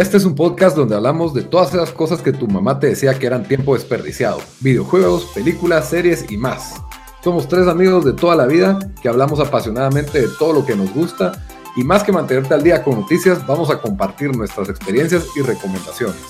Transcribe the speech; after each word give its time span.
Este 0.00 0.16
es 0.16 0.24
un 0.24 0.34
podcast 0.34 0.74
donde 0.74 0.96
hablamos 0.96 1.34
de 1.34 1.42
todas 1.42 1.74
esas 1.74 1.92
cosas 1.92 2.22
que 2.22 2.32
tu 2.32 2.48
mamá 2.48 2.80
te 2.80 2.86
decía 2.86 3.18
que 3.18 3.26
eran 3.26 3.46
tiempo 3.46 3.74
desperdiciado. 3.74 4.40
Videojuegos, 4.60 5.26
películas, 5.34 5.90
series 5.90 6.32
y 6.32 6.38
más. 6.38 6.76
Somos 7.22 7.46
tres 7.46 7.68
amigos 7.68 8.06
de 8.06 8.14
toda 8.14 8.34
la 8.34 8.46
vida 8.46 8.78
que 9.02 9.10
hablamos 9.10 9.40
apasionadamente 9.40 10.22
de 10.22 10.28
todo 10.38 10.54
lo 10.54 10.64
que 10.64 10.74
nos 10.74 10.90
gusta 10.94 11.46
y 11.76 11.84
más 11.84 12.02
que 12.02 12.12
mantenerte 12.12 12.54
al 12.54 12.62
día 12.62 12.82
con 12.82 12.98
noticias, 12.98 13.46
vamos 13.46 13.68
a 13.68 13.78
compartir 13.78 14.34
nuestras 14.34 14.70
experiencias 14.70 15.26
y 15.36 15.42
recomendaciones. 15.42 16.22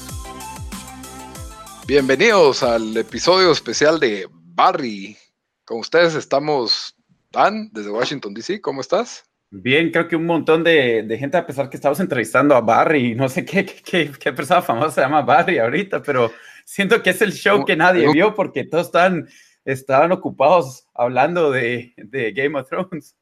Bienvenidos 1.86 2.64
al 2.64 2.96
episodio 2.96 3.52
especial 3.52 4.00
de 4.00 4.28
Barry. 4.32 5.16
Con 5.64 5.78
ustedes 5.78 6.16
estamos 6.16 6.96
Dan 7.30 7.70
desde 7.72 7.92
Washington 7.92 8.34
DC. 8.34 8.60
¿Cómo 8.60 8.80
estás? 8.80 9.29
Bien, 9.52 9.90
creo 9.90 10.06
que 10.06 10.14
un 10.14 10.26
montón 10.26 10.62
de, 10.62 11.04
gente, 11.18 11.36
a 11.36 11.44
pesar 11.44 11.68
que 11.68 11.76
estamos 11.76 11.98
entrevistando 11.98 12.54
a 12.54 12.60
Barry, 12.60 13.16
no 13.16 13.28
sé 13.28 13.44
qué, 13.44 13.66
qué, 13.66 14.12
qué, 14.16 14.32
persona 14.32 14.62
famosa 14.62 14.92
se 14.92 15.00
llama 15.00 15.22
Barry 15.22 15.58
ahorita, 15.58 16.02
pero 16.02 16.30
siento 16.64 17.02
que 17.02 17.10
es 17.10 17.20
el 17.20 17.32
show 17.32 17.64
que 17.64 17.74
nadie 17.74 18.10
vio 18.12 18.32
porque 18.34 18.64
todos 18.64 18.86
están, 18.86 19.28
estaban 19.64 20.12
ocupados 20.12 20.86
hablando 20.94 21.50
de, 21.50 21.92
de 21.96 22.30
Game 22.30 22.56
of 22.58 22.68
Thrones. 22.68 23.16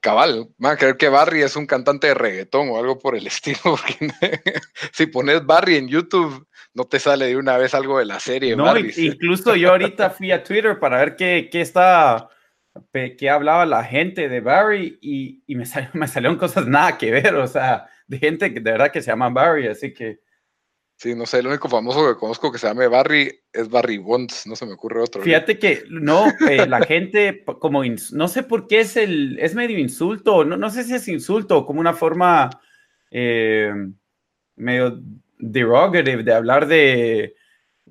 Cabal, 0.00 0.48
van 0.56 0.72
a 0.72 0.76
creer 0.76 0.96
que 0.96 1.10
Barry 1.10 1.42
es 1.42 1.54
un 1.54 1.66
cantante 1.66 2.08
de 2.08 2.14
reggaetón 2.14 2.70
o 2.70 2.78
algo 2.78 2.98
por 2.98 3.14
el 3.14 3.26
estilo, 3.28 3.58
porque 3.62 4.08
si 4.92 5.06
pones 5.06 5.44
Barry 5.44 5.76
en 5.76 5.86
YouTube, 5.86 6.46
no 6.72 6.84
te 6.84 6.98
sale 6.98 7.26
de 7.26 7.36
una 7.36 7.58
vez 7.58 7.74
algo 7.74 7.98
de 7.98 8.06
la 8.06 8.20
serie. 8.20 8.56
No, 8.56 8.74
incluso 8.76 9.54
yo 9.54 9.70
ahorita 9.70 10.08
fui 10.08 10.32
a 10.32 10.42
Twitter 10.42 10.78
para 10.80 10.98
ver 10.98 11.14
qué, 11.14 11.50
qué 11.52 11.60
está 11.60 12.30
que 12.92 13.30
hablaba 13.30 13.66
la 13.66 13.84
gente 13.84 14.28
de 14.28 14.40
Barry 14.40 14.98
y, 15.00 15.42
y 15.46 15.54
me, 15.56 15.64
me, 15.92 16.08
salieron 16.08 16.38
cosas 16.38 16.66
nada 16.66 16.98
que 16.98 17.10
ver, 17.10 17.34
o 17.34 17.46
sea, 17.46 17.86
de 18.06 18.18
gente 18.18 18.52
que 18.52 18.60
de 18.60 18.72
verdad 18.72 18.90
que 18.90 19.02
se 19.02 19.10
llama 19.10 19.30
Barry, 19.30 19.68
así 19.68 19.92
que... 19.92 20.20
Sí, 20.96 21.16
no 21.16 21.26
sé, 21.26 21.40
el 21.40 21.48
único 21.48 21.68
famoso 21.68 22.06
que 22.06 22.18
conozco 22.18 22.52
que 22.52 22.58
se 22.58 22.68
llame 22.68 22.86
Barry 22.86 23.40
es 23.52 23.68
Barry 23.68 23.98
Bonds, 23.98 24.46
no 24.46 24.54
se 24.54 24.66
me 24.66 24.74
ocurre 24.74 25.00
otro. 25.00 25.20
Fíjate 25.20 25.58
que 25.58 25.82
no, 25.88 26.26
eh, 26.48 26.64
la 26.66 26.80
gente 26.82 27.44
como, 27.58 27.82
no 28.12 28.28
sé 28.28 28.44
por 28.44 28.68
qué 28.68 28.80
es 28.80 28.96
el, 28.96 29.36
es 29.40 29.54
medio 29.56 29.78
insulto, 29.78 30.44
no, 30.44 30.56
no 30.56 30.70
sé 30.70 30.84
si 30.84 30.94
es 30.94 31.08
insulto 31.08 31.58
o 31.58 31.66
como 31.66 31.80
una 31.80 31.92
forma 31.92 32.50
eh, 33.10 33.72
medio 34.54 35.02
derogative 35.38 36.22
de 36.22 36.34
hablar 36.34 36.68
de, 36.68 37.34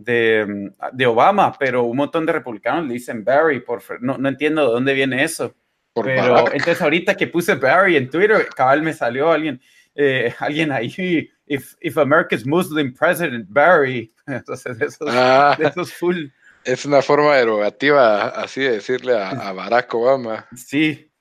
de, 0.03 0.71
de, 0.93 1.05
Obama, 1.05 1.55
pero 1.57 1.83
un 1.83 1.97
montón 1.97 2.25
de 2.25 2.33
republicanos 2.33 2.87
le 2.87 2.93
dicen 2.93 3.23
Barry, 3.23 3.59
por 3.59 3.81
no, 4.01 4.17
no 4.17 4.29
entiendo 4.29 4.65
de 4.65 4.71
dónde 4.71 4.93
viene 4.93 5.23
eso. 5.23 5.55
pero 5.93 6.51
entonces 6.51 6.81
ahorita 6.81 7.15
que 7.15 7.27
puse 7.27 7.55
Barry 7.55 7.97
en 7.97 8.09
Twitter, 8.09 8.47
cabal 8.55 8.81
me 8.81 8.93
salió 8.93 9.31
alguien, 9.31 9.61
eh, 9.95 10.33
alguien 10.39 10.71
ahí, 10.71 11.29
if, 11.45 11.73
if 11.81 11.97
America's 11.97 12.45
Muslim 12.45 12.93
President 12.93 13.45
Barry, 13.49 14.13
entonces 14.27 14.79
eso, 14.81 15.05
ah, 15.07 15.57
eso 15.59 15.81
es 15.81 15.93
full. 15.93 16.27
Es 16.63 16.85
una 16.85 17.01
forma 17.01 17.35
derogativa 17.35 18.27
así 18.27 18.61
de 18.61 18.73
decirle 18.73 19.17
a, 19.17 19.29
a 19.29 19.53
Barack 19.53 19.93
Obama. 19.95 20.47
Sí. 20.55 21.11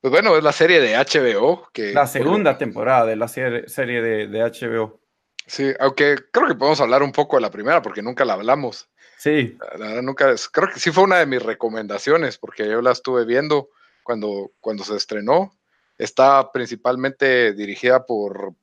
Pues 0.00 0.10
bueno, 0.10 0.36
es 0.36 0.42
la 0.44 0.52
serie 0.52 0.80
de 0.80 0.96
HBO. 0.96 1.68
Que, 1.72 1.92
la 1.92 2.06
segunda 2.06 2.58
temporada 2.58 3.06
de 3.06 3.16
la 3.16 3.28
serie, 3.28 3.68
serie 3.68 4.02
de, 4.02 4.26
de 4.26 4.40
HBO. 4.40 5.00
Sí, 5.46 5.72
aunque 5.78 6.16
creo 6.32 6.48
que 6.48 6.54
podemos 6.54 6.80
hablar 6.80 7.02
un 7.02 7.12
poco 7.12 7.36
de 7.36 7.42
la 7.42 7.50
primera 7.50 7.82
porque 7.82 8.02
nunca 8.02 8.24
la 8.24 8.34
hablamos. 8.34 8.88
Sí. 9.18 9.56
La 9.60 9.86
verdad, 9.86 10.02
nunca, 10.02 10.34
creo 10.52 10.68
que 10.68 10.80
sí 10.80 10.90
fue 10.90 11.04
una 11.04 11.18
de 11.18 11.26
mis 11.26 11.42
recomendaciones 11.42 12.38
porque 12.38 12.68
yo 12.68 12.80
la 12.80 12.92
estuve 12.92 13.24
viendo 13.24 13.70
cuando, 14.02 14.52
cuando 14.60 14.84
se 14.84 14.96
estrenó. 14.96 15.58
Está 15.96 16.50
principalmente 16.50 17.52
dirigida 17.52 18.04
por 18.04 18.54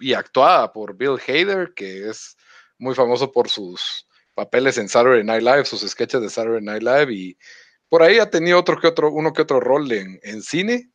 y 0.00 0.12
actuada 0.14 0.72
por 0.72 0.96
Bill 0.96 1.18
Hader, 1.26 1.72
que 1.74 2.08
es 2.08 2.36
muy 2.78 2.94
famoso 2.94 3.32
por 3.32 3.48
sus 3.48 4.06
papeles 4.34 4.78
en 4.78 4.88
Saturday 4.88 5.24
Night 5.24 5.42
Live, 5.42 5.64
sus 5.64 5.80
sketches 5.80 6.20
de 6.20 6.30
Saturday 6.30 6.62
Night 6.62 6.82
Live 6.82 7.12
y 7.12 7.36
por 7.88 8.02
ahí 8.02 8.18
ha 8.18 8.30
tenido 8.30 8.58
otro 8.58 8.78
que 8.80 8.86
otro, 8.86 9.10
uno 9.10 9.32
que 9.32 9.42
otro 9.42 9.60
rol 9.60 9.90
en, 9.90 10.20
en 10.22 10.42
cine. 10.42 10.90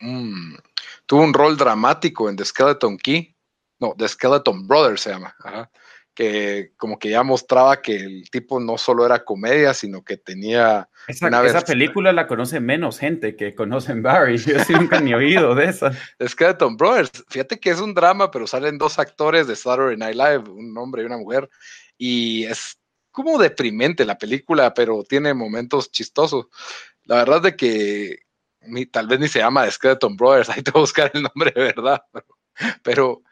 Mm, 0.00 0.54
tuvo 1.06 1.22
un 1.22 1.34
rol 1.34 1.56
dramático 1.56 2.28
en 2.28 2.36
The 2.36 2.44
Skeleton 2.44 2.96
Key, 2.98 3.34
no, 3.80 3.94
The 3.96 4.08
Skeleton 4.08 4.66
Brothers 4.66 5.00
se 5.00 5.10
llama, 5.10 5.34
que 6.14 6.72
como 6.76 6.98
que 6.98 7.10
ya 7.10 7.22
mostraba 7.22 7.80
que 7.80 7.96
el 7.96 8.30
tipo 8.30 8.60
no 8.60 8.76
solo 8.76 9.06
era 9.06 9.24
comedia, 9.24 9.72
sino 9.72 10.04
que 10.04 10.16
tenía... 10.16 10.88
Esa, 11.08 11.28
esa 11.46 11.62
película 11.62 12.12
la 12.12 12.26
conoce 12.26 12.60
menos 12.60 12.98
gente 12.98 13.36
que 13.36 13.54
conocen 13.54 14.02
Barry, 14.02 14.36
yo 14.38 14.62
sí 14.64 14.74
nunca 14.74 15.00
ni 15.00 15.14
oído 15.14 15.54
de 15.54 15.66
esa. 15.66 15.92
The 16.18 16.28
Skeleton 16.28 16.76
Brothers, 16.76 17.24
fíjate 17.28 17.58
que 17.58 17.70
es 17.70 17.80
un 17.80 17.94
drama, 17.94 18.30
pero 18.30 18.46
salen 18.46 18.76
dos 18.76 18.98
actores 18.98 19.46
de 19.46 19.56
Saturday 19.56 19.96
Night 19.96 20.16
Live, 20.16 20.50
un 20.50 20.76
hombre 20.76 21.02
y 21.02 21.06
una 21.06 21.16
mujer, 21.18 21.48
y 21.96 22.44
es 22.44 22.78
como 23.10 23.38
deprimente 23.38 24.04
la 24.04 24.18
película, 24.18 24.74
pero 24.74 25.02
tiene 25.04 25.32
momentos 25.34 25.90
chistosos. 25.90 26.46
La 27.04 27.16
verdad 27.16 27.42
de 27.42 27.56
que 27.56 28.18
tal 28.90 29.06
vez 29.06 29.20
ni 29.20 29.28
se 29.28 29.38
llama 29.38 29.64
The 29.64 29.70
Skeleton 29.70 30.16
Brothers, 30.16 30.50
hay 30.50 30.62
que 30.62 30.70
buscar 30.72 31.10
el 31.14 31.22
nombre 31.22 31.52
de 31.54 31.62
verdad, 31.62 32.02
pero 32.12 32.26
pero 32.82 33.22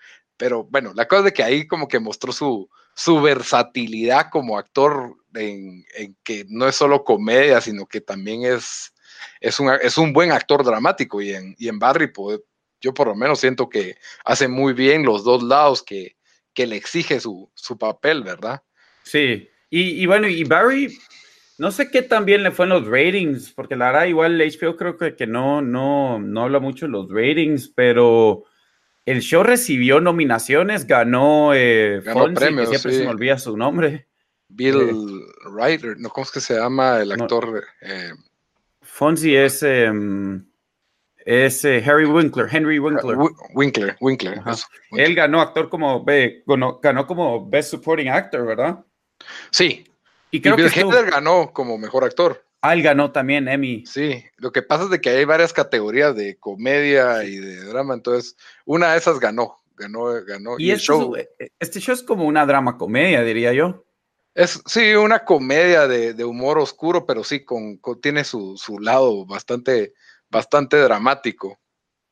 bueno, 0.69 0.93
la 0.95 1.09
cosa 1.09 1.29
es 1.29 1.35
que 1.35 1.43
ahí 1.43 1.67
como 1.67 1.89
que 1.89 1.99
mostró 1.99 2.33
su, 2.33 2.69
su 2.95 3.21
versatilidad 3.21 4.31
como 4.31 4.59
actor 4.59 5.15
en, 5.35 5.85
que 6.23 6.45
no 6.49 6.67
es 6.69 6.77
solo 6.77 7.05
comedia, 7.05 7.61
sino 7.61 7.87
que 7.87 8.01
también 8.01 8.45
es, 8.45 8.93
es, 9.41 9.61
un, 9.61 9.71
es 9.83 9.99
un 9.99 10.13
buen 10.13 10.33
actor 10.33 10.65
dramático 10.65 11.21
y 11.21 11.33
en, 11.33 11.55
y 11.59 11.69
en 11.69 11.79
Barry 11.79 12.09
pues, 12.09 12.41
yo 12.81 12.95
por 12.95 13.09
lo 13.09 13.15
menos 13.15 13.41
siento 13.41 13.69
que 13.69 13.97
hace 14.25 14.49
muy 14.49 14.73
bien 14.73 15.05
los 15.05 15.25
dos 15.25 15.43
lados 15.43 15.83
que, 15.83 16.17
que 16.55 16.67
le 16.67 16.77
exige 16.77 17.21
su, 17.21 17.51
su 17.55 17.77
papel, 17.77 18.23
¿verdad? 18.23 18.63
Sí, 19.03 19.49
y, 19.71 20.03
y, 20.03 20.07
bueno, 20.07 20.29
y 20.29 20.45
Barry, 20.45 20.97
no 21.59 21.71
sé 21.71 21.91
qué 21.91 22.03
también 22.03 22.43
le 22.43 22.51
fue 22.51 22.67
en 22.67 22.71
los 22.71 22.87
ratings, 22.87 23.53
porque 23.53 23.77
la 23.77 23.93
verdad 23.93 24.07
igual 24.07 24.39
HBO 24.39 24.77
creo 24.77 24.97
que, 24.97 25.15
que 25.15 25.27
no, 25.27 25.61
no, 25.61 26.19
no 26.19 26.43
habla 26.43 26.61
mucho 26.61 26.87
de 26.87 26.93
los 26.93 27.09
ratings, 27.11 27.69
pero 27.69 28.45
el 29.11 29.23
show 29.23 29.43
recibió 29.43 30.01
nominaciones, 30.01 30.87
ganó, 30.87 31.55
eh, 31.55 32.03
ganó 32.05 32.33
premios, 32.35 32.69
que 32.69 32.79
siempre 32.79 32.93
sí. 32.93 32.99
se 32.99 33.05
me 33.05 33.11
olvida 33.11 33.39
su 33.39 33.57
nombre. 33.57 34.07
Bill 34.49 34.77
eh, 34.77 35.49
Ryder, 35.51 35.99
¿no? 35.99 36.11
¿Cómo 36.11 36.25
es 36.25 36.31
que 36.31 36.41
se 36.41 36.55
llama 36.57 37.01
el 37.01 37.13
actor? 37.13 37.51
No. 37.51 37.61
Eh, 37.81 38.13
Fonzie 38.83 39.47
es, 39.47 39.63
eh, 39.63 39.91
es 41.25 41.65
Harry 41.65 42.05
Winkler, 42.05 42.49
Henry 42.51 42.79
Winkler. 42.79 43.17
Winkler, 43.55 43.97
Winkler. 44.01 44.43
Eso, 44.47 44.67
Winkler. 44.91 45.09
Él 45.09 45.15
ganó 45.15 45.41
actor 45.41 45.71
como, 45.71 46.05
ganó, 46.47 46.79
ganó, 46.81 47.07
como 47.07 47.49
Best 47.49 47.71
Supporting 47.71 48.09
Actor, 48.09 48.47
¿verdad? 48.47 48.85
Sí. 49.51 49.87
Y 50.31 50.41
creo 50.43 50.55
y 50.55 50.63
Bill 50.63 50.71
que 50.71 50.81
estuvo... 50.81 51.11
ganó 51.11 51.51
como 51.53 51.79
mejor 51.79 52.05
actor. 52.05 52.45
Ah, 52.61 52.75
él 52.75 52.83
ganó 52.83 53.13
también 53.13 53.49
Emmy. 53.49 53.85
Sí, 53.87 54.25
lo 54.37 54.51
que 54.51 54.63
pasa 54.63 54.85
es 54.85 54.91
de 54.91 55.01
que 55.01 55.11
hay 55.11 55.25
varias 55.25 55.53
categorías 55.53 56.17
de 56.17 56.37
comedia 56.39 57.23
y 57.25 57.37
de 57.37 57.65
drama, 57.65 57.95
entonces 57.95 58.37
una 58.65 58.93
de 58.93 58.99
esas 58.99 59.21
ganó, 59.21 59.59
ganó, 59.77 60.07
ganó. 60.25 60.59
Y, 60.59 60.67
y 60.67 60.71
este, 60.73 60.87
show, 60.87 61.15
es, 61.15 61.29
este 61.59 61.81
show 61.81 61.95
es 61.95 62.03
como 62.03 62.25
una 62.25 62.45
drama 62.47 62.77
comedia, 62.77 63.23
diría 63.23 63.53
yo. 63.53 63.85
Es, 64.35 64.63
sí, 64.67 64.95
una 64.95 65.25
comedia 65.25 65.87
de, 65.87 66.15
de 66.15 66.25
humor 66.25 66.59
oscuro, 66.59 67.07
pero 67.07 67.25
sí, 67.25 67.45
con, 67.45 67.77
con 67.79 68.01
tiene 68.01 68.25
su, 68.25 68.57
su, 68.57 68.79
lado 68.79 69.25
bastante, 69.27 69.95
bastante 70.29 70.77
dramático. 70.77 71.59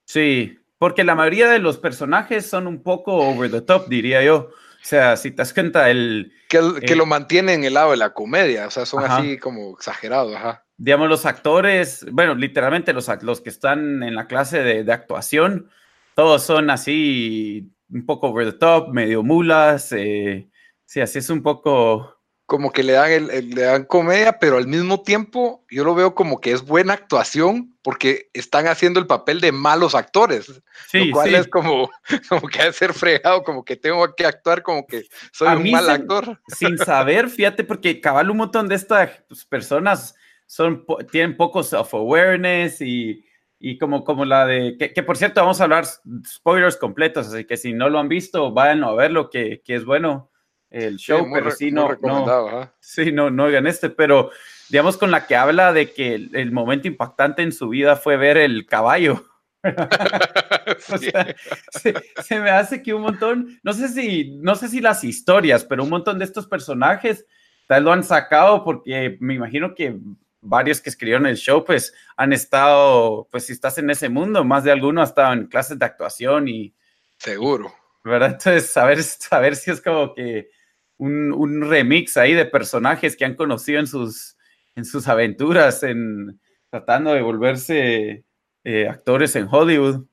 Sí, 0.04 0.58
porque 0.78 1.04
la 1.04 1.14
mayoría 1.14 1.48
de 1.48 1.58
los 1.58 1.78
personajes 1.78 2.46
son 2.46 2.66
un 2.66 2.82
poco 2.82 3.14
over 3.14 3.50
the 3.50 3.60
top, 3.60 3.88
diría 3.88 4.22
yo. 4.24 4.50
O 4.82 4.88
sea, 4.88 5.16
si 5.16 5.30
te 5.30 5.38
das 5.38 5.52
cuenta, 5.52 5.90
el... 5.90 6.32
Que, 6.48 6.58
el, 6.58 6.80
que 6.80 6.94
lo 6.94 7.06
mantiene 7.06 7.54
en 7.54 7.64
el 7.64 7.74
lado 7.74 7.90
de 7.90 7.96
la 7.96 8.12
comedia, 8.12 8.68
o 8.68 8.70
sea, 8.70 8.86
son 8.86 9.04
ajá. 9.04 9.18
así 9.18 9.38
como 9.38 9.72
exagerados, 9.72 10.34
ajá. 10.34 10.64
Digamos, 10.76 11.08
los 11.08 11.26
actores, 11.26 12.06
bueno, 12.12 12.34
literalmente 12.34 12.92
los, 12.92 13.10
los 13.22 13.40
que 13.40 13.50
están 13.50 14.02
en 14.02 14.14
la 14.14 14.26
clase 14.26 14.62
de, 14.62 14.84
de, 14.84 14.92
actuación, 14.92 15.70
todos 16.14 16.42
son 16.42 16.70
así, 16.70 17.72
un 17.90 18.06
poco 18.06 18.28
over 18.28 18.52
the 18.52 18.58
top, 18.58 18.92
medio 18.92 19.22
mulas, 19.22 19.90
eh, 19.92 20.48
sí, 20.84 21.00
así 21.00 21.18
es 21.18 21.30
un 21.30 21.42
poco, 21.42 22.15
como 22.46 22.70
que 22.70 22.84
le 22.84 22.92
dan, 22.92 23.10
el, 23.10 23.50
le 23.50 23.62
dan 23.62 23.84
comedia, 23.84 24.38
pero 24.38 24.56
al 24.56 24.68
mismo 24.68 25.02
tiempo 25.02 25.64
yo 25.68 25.84
lo 25.84 25.96
veo 25.96 26.14
como 26.14 26.40
que 26.40 26.52
es 26.52 26.62
buena 26.62 26.92
actuación 26.92 27.76
porque 27.82 28.30
están 28.34 28.68
haciendo 28.68 29.00
el 29.00 29.08
papel 29.08 29.40
de 29.40 29.50
malos 29.50 29.96
actores, 29.96 30.62
lo 30.92 31.10
cual 31.12 31.34
es 31.34 31.48
como, 31.48 31.90
como 32.28 32.46
que 32.46 32.62
ha 32.62 32.66
de 32.66 32.72
ser 32.72 32.94
fregado, 32.94 33.42
como 33.42 33.64
que 33.64 33.76
tengo 33.76 34.14
que 34.14 34.24
actuar 34.24 34.62
como 34.62 34.86
que 34.86 35.06
soy 35.32 35.56
un 35.56 35.70
mal 35.72 35.90
actor. 35.90 36.40
Sin 36.46 36.78
saber, 36.78 37.28
fíjate, 37.28 37.64
porque 37.64 38.00
cabal 38.00 38.30
un 38.30 38.36
montón 38.36 38.68
de 38.68 38.76
estas 38.76 39.10
pues, 39.28 39.44
personas 39.44 40.14
son, 40.46 40.84
tienen 41.10 41.36
poco 41.36 41.64
self-awareness 41.64 42.80
y, 42.80 43.24
y, 43.58 43.76
como, 43.76 44.04
como 44.04 44.24
la 44.24 44.46
de, 44.46 44.76
que, 44.78 45.02
por 45.02 45.16
cierto 45.16 45.40
vamos 45.40 45.60
a 45.60 45.64
hablar 45.64 45.84
spoilers 46.24 46.76
completos, 46.76 47.26
así 47.26 47.44
que 47.44 47.56
si 47.56 47.72
no 47.72 47.88
lo 47.88 47.98
han 47.98 48.08
visto, 48.08 48.52
vayan 48.52 48.84
a 48.84 48.92
verlo, 48.92 49.30
que, 49.30 49.62
que 49.64 49.74
es 49.74 49.84
bueno 49.84 50.30
el 50.70 50.96
show, 50.96 51.26
pero 51.32 51.50
sí 51.50 51.70
no, 51.70 51.96
no, 52.02 52.72
sí, 52.80 53.12
no, 53.12 53.30
no 53.30 53.44
oigan 53.44 53.66
este, 53.66 53.90
pero 53.90 54.30
digamos 54.68 54.96
con 54.96 55.10
la 55.10 55.26
que 55.26 55.36
habla 55.36 55.72
de 55.72 55.92
que 55.92 56.14
el, 56.14 56.52
momento 56.52 56.88
impactante 56.88 57.42
en 57.42 57.52
su 57.52 57.68
vida 57.68 57.96
fue 57.96 58.16
ver 58.16 58.36
el 58.36 58.66
caballo. 58.66 59.24
se, 62.22 62.40
me 62.40 62.50
hace 62.50 62.82
que 62.82 62.94
un 62.94 63.02
montón, 63.02 63.58
no 63.62 63.72
sé 63.72 63.88
si, 63.88 64.36
no 64.38 64.54
sé 64.54 64.68
si 64.68 64.80
las 64.80 65.04
historias, 65.04 65.64
pero 65.64 65.84
un 65.84 65.90
montón 65.90 66.18
de 66.18 66.24
estos 66.24 66.46
personajes 66.46 67.26
tal 67.66 67.84
lo 67.84 67.92
han 67.92 68.04
sacado 68.04 68.64
porque 68.64 69.16
me 69.20 69.34
imagino 69.34 69.74
que 69.74 69.98
varios 70.40 70.80
que 70.80 70.90
escribieron 70.90 71.26
el 71.26 71.36
show, 71.36 71.64
pues 71.64 71.92
han 72.16 72.32
estado, 72.32 73.28
pues 73.30 73.46
si 73.46 73.52
estás 73.52 73.78
en 73.78 73.90
ese 73.90 74.08
mundo, 74.08 74.44
más 74.44 74.64
de 74.64 74.72
alguno 74.72 75.00
ha 75.00 75.04
estado 75.04 75.32
en 75.32 75.46
clases 75.46 75.78
de 75.78 75.84
actuación 75.84 76.48
y... 76.48 76.74
Seguro. 77.18 77.72
¿Verdad? 78.06 78.32
Entonces, 78.32 78.70
saber, 78.70 79.02
saber 79.02 79.56
si 79.56 79.72
es 79.72 79.80
como 79.80 80.14
que 80.14 80.48
un, 80.96 81.62
remix 81.62 82.16
ahí 82.16 82.34
de 82.34 82.46
personajes 82.46 83.16
que 83.16 83.24
han 83.24 83.34
conocido 83.34 83.80
en 83.80 83.88
sus, 83.88 84.36
en 84.76 84.84
sus 84.84 85.08
aventuras, 85.08 85.82
en 85.82 86.40
tratando 86.70 87.12
de 87.12 87.22
volverse 87.22 88.24
eh, 88.64 88.88
actores 88.88 89.34
en 89.34 89.48
Hollywood. 89.50 90.06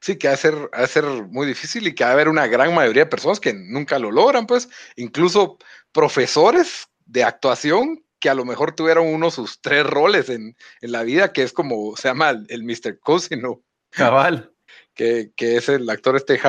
Sí, 0.00 0.16
que 0.16 0.28
va 0.28 0.34
a, 0.34 0.36
ser, 0.36 0.54
a 0.72 0.86
ser 0.86 1.04
muy 1.04 1.46
difícil 1.46 1.86
y 1.86 1.94
que 1.94 2.04
va 2.04 2.10
a 2.10 2.12
haber 2.14 2.28
una 2.28 2.46
gran 2.46 2.74
mayoría 2.74 3.04
de 3.04 3.10
personas 3.10 3.40
que 3.40 3.54
nunca 3.54 3.98
lo 3.98 4.10
logran, 4.10 4.46
pues, 4.46 4.68
incluso 4.96 5.58
profesores 5.92 6.88
de 7.06 7.24
actuación 7.24 8.04
que 8.18 8.28
a 8.28 8.34
lo 8.34 8.44
mejor 8.44 8.74
tuvieron 8.74 9.06
uno 9.06 9.30
sus 9.30 9.60
tres 9.60 9.86
roles 9.86 10.28
en, 10.30 10.56
la 10.80 11.04
vida, 11.04 11.32
que 11.32 11.42
es 11.42 11.52
como 11.52 11.96
se 11.96 12.08
llama 12.08 12.30
el, 12.48 12.64
Mr. 12.64 12.98
Cosino. 12.98 13.62
Cabal. 13.90 14.52
Que, 14.94 15.32
es 15.38 15.68
el 15.68 15.88
actor 15.88 16.16
este 16.16 16.40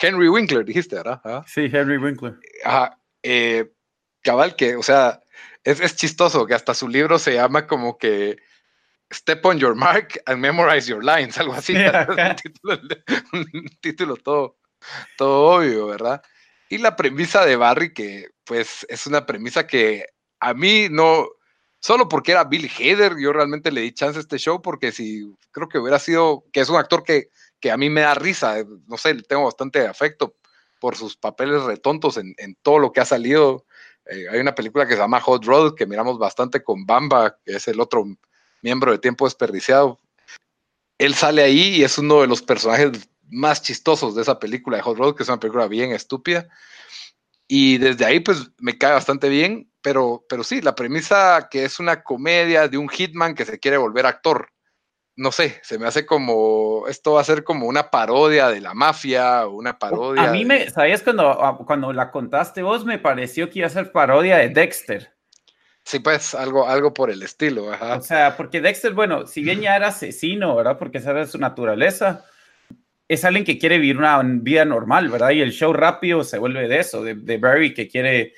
Henry 0.00 0.28
Winkler, 0.28 0.64
dijiste, 0.64 0.96
¿verdad? 0.96 1.44
Sí, 1.46 1.70
Henry 1.72 1.98
Winkler. 1.98 2.34
Ajá, 2.64 2.98
eh, 3.22 3.70
cabal, 4.22 4.56
que, 4.56 4.76
o 4.76 4.82
sea, 4.82 5.20
es, 5.64 5.96
chistoso 5.96 6.46
que 6.46 6.54
hasta 6.54 6.74
su 6.74 6.88
libro 6.88 7.18
se 7.18 7.34
llama 7.34 7.66
como 7.66 7.98
que 7.98 8.38
Step 9.12 9.44
on 9.44 9.58
your 9.58 9.74
mark 9.74 10.20
and 10.26 10.38
memorize 10.38 10.88
your 10.88 11.04
lines, 11.04 11.36
algo 11.38 11.54
así. 11.54 11.74
un, 13.32 13.64
título, 13.80 14.16
todo, 14.16 14.58
todo 15.16 15.56
obvio, 15.56 15.88
¿verdad? 15.88 16.22
Y 16.68 16.78
la 16.78 16.94
premisa 16.94 17.44
de 17.44 17.56
Barry, 17.56 17.92
que 17.92 18.30
pues 18.44 18.86
es 18.88 19.06
una 19.06 19.26
premisa 19.26 19.66
que 19.66 20.06
a 20.38 20.54
mí 20.54 20.86
no, 20.88 21.28
solo 21.80 22.08
porque 22.08 22.32
era 22.32 22.44
Bill 22.44 22.70
Hader, 22.70 23.16
yo 23.18 23.32
realmente 23.32 23.72
le 23.72 23.80
di 23.80 23.92
chance 23.92 24.18
a 24.18 24.20
este 24.20 24.38
show, 24.38 24.62
porque 24.62 24.92
si 24.92 25.24
creo 25.50 25.68
que 25.68 25.78
hubiera 25.78 25.98
sido, 25.98 26.44
que 26.52 26.60
es 26.60 26.68
un 26.68 26.76
actor 26.76 27.02
que, 27.02 27.30
que 27.60 27.70
a 27.70 27.76
mí 27.76 27.90
me 27.90 28.02
da 28.02 28.14
risa, 28.14 28.56
no 28.86 28.96
sé, 28.96 29.14
tengo 29.22 29.44
bastante 29.44 29.86
afecto, 29.86 30.34
por 30.80 30.96
sus 30.96 31.16
papeles 31.16 31.62
retontos 31.62 32.16
en, 32.16 32.34
en 32.38 32.56
todo 32.56 32.78
lo 32.78 32.92
que 32.92 33.00
ha 33.00 33.04
salido. 33.04 33.66
Eh, 34.06 34.26
hay 34.30 34.40
una 34.40 34.54
película 34.54 34.86
que 34.86 34.94
se 34.94 34.98
llama 34.98 35.20
Hot 35.20 35.44
Rod, 35.44 35.74
que 35.76 35.86
miramos 35.86 36.18
bastante 36.18 36.64
con 36.64 36.86
Bamba, 36.86 37.36
que 37.44 37.56
es 37.56 37.68
el 37.68 37.78
otro 37.80 38.04
miembro 38.62 38.90
de 38.90 38.98
Tiempo 38.98 39.26
Desperdiciado. 39.26 40.00
Él 40.98 41.14
sale 41.14 41.42
ahí 41.42 41.76
y 41.76 41.84
es 41.84 41.98
uno 41.98 42.22
de 42.22 42.26
los 42.26 42.42
personajes 42.42 43.08
más 43.28 43.62
chistosos 43.62 44.14
de 44.14 44.22
esa 44.22 44.38
película 44.38 44.78
de 44.78 44.82
Hot 44.82 44.98
Rod, 44.98 45.14
que 45.14 45.22
es 45.22 45.28
una 45.28 45.38
película 45.38 45.68
bien 45.68 45.92
estúpida. 45.92 46.48
Y 47.46 47.78
desde 47.78 48.04
ahí, 48.04 48.20
pues 48.20 48.50
me 48.58 48.78
cae 48.78 48.92
bastante 48.92 49.28
bien, 49.28 49.70
pero, 49.82 50.24
pero 50.28 50.44
sí, 50.44 50.60
la 50.60 50.74
premisa 50.74 51.48
que 51.50 51.64
es 51.64 51.78
una 51.78 52.02
comedia 52.02 52.68
de 52.68 52.78
un 52.78 52.88
hitman 52.88 53.34
que 53.34 53.44
se 53.44 53.58
quiere 53.58 53.76
volver 53.76 54.06
actor 54.06 54.50
no 55.20 55.32
sé, 55.32 55.60
se 55.62 55.78
me 55.78 55.86
hace 55.86 56.06
como, 56.06 56.86
esto 56.88 57.12
va 57.12 57.20
a 57.20 57.24
ser 57.24 57.44
como 57.44 57.66
una 57.66 57.90
parodia 57.90 58.48
de 58.48 58.62
la 58.62 58.72
mafia 58.72 59.46
una 59.46 59.78
parodia. 59.78 60.22
A 60.22 60.32
mí 60.32 60.46
me, 60.46 60.70
¿sabías 60.70 61.02
cuando, 61.02 61.28
ah, 61.28 61.58
cuando 61.58 61.92
la 61.92 62.10
contaste 62.10 62.62
vos? 62.62 62.86
Me 62.86 62.98
pareció 62.98 63.50
que 63.50 63.58
iba 63.58 63.66
a 63.66 63.70
ser 63.70 63.92
parodia 63.92 64.38
de 64.38 64.48
Dexter. 64.48 65.12
Sí, 65.84 65.98
pues 65.98 66.34
algo, 66.34 66.66
algo 66.66 66.94
por 66.94 67.10
el 67.10 67.22
estilo, 67.22 67.70
ajá. 67.70 67.96
O 67.96 68.00
sea, 68.00 68.34
porque 68.34 68.62
Dexter, 68.62 68.94
bueno, 68.94 69.26
si 69.26 69.42
bien 69.42 69.60
ya 69.60 69.76
era 69.76 69.88
asesino, 69.88 70.56
¿verdad? 70.56 70.78
Porque 70.78 70.98
esa 70.98 71.20
es 71.20 71.32
su 71.32 71.38
naturaleza, 71.38 72.24
es 73.06 73.22
alguien 73.22 73.44
que 73.44 73.58
quiere 73.58 73.76
vivir 73.76 73.98
una 73.98 74.22
vida 74.24 74.64
normal, 74.64 75.10
¿verdad? 75.10 75.32
Y 75.32 75.42
el 75.42 75.52
show 75.52 75.74
rápido 75.74 76.24
se 76.24 76.38
vuelve 76.38 76.66
de 76.66 76.78
eso, 76.78 77.04
de, 77.04 77.14
de 77.14 77.36
Barry 77.36 77.74
que 77.74 77.88
quiere 77.88 78.32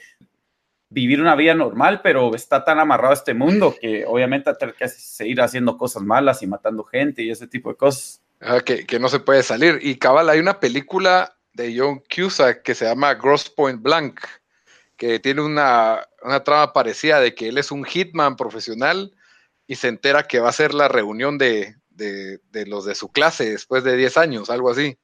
vivir 0.92 1.20
una 1.20 1.34
vida 1.34 1.54
normal, 1.54 2.00
pero 2.02 2.34
está 2.34 2.64
tan 2.64 2.78
amarrado 2.78 3.12
a 3.12 3.14
este 3.14 3.34
mundo 3.34 3.74
que 3.80 4.04
obviamente 4.06 4.52
tener 4.54 4.74
que 4.74 4.88
seguir 4.88 5.40
haciendo 5.40 5.78
cosas 5.78 6.02
malas 6.02 6.42
y 6.42 6.46
matando 6.46 6.84
gente 6.84 7.22
y 7.22 7.30
ese 7.30 7.46
tipo 7.46 7.70
de 7.70 7.76
cosas. 7.76 8.20
que, 8.64 8.84
que, 8.84 8.98
no 8.98 9.08
se 9.08 9.20
puede 9.20 9.42
salir. 9.42 9.78
Y 9.82 9.96
cabal, 9.96 10.28
hay 10.28 10.38
una 10.38 10.60
película 10.60 11.36
de 11.54 11.74
John 11.76 12.02
Cusack 12.14 12.62
que 12.62 12.74
se 12.74 12.84
llama 12.84 13.14
Gross 13.14 13.48
Point 13.48 13.80
Blank, 13.80 14.20
que 14.96 15.18
tiene 15.18 15.40
una, 15.40 16.06
una 16.22 16.44
trama 16.44 16.72
parecida 16.72 17.20
de 17.20 17.34
que 17.34 17.48
él 17.48 17.58
es 17.58 17.70
un 17.70 17.84
hitman 17.84 18.36
profesional 18.36 19.14
y 19.66 19.76
se 19.76 19.88
entera 19.88 20.24
que 20.24 20.40
va 20.40 20.50
a 20.50 20.52
ser 20.52 20.74
la 20.74 20.88
reunión 20.88 21.38
de, 21.38 21.76
de, 21.88 22.38
de 22.50 22.66
los 22.66 22.84
de 22.84 22.94
su 22.94 23.10
clase 23.10 23.50
después 23.50 23.82
de 23.82 23.96
10 23.96 24.18
años, 24.18 24.50
algo 24.50 24.70
así. 24.70 24.98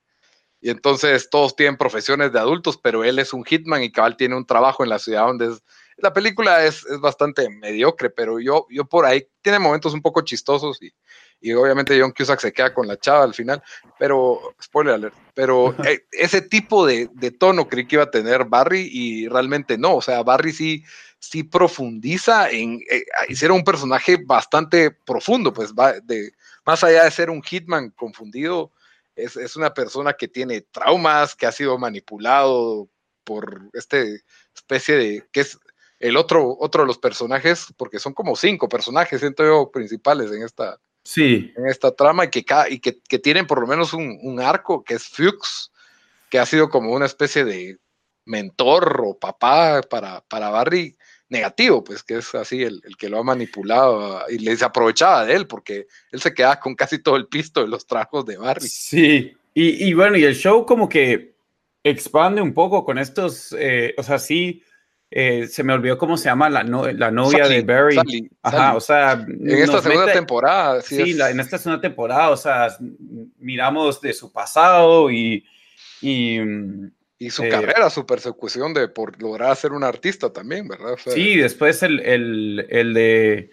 Y 0.61 0.71
entonces 0.71 1.31
todos 1.31 1.55
tienen 1.55 1.77
profesiones 1.77 2.33
de 2.33 2.39
adultos, 2.39 2.77
pero 2.77 3.05
él 3.05 3.19
es 3.19 3.33
un 3.33 3.45
hitman 3.45 3.83
y 3.83 3.93
cabal 3.93 4.17
tiene 4.17 4.37
un 4.37 4.47
trabajo 4.47 4.83
en 4.83 4.91
la 4.91 4.99
ciudad 4.99 5.27
donde 5.27 5.53
es... 5.53 5.63
La 6.01 6.13
película 6.13 6.65
es, 6.65 6.87
es 6.87 7.01
bastante 7.01 7.49
mediocre, 7.51 8.09
pero 8.09 8.39
yo, 8.39 8.67
yo 8.71 8.85
por 8.85 9.05
ahí 9.05 9.27
tiene 9.43 9.59
momentos 9.59 9.95
un 9.95 10.03
poco 10.03 10.21
chistosos 10.21 10.81
y, 10.81 10.93
y 11.41 11.53
obviamente 11.53 11.99
John 12.01 12.13
Cusack 12.13 12.41
se 12.41 12.53
queda 12.53 12.75
con 12.75 12.87
la 12.87 12.99
chava 12.99 13.25
al 13.25 13.35
final, 13.35 13.63
pero, 13.99 14.55
spoiler 14.63 14.95
alert, 14.95 15.15
pero 15.35 15.75
eh, 15.85 16.05
ese 16.13 16.43
tipo 16.43 16.87
de, 16.87 17.09
de, 17.15 17.31
tono 17.31 17.69
creí 17.69 17.87
que 17.87 17.97
iba 17.97 18.05
a 18.05 18.11
tener 18.11 18.45
Barry 18.45 18.89
y 18.93 19.29
realmente 19.29 19.79
no, 19.79 19.97
o 19.97 20.03
sea, 20.03 20.23
Barry 20.23 20.53
sí, 20.53 20.85
sí 21.19 21.45
profundiza 21.45 22.51
en, 22.51 22.81
eh, 22.91 23.05
hicieron 23.29 23.59
un 23.59 23.65
personaje 23.65 24.19
bastante 24.25 24.91
profundo, 24.91 25.53
pues 25.53 25.73
va 25.73 25.95
de, 26.01 26.33
más 26.67 26.83
allá 26.83 27.05
de 27.05 27.11
ser 27.11 27.31
un 27.31 27.43
hitman 27.43 27.91
confundido, 27.91 28.73
es, 29.19 29.57
una 29.57 29.75
persona 29.75 30.13
que 30.13 30.29
tiene 30.29 30.63
traumas, 30.63 31.35
que 31.35 31.47
ha 31.47 31.53
sido 31.53 31.79
manipulado 31.79 32.89
por 33.25 33.69
este 33.73 34.23
especie 34.55 34.97
de, 34.97 35.29
que 35.33 35.41
es 35.41 35.59
el 35.99 36.17
otro, 36.17 36.57
otro 36.59 36.83
de 36.83 36.87
los 36.87 36.99
personajes, 36.99 37.67
porque 37.77 37.99
son 37.99 38.15
como 38.15 38.37
cinco 38.37 38.69
personajes, 38.69 39.21
siento 39.21 39.45
yo, 39.45 39.71
principales 39.71 40.31
en 40.31 40.43
esta, 40.43 40.79
sí. 41.03 41.53
en 41.57 41.67
esta 41.67 41.91
trama, 41.95 42.25
y 42.25 42.29
que, 42.29 42.45
y 42.71 42.81
que, 42.81 43.19
tienen 43.19 43.47
por 43.47 43.61
lo 43.61 43.67
menos 43.67 43.93
un, 43.93 44.41
arco, 44.41 44.85
que 44.85 44.95
es 44.95 45.09
Fuchs, 45.09 45.73
que 46.31 46.39
ha 46.39 46.47
sido 46.47 46.69
como 46.69 46.93
una 46.93 47.07
especie 47.07 47.45
de 47.45 47.79
mentor 48.25 49.03
o 49.05 49.19
papá 49.19 49.81
para, 49.83 50.21
para 50.23 50.51
Barry, 50.51 50.97
negativo, 51.29 51.85
pues 51.85 52.03
que 52.03 52.19
es 52.19 52.35
así 52.35 52.63
el, 52.63 52.81
que 52.99 53.09
lo 53.09 53.19
ha 53.19 53.23
manipulado 53.23 54.23
y 54.29 54.39
les 54.39 54.63
aprovechaba 54.63 55.25
de 55.25 55.35
él 55.35 55.47
porque 55.47 55.87
él 56.11 56.21
se 56.21 56.33
quedaba 56.33 56.59
con 56.59 56.75
casi 56.75 56.99
todo 57.01 57.17
el 57.17 57.27
pisto 57.27 57.61
de 57.61 57.69
los 57.69 57.87
trabajos 57.87 58.25
de 58.27 58.37
Barry. 58.39 58.69
Sí, 58.69 59.35
y, 59.55 59.93
bueno, 59.93 60.17
y 60.17 60.25
el 60.25 60.37
show 60.37 60.65
como 60.65 60.89
que 60.89 61.35
expande 61.83 62.41
un 62.41 62.55
poco 62.55 62.85
con 62.85 62.97
estos, 62.97 63.55
eh, 63.59 63.93
o 63.99 64.05
sea, 64.05 64.21
sí, 64.21 64.63
eh, 65.11 65.49
se 65.49 65.65
me 65.65 65.73
olvidó 65.73 65.99
cómo 65.99 66.17
se 66.17 66.27
llama 66.27 66.49
la, 66.49 66.63
la 66.63 67.11
novia 67.11 67.49
de 67.49 67.63
Barry. 67.63 68.31
Ajá, 68.43 68.77
o 68.77 68.81
sea, 68.81 69.13
en 69.13 69.49
esta 69.51 69.83
segunda 69.83 70.13
temporada. 70.13 70.81
Sí, 70.83 71.19
en 71.21 71.41
esta 71.41 71.59
segunda 71.59 71.81
temporada, 71.81 72.31
o 72.31 72.37
sea, 72.37 72.77
miramos 73.39 74.01
de 74.01 74.13
su 74.13 74.31
pasado 74.31 75.11
y, 75.11 75.45
y 76.03 76.39
mm, 76.39 76.91
y 77.19 77.31
su 77.31 77.49
carrera, 77.49 77.91
su 77.91 78.07
persecución 78.07 78.73
de 78.75 78.89
por 78.89 79.21
lograr 79.21 79.57
ser 79.57 79.73
un 79.73 79.83
artista 79.83 80.33
también, 80.33 80.69
¿verdad? 80.69 80.97
sí, 80.97 81.37
después 81.37 81.83
el, 81.83 82.01
el, 82.01 82.67
el 82.71 82.95
de 82.95 83.51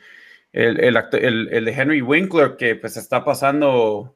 el, 0.53 0.79
el, 0.79 1.49
el, 1.51 1.65
de 1.65 1.71
Henry 1.71 2.01
Winkler 2.01 2.55
que 2.57 2.75
pues 2.75 2.95
está 2.95 3.25
pasando 3.25 4.15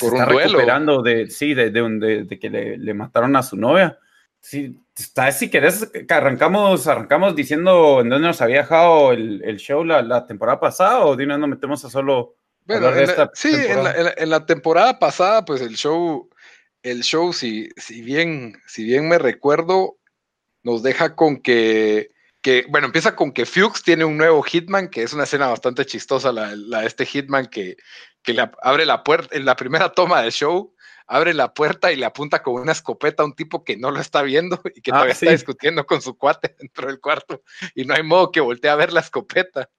por 0.00 0.14
un 0.14 0.24
duelo. 0.24 0.38
recuperando 0.38 1.02
de 1.02 1.28
sí, 1.28 1.54
de, 1.54 1.70
de, 1.70 2.24
de, 2.24 2.38
que 2.38 2.48
le, 2.48 2.78
le, 2.78 2.94
mataron 2.94 3.36
a 3.36 3.42
su 3.42 3.56
novia. 3.56 3.98
Sí, 4.40 4.80
está, 4.96 5.30
si 5.32 5.50
querés, 5.50 5.90
arrancamos, 6.08 6.86
arrancamos 6.86 7.34
diciendo 7.34 8.00
en 8.00 8.08
dónde 8.08 8.28
nos 8.28 8.40
había 8.40 8.58
dejado 8.58 9.12
el, 9.12 9.56
show 9.58 9.84
la, 9.84 10.02
la, 10.02 10.26
temporada 10.26 10.60
pasada 10.60 11.04
o 11.04 11.16
de 11.16 11.24
una 11.24 11.36
nos 11.36 11.48
metemos 11.48 11.84
a 11.84 11.90
solo. 11.90 12.36
Bueno, 12.66 12.88
sí, 13.34 13.52
en 13.54 13.84
la, 13.84 14.14
en 14.16 14.30
la, 14.30 14.46
temporada 14.46 14.98
pasada, 14.98 15.44
pues 15.44 15.60
el 15.60 15.76
show 15.76 16.30
el 16.84 17.02
show, 17.02 17.32
si, 17.32 17.70
si, 17.76 18.02
bien, 18.02 18.62
si 18.66 18.84
bien 18.84 19.08
me 19.08 19.18
recuerdo, 19.18 19.98
nos 20.62 20.82
deja 20.82 21.16
con 21.16 21.38
que 21.38 22.14
que, 22.44 22.66
bueno, 22.68 22.88
empieza 22.88 23.16
con 23.16 23.32
que 23.32 23.46
Fuchs 23.46 23.82
tiene 23.82 24.04
un 24.04 24.18
nuevo 24.18 24.42
Hitman, 24.42 24.90
que 24.90 25.02
es 25.02 25.14
una 25.14 25.24
escena 25.24 25.46
bastante 25.46 25.86
chistosa, 25.86 26.30
la, 26.30 26.54
la 26.54 26.84
este 26.84 27.06
Hitman 27.06 27.46
que, 27.46 27.78
que 28.22 28.34
le 28.34 28.50
abre 28.60 28.84
la 28.84 29.02
puerta, 29.02 29.34
en 29.34 29.46
la 29.46 29.56
primera 29.56 29.92
toma 29.92 30.20
del 30.20 30.30
show, 30.30 30.74
abre 31.06 31.32
la 31.32 31.54
puerta 31.54 31.90
y 31.90 31.96
le 31.96 32.04
apunta 32.04 32.42
con 32.42 32.60
una 32.60 32.72
escopeta 32.72 33.22
a 33.22 33.26
un 33.26 33.34
tipo 33.34 33.64
que 33.64 33.78
no 33.78 33.90
lo 33.90 33.98
está 33.98 34.20
viendo 34.20 34.60
y 34.74 34.82
que 34.82 34.90
ah, 34.90 34.96
todavía 34.96 35.14
está 35.14 35.30
discutiendo 35.30 35.86
con 35.86 36.02
su 36.02 36.18
cuate 36.18 36.54
dentro 36.58 36.88
del 36.88 37.00
cuarto 37.00 37.42
y 37.74 37.86
no 37.86 37.94
hay 37.94 38.02
modo 38.02 38.30
que 38.30 38.40
voltee 38.40 38.70
a 38.70 38.76
ver 38.76 38.92
la 38.92 39.00
escopeta. 39.00 39.70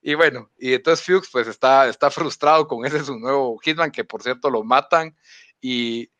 Y 0.00 0.14
bueno, 0.14 0.50
y 0.56 0.72
entonces 0.72 1.04
Fuchs 1.04 1.28
pues 1.30 1.46
está, 1.46 1.88
está 1.90 2.10
frustrado 2.10 2.66
con 2.66 2.86
ese 2.86 3.04
su 3.04 3.18
nuevo 3.18 3.58
Hitman, 3.58 3.90
que 3.90 4.04
por 4.04 4.22
cierto 4.22 4.48
lo 4.48 4.64
matan 4.64 5.14
y 5.60 6.10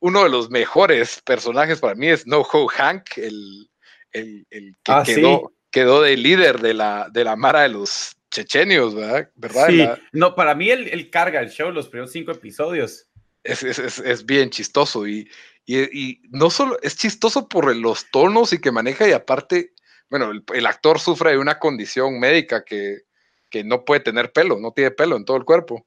uno 0.00 0.24
de 0.24 0.30
los 0.30 0.50
mejores 0.50 1.20
personajes 1.24 1.80
para 1.80 1.94
mí 1.94 2.08
es 2.08 2.26
No 2.26 2.40
Ho 2.40 2.68
Hank, 2.68 3.18
el, 3.18 3.68
el, 4.12 4.46
que 4.82 4.92
ah, 4.92 5.02
quedó, 5.04 5.52
quedó 5.70 6.02
de 6.02 6.16
líder 6.16 6.60
de 6.60 6.74
la, 6.74 7.08
de 7.10 7.24
la 7.24 7.36
Mara 7.36 7.62
de 7.62 7.70
los 7.70 8.16
chechenios, 8.30 8.94
¿verdad? 8.94 9.30
Sí, 9.66 9.86
no, 10.12 10.34
para 10.34 10.54
mí 10.54 10.70
él, 10.70 11.10
carga 11.10 11.40
el 11.40 11.50
show 11.50 11.70
los 11.70 11.88
primeros 11.88 12.12
cinco 12.12 12.32
episodios. 12.32 13.06
Es, 13.44 14.26
bien 14.26 14.50
chistoso 14.50 15.06
y, 15.06 15.30
y, 15.66 16.20
no 16.30 16.50
solo 16.50 16.78
es 16.82 16.96
chistoso 16.96 17.48
por 17.48 17.74
los 17.74 18.10
tonos 18.10 18.52
y 18.52 18.60
que 18.60 18.72
maneja 18.72 19.08
y 19.08 19.12
aparte, 19.12 19.72
bueno, 20.10 20.32
el, 20.52 20.66
actor 20.66 20.98
sufre 20.98 21.30
de 21.30 21.38
una 21.38 21.58
condición 21.58 22.20
médica 22.20 22.64
que, 22.64 23.02
que, 23.48 23.64
no 23.64 23.84
puede 23.86 24.00
tener 24.00 24.32
pelo, 24.32 24.58
no 24.60 24.72
tiene 24.72 24.90
pelo 24.90 25.16
en 25.16 25.24
todo 25.24 25.38
el 25.38 25.44
cuerpo. 25.44 25.86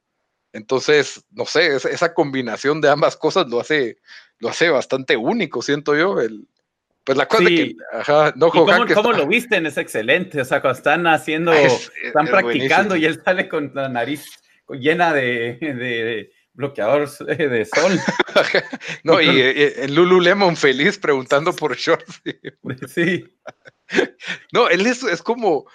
Entonces, 0.54 1.24
no 1.32 1.46
sé, 1.46 1.76
esa 1.76 2.14
combinación 2.14 2.82
de 2.82 2.90
ambas 2.90 3.16
cosas 3.16 3.48
lo 3.48 3.60
hace, 3.60 3.98
lo 4.40 4.50
hace 4.50 4.70
bastante 4.70 5.16
único, 5.16 5.62
siento 5.62 5.96
yo, 5.96 6.20
el, 6.20 6.48
pues 7.04 7.18
la 7.18 7.28
cosa 7.28 7.46
que, 7.46 7.76
ajá, 7.94 8.34
no 8.36 8.50
¿Cómo, 8.50 9.12
lo 9.14 9.28
visten? 9.28 9.66
Es 9.66 9.78
excelente. 9.78 10.42
O 10.42 10.46
sea, 10.46 10.62
cuando 10.62 10.78
están 10.78 11.08
haciendo, 11.08 11.52
están 12.04 12.28
practicando 12.28 12.96
y 12.96 13.06
él 13.06 13.22
sale 13.24 13.50
con 13.50 13.72
la 13.74 13.90
nariz 13.90 14.26
llena 14.70 15.14
de, 15.14 15.58
de 15.60 16.32
bloqueador 16.54 17.10
de 17.10 17.66
sol. 17.66 18.00
no, 19.04 19.20
y, 19.20 19.42
en 19.42 19.96
Lululemon 19.96 20.56
feliz 20.56 21.00
preguntando 21.00 21.54
por 21.54 21.76
shorts. 21.76 22.22
sí. 22.88 23.26
no, 24.54 24.70
él 24.70 24.86
es, 24.86 25.04
es 25.04 25.22
como 25.22 25.66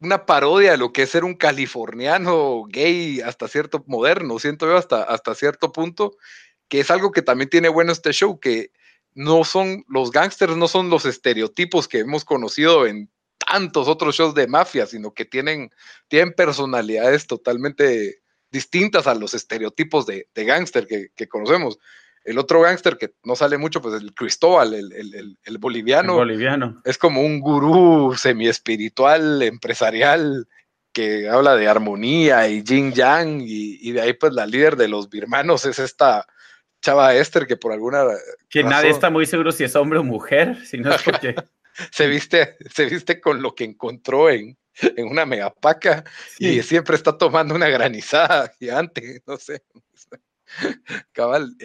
una 0.00 0.26
parodia 0.26 0.72
de 0.72 0.76
lo 0.78 0.92
que 0.92 1.02
es 1.02 1.10
ser 1.10 1.24
un 1.24 1.34
californiano 1.34 2.64
gay 2.68 3.20
hasta 3.20 3.48
cierto 3.48 3.84
moderno, 3.86 4.38
siento 4.38 4.66
yo, 4.66 4.76
hasta, 4.76 5.02
hasta 5.02 5.34
cierto 5.34 5.72
punto, 5.72 6.16
que 6.68 6.80
es 6.80 6.90
algo 6.90 7.10
que 7.10 7.22
también 7.22 7.50
tiene 7.50 7.68
bueno 7.68 7.92
este 7.92 8.12
show, 8.12 8.38
que 8.38 8.70
no 9.14 9.44
son, 9.44 9.84
los 9.88 10.10
gángsters 10.12 10.56
no 10.56 10.68
son 10.68 10.90
los 10.90 11.04
estereotipos 11.04 11.88
que 11.88 11.98
hemos 12.00 12.24
conocido 12.24 12.86
en 12.86 13.10
tantos 13.38 13.88
otros 13.88 14.14
shows 14.14 14.34
de 14.34 14.46
mafia, 14.46 14.86
sino 14.86 15.12
que 15.12 15.24
tienen, 15.24 15.70
tienen 16.08 16.34
personalidades 16.34 17.26
totalmente 17.26 18.20
distintas 18.50 19.06
a 19.06 19.14
los 19.14 19.34
estereotipos 19.34 20.06
de, 20.06 20.28
de 20.34 20.44
gángster 20.44 20.86
que, 20.86 21.28
conocemos. 21.28 21.78
El 22.28 22.38
otro 22.38 22.60
gángster 22.60 22.98
que 22.98 23.14
no 23.24 23.34
sale 23.34 23.56
mucho, 23.56 23.80
pues 23.80 24.02
el 24.02 24.12
Cristóbal, 24.12 24.74
el, 24.74 24.92
el, 24.92 25.58
boliviano, 25.58 26.16
boliviano. 26.16 26.78
Es 26.84 26.98
como 26.98 27.22
un 27.22 27.40
gurú 27.40 28.14
semi-espiritual, 28.14 29.42
empresarial, 29.42 30.46
que 30.92 31.26
habla 31.26 31.56
de 31.56 31.68
armonía 31.68 32.46
y 32.48 32.62
yin 32.62 32.92
yang, 32.92 33.40
y, 33.40 33.78
y, 33.80 33.92
de 33.92 34.02
ahí 34.02 34.12
pues 34.12 34.34
la 34.34 34.46
líder 34.46 34.76
de 34.76 34.88
los 34.88 35.08
birmanos 35.08 35.64
es 35.64 35.78
esta 35.78 36.26
chava 36.82 37.14
Esther 37.14 37.46
que 37.46 37.56
por 37.56 37.72
alguna 37.72 38.04
que 38.50 38.62
nadie 38.62 38.90
está 38.90 39.08
muy 39.08 39.24
seguro 39.24 39.50
si 39.50 39.64
es 39.64 39.74
hombre 39.74 39.98
o 39.98 40.04
mujer, 40.04 40.64
si 40.66 40.76
no 40.76 40.92
es 40.92 41.02
porque 41.02 41.34
se 41.90 42.08
viste 42.08 42.58
se 42.70 42.86
viste 42.86 43.22
con 43.22 43.40
lo 43.40 43.54
que 43.54 43.64
encontró 43.64 44.28
en, 44.28 44.58
en 44.82 45.08
una 45.08 45.24
megapaca 45.24 46.04
y 46.38 46.60
siempre 46.60 46.94
está 46.94 47.16
tomando 47.16 47.54
una 47.54 47.68
granizada 47.68 48.52
gigante, 48.58 49.22
no 49.26 49.38
sé. 49.38 49.62
Cabal, 51.12 51.56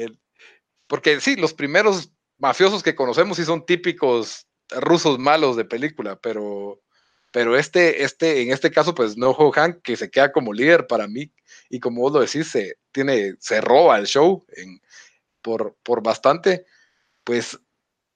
porque 0.93 1.19
sí, 1.19 1.35
los 1.37 1.55
primeros 1.55 2.11
mafiosos 2.37 2.83
que 2.83 2.93
conocemos 2.93 3.37
sí 3.37 3.45
son 3.45 3.65
típicos 3.65 4.45
rusos 4.69 5.17
malos 5.17 5.55
de 5.55 5.65
película, 5.65 6.19
pero 6.21 6.83
pero 7.31 7.57
este, 7.57 8.03
este, 8.03 8.43
en 8.43 8.51
este 8.51 8.69
caso, 8.69 8.93
pues 8.93 9.17
no 9.17 9.33
Hank, 9.33 9.81
que 9.81 9.95
se 9.95 10.11
queda 10.11 10.31
como 10.31 10.53
líder 10.53 10.85
para 10.85 11.07
mí, 11.07 11.33
y 11.67 11.79
como 11.79 12.01
vos 12.01 12.13
lo 12.13 12.19
decís, 12.19 12.47
se, 12.47 12.77
tiene, 12.91 13.33
se 13.39 13.59
roba 13.59 13.97
el 13.97 14.05
show 14.05 14.45
en, 14.49 14.79
por, 15.41 15.75
por 15.81 16.03
bastante, 16.03 16.67
pues 17.23 17.59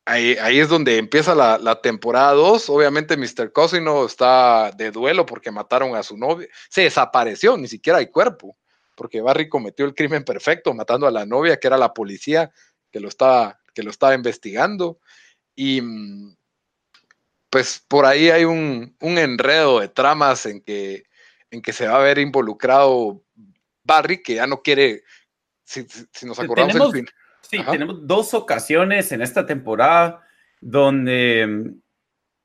ahí, 0.05 0.37
ahí 0.39 0.59
es 0.59 0.69
donde 0.69 0.99
empieza 0.99 1.33
la, 1.33 1.57
la 1.57 1.81
temporada 1.81 2.33
2. 2.33 2.69
Obviamente 2.69 3.17
Mr. 3.17 3.51
Cosino 3.51 4.05
está 4.05 4.69
de 4.69 4.91
duelo 4.91 5.25
porque 5.25 5.49
mataron 5.49 5.95
a 5.95 6.03
su 6.03 6.15
novia. 6.15 6.47
Se 6.69 6.81
desapareció, 6.81 7.57
ni 7.57 7.67
siquiera 7.67 7.97
hay 7.97 8.11
cuerpo, 8.11 8.55
porque 8.97 9.21
Barry 9.21 9.47
cometió 9.47 9.85
el 9.85 9.93
crimen 9.93 10.23
perfecto 10.23 10.73
matando 10.73 11.07
a 11.07 11.11
la 11.11 11.25
novia, 11.25 11.57
que 11.57 11.67
era 11.67 11.77
la 11.77 11.93
policía 11.93 12.51
que 12.91 12.99
lo 12.99 13.07
estaba, 13.07 13.59
que 13.73 13.83
lo 13.83 13.91
estaba 13.91 14.13
investigando. 14.13 14.99
Y 15.55 15.81
mm, 15.81 16.35
pues 17.49 17.83
por 17.87 18.05
ahí 18.05 18.29
hay 18.29 18.45
un, 18.45 18.95
un 18.99 19.17
enredo 19.17 19.79
de 19.79 19.89
tramas 19.89 20.45
en 20.45 20.61
que, 20.61 21.05
en 21.51 21.61
que 21.61 21.73
se 21.73 21.87
va 21.87 21.97
a 21.97 22.03
ver 22.03 22.19
involucrado 22.19 23.23
Barry, 23.83 24.21
que 24.21 24.35
ya 24.35 24.47
no 24.47 24.61
quiere 24.61 25.03
si, 25.63 25.85
nos 26.25 26.39
acordamos 26.39 26.73
tenemos, 26.73 27.11
Sí, 27.41 27.59
tenemos 27.71 28.05
dos 28.05 28.33
ocasiones 28.33 29.11
en 29.11 29.21
esta 29.21 29.45
temporada 29.45 30.21
donde 30.59 31.75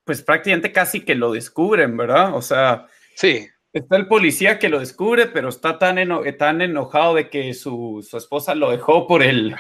pues 0.05 0.23
prácticamente 0.23 0.73
casi 0.73 1.01
que 1.01 1.15
lo 1.15 1.33
descubren, 1.33 1.97
¿verdad? 1.97 2.35
O 2.35 2.43
sea, 2.43 2.87
sí. 3.15 3.49
Está 3.73 3.97
el 3.97 4.07
policía 4.07 4.59
que 4.59 4.69
lo 4.69 4.81
descubre, 4.81 5.27
pero 5.27 5.49
está 5.49 5.79
tan, 5.79 5.97
tan 6.37 6.61
enojado 6.61 7.15
de 7.15 7.31
que 7.31 7.55
su, 7.55 8.07
esposa 8.13 8.55
lo 8.55 8.71
dejó 8.71 9.07
por 9.07 9.23
el, 9.23 9.57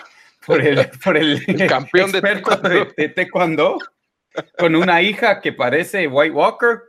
por 0.46 0.60
el, 0.60 0.90
por 1.04 1.16
el, 1.16 1.44
campeón 1.68 2.12
de 2.12 3.08
taekwondo. 3.14 3.78
con 4.58 4.74
una 4.76 5.02
hija 5.02 5.40
que 5.40 5.52
parece 5.52 6.06
White 6.08 6.34
Walker. 6.34 6.82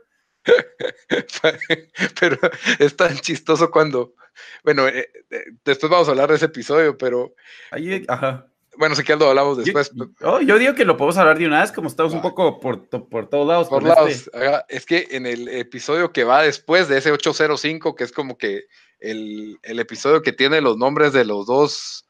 pero 2.20 2.38
es 2.78 2.94
tan 2.96 3.16
chistoso 3.16 3.70
cuando 3.70 4.14
bueno, 4.62 4.88
eh, 4.88 5.08
eh, 5.30 5.44
después 5.64 5.90
vamos 5.90 6.08
a 6.08 6.12
hablar 6.12 6.28
de 6.28 6.36
ese 6.36 6.46
episodio, 6.46 6.96
pero. 6.96 7.34
Ahí, 7.70 8.04
ajá. 8.08 8.46
Bueno, 8.76 8.96
sí 8.96 9.04
que 9.04 9.14
lo 9.14 9.28
hablamos 9.28 9.58
después. 9.58 9.92
Yo, 10.20 10.40
yo, 10.40 10.58
digo 10.58 10.74
que 10.74 10.84
lo 10.84 10.96
podemos 10.96 11.16
hablar 11.16 11.38
de 11.38 11.46
una 11.46 11.60
vez, 11.60 11.70
como 11.70 11.86
estamos 11.86 12.12
un 12.12 12.22
poco 12.22 12.58
por, 12.58 12.88
por 12.88 13.28
todos 13.28 13.46
lados. 13.46 13.68
Por 13.68 13.84
lados. 13.84 14.10
Este 14.10 14.64
es 14.68 14.84
que 14.84 15.08
en 15.12 15.26
el 15.26 15.48
episodio 15.48 16.12
que 16.12 16.24
va 16.24 16.42
después 16.42 16.88
de 16.88 16.98
ese 16.98 17.12
805, 17.12 17.94
que 17.94 18.02
es 18.02 18.10
como 18.10 18.36
que 18.36 18.64
el, 18.98 19.60
el, 19.62 19.78
episodio 19.78 20.22
que 20.22 20.32
tiene 20.32 20.60
los 20.60 20.76
nombres 20.76 21.12
de 21.12 21.24
los 21.24 21.46
dos, 21.46 22.08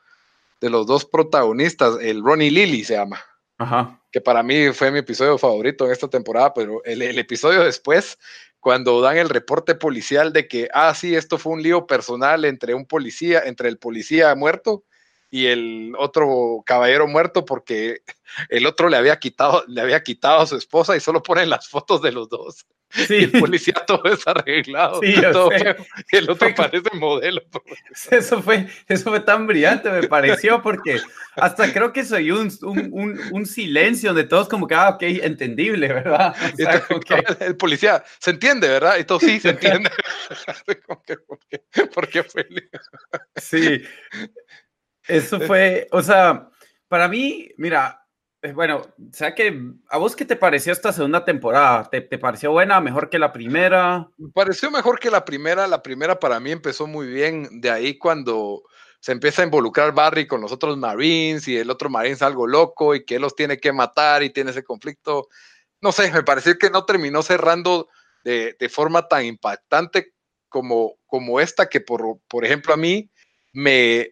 de 0.64 0.70
los 0.70 0.86
dos 0.86 1.04
protagonistas, 1.04 1.98
el 2.00 2.24
Ronnie 2.24 2.50
Lily 2.50 2.84
se 2.84 2.94
llama. 2.94 3.20
Ajá. 3.58 4.00
Que 4.10 4.22
para 4.22 4.42
mí 4.42 4.72
fue 4.72 4.90
mi 4.90 5.00
episodio 5.00 5.36
favorito 5.36 5.84
en 5.84 5.92
esta 5.92 6.08
temporada, 6.08 6.54
pero 6.54 6.82
el, 6.84 7.02
el 7.02 7.18
episodio 7.18 7.62
después 7.62 8.18
cuando 8.60 9.02
dan 9.02 9.18
el 9.18 9.28
reporte 9.28 9.74
policial 9.74 10.32
de 10.32 10.48
que, 10.48 10.70
ah, 10.72 10.94
sí, 10.94 11.14
esto 11.14 11.36
fue 11.36 11.52
un 11.52 11.62
lío 11.62 11.86
personal 11.86 12.46
entre 12.46 12.72
un 12.72 12.86
policía, 12.86 13.42
entre 13.44 13.68
el 13.68 13.76
policía 13.76 14.34
muerto 14.34 14.84
y 15.30 15.48
el 15.48 15.92
otro 15.98 16.62
caballero 16.64 17.06
muerto 17.06 17.44
porque 17.44 18.00
el 18.48 18.64
otro 18.64 18.88
le 18.88 18.96
había 18.96 19.18
quitado, 19.18 19.64
le 19.66 19.82
había 19.82 20.02
quitado 20.02 20.40
a 20.40 20.46
su 20.46 20.56
esposa 20.56 20.96
y 20.96 21.00
solo 21.00 21.22
ponen 21.22 21.50
las 21.50 21.68
fotos 21.68 22.00
de 22.00 22.12
los 22.12 22.30
dos. 22.30 22.66
Sí. 22.94 23.14
Y 23.14 23.24
el 23.24 23.32
policía 23.32 23.74
todo 23.86 24.02
desarreglado. 24.04 25.00
Sí, 25.02 25.14
todo 25.32 25.50
el 26.12 26.30
otro 26.30 26.54
parece 26.54 26.90
modelo. 26.94 27.42
Eso 28.10 28.42
fue, 28.42 28.68
eso 28.88 29.10
fue 29.10 29.20
tan 29.20 29.46
brillante, 29.46 29.90
me 29.90 30.06
pareció, 30.06 30.62
porque 30.62 31.00
hasta 31.36 31.72
creo 31.72 31.92
que 31.92 32.04
soy 32.04 32.30
un, 32.30 32.52
un, 32.62 33.20
un, 33.32 33.46
silencio 33.46 34.10
donde 34.10 34.24
todos 34.24 34.48
como 34.48 34.66
que, 34.66 34.74
ah, 34.74 34.90
ok, 34.90 35.02
entendible, 35.02 35.88
¿verdad? 35.88 36.34
El 37.40 37.56
policía, 37.56 38.04
se 38.18 38.30
entiende, 38.30 38.68
¿verdad? 38.68 38.98
Y 38.98 39.04
todo, 39.04 39.18
sí, 39.18 39.40
se 39.40 39.50
entiende. 39.50 39.90
¿Por 40.86 41.02
qué, 41.04 41.86
por 41.86 42.08
qué 42.08 42.22
fue? 42.22 42.46
sí, 43.36 43.82
eso 45.06 45.40
fue, 45.40 45.88
o 45.90 46.02
sea, 46.02 46.48
para 46.88 47.08
mí, 47.08 47.48
mira, 47.56 48.03
bueno, 48.52 48.78
o 48.78 49.12
sea 49.12 49.34
que, 49.34 49.58
¿a 49.88 49.96
vos 49.96 50.14
qué 50.14 50.24
te 50.26 50.36
pareció 50.36 50.72
esta 50.72 50.92
segunda 50.92 51.24
temporada? 51.24 51.88
¿Te, 51.88 52.02
pareció 52.02 52.52
buena, 52.52 52.80
mejor 52.80 53.08
que 53.08 53.18
la 53.18 53.32
primera? 53.32 54.08
Me 54.18 54.28
pareció 54.30 54.70
mejor 54.70 54.98
que 54.98 55.10
la 55.10 55.24
primera. 55.24 55.66
La 55.66 55.82
primera 55.82 56.18
para 56.18 56.40
mí 56.40 56.50
empezó 56.50 56.86
muy 56.86 57.06
bien. 57.06 57.60
De 57.60 57.70
ahí 57.70 57.96
cuando 57.96 58.64
se 59.00 59.12
empieza 59.12 59.42
a 59.42 59.46
involucrar 59.46 59.94
Barry 59.94 60.26
con 60.26 60.42
los 60.42 60.52
otros 60.52 60.76
Marines 60.76 61.48
y 61.48 61.56
el 61.56 61.70
otro 61.70 61.88
Marine 61.88 62.14
es 62.14 62.22
algo 62.22 62.46
loco 62.46 62.94
y 62.94 63.04
que 63.04 63.16
él 63.16 63.22
los 63.22 63.34
tiene 63.34 63.58
que 63.58 63.72
matar 63.72 64.22
y 64.22 64.30
tiene 64.30 64.50
ese 64.50 64.64
conflicto. 64.64 65.28
No 65.80 65.92
sé, 65.92 66.10
me 66.12 66.22
pareció 66.22 66.58
que 66.58 66.70
no 66.70 66.84
terminó 66.84 67.22
cerrando 67.22 67.88
de, 68.24 68.56
forma 68.70 69.06
tan 69.08 69.24
impactante 69.24 70.12
como, 70.48 70.96
como 71.06 71.40
esta, 71.40 71.68
que 71.68 71.80
por, 71.80 72.18
por 72.28 72.44
ejemplo 72.44 72.74
a 72.74 72.76
mí 72.76 73.10
me... 73.52 74.10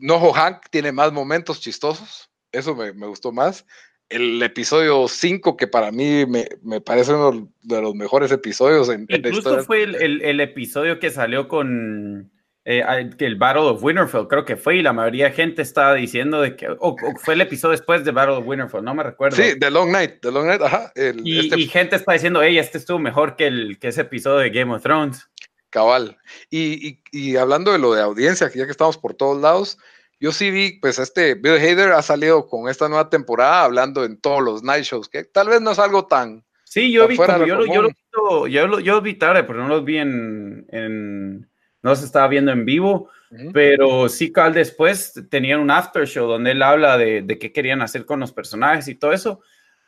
Noho 0.00 0.32
Hank 0.32 0.68
tiene 0.70 0.90
más 0.90 1.12
momentos 1.12 1.60
chistosos 1.60 2.31
eso 2.52 2.74
me, 2.74 2.90
gustó 3.06 3.32
más. 3.32 3.66
el 4.08 4.42
episodio 4.42 5.08
5, 5.08 5.56
que 5.56 5.66
para 5.66 5.90
mí 5.90 6.26
me, 6.26 6.46
me, 6.62 6.80
parece 6.80 7.14
uno 7.14 7.50
de 7.62 7.82
los 7.82 7.94
mejores 7.94 8.30
episodios 8.30 8.88
en, 8.88 9.06
Incluso 9.08 9.64
fue 9.64 9.82
el, 9.82 10.22
el, 10.22 10.40
episodio 10.40 10.98
que 10.98 11.10
salió 11.10 11.48
con 11.48 12.30
eh, 12.64 13.10
el 13.18 13.36
Battle 13.36 13.62
of 13.62 13.82
Winterfell, 13.82 14.28
creo 14.28 14.44
que 14.44 14.56
fue, 14.56 14.76
y 14.76 14.82
la 14.82 14.92
mayoría 14.92 15.26
de 15.26 15.32
gente 15.32 15.62
estaba 15.62 15.94
diciendo 15.94 16.40
de 16.40 16.54
que, 16.54 16.68
o, 16.78 16.96
fue 17.20 17.34
el 17.34 17.40
episodio 17.40 17.72
después 17.72 18.04
de 18.04 18.12
Battle 18.12 18.36
of 18.36 18.46
Winterfell, 18.46 18.84
no 18.84 18.94
me 18.94 19.02
recuerdo. 19.02 19.36
Sí, 19.36 19.58
The 19.58 19.70
Long 19.70 19.90
Night, 19.90 20.20
The 20.20 20.30
Long 20.30 20.46
Night, 20.46 20.62
ajá. 20.62 20.92
y, 21.24 21.40
este 21.40 21.58
y, 21.58 21.66
gente 21.66 21.96
está 21.96 22.12
diciendo, 22.12 22.40
hey, 22.40 22.58
este 22.58 22.78
estuvo 22.78 23.00
mejor 23.00 23.34
que, 23.34 23.48
el, 23.48 23.78
que 23.80 23.88
ese 23.88 24.02
episodio 24.02 24.38
de 24.38 24.50
Game 24.50 24.72
of 24.72 24.82
Thrones. 24.82 25.28
Cabal. 25.70 26.18
Y, 26.50 27.00
y, 27.10 27.36
hablando 27.36 27.72
de 27.72 27.78
lo 27.78 27.94
de 27.94 28.02
audiencia, 28.02 28.48
ya 28.54 28.64
que 28.64 28.70
estamos 28.70 28.96
por 28.96 29.14
todos 29.14 29.40
lados, 29.40 29.78
yo 30.22 30.30
sí 30.30 30.52
vi, 30.52 30.78
pues 30.78 31.00
este 31.00 31.34
Bill 31.34 31.54
Hader 31.54 31.90
ha 31.90 32.00
salido 32.00 32.46
con 32.46 32.68
esta 32.68 32.88
nueva 32.88 33.10
temporada 33.10 33.64
hablando 33.64 34.04
en 34.04 34.20
todos 34.20 34.40
los 34.40 34.62
night 34.62 34.84
shows, 34.84 35.08
que 35.08 35.24
tal 35.24 35.48
vez 35.48 35.60
no 35.60 35.72
es 35.72 35.80
algo 35.80 36.06
tan. 36.06 36.44
Sí, 36.62 36.92
yo 36.92 37.08
vi, 37.08 37.16
como 37.16 37.44
yo, 37.44 37.56
lo, 37.56 37.66
yo, 37.66 37.82
lo, 37.82 38.46
yo, 38.46 38.78
yo, 38.78 39.00
vi 39.00 39.14
tarde, 39.14 39.42
pero 39.42 39.58
no 39.58 39.68
los 39.68 39.84
vi 39.84 39.98
en, 39.98 40.64
en 40.70 41.50
no 41.82 41.96
se 41.96 42.04
estaba 42.04 42.28
viendo 42.28 42.52
en 42.52 42.64
vivo, 42.64 43.10
pero 43.52 44.08
sí, 44.08 44.30
Cal 44.32 44.54
después 44.54 45.20
tenían 45.28 45.58
un 45.58 45.72
after 45.72 46.06
show 46.06 46.28
donde 46.28 46.52
él 46.52 46.62
habla 46.62 46.96
de, 46.96 47.22
de, 47.22 47.38
qué 47.40 47.50
querían 47.52 47.82
hacer 47.82 48.06
con 48.06 48.20
los 48.20 48.30
personajes 48.30 48.86
y 48.86 48.94
todo 48.94 49.12
eso. 49.12 49.40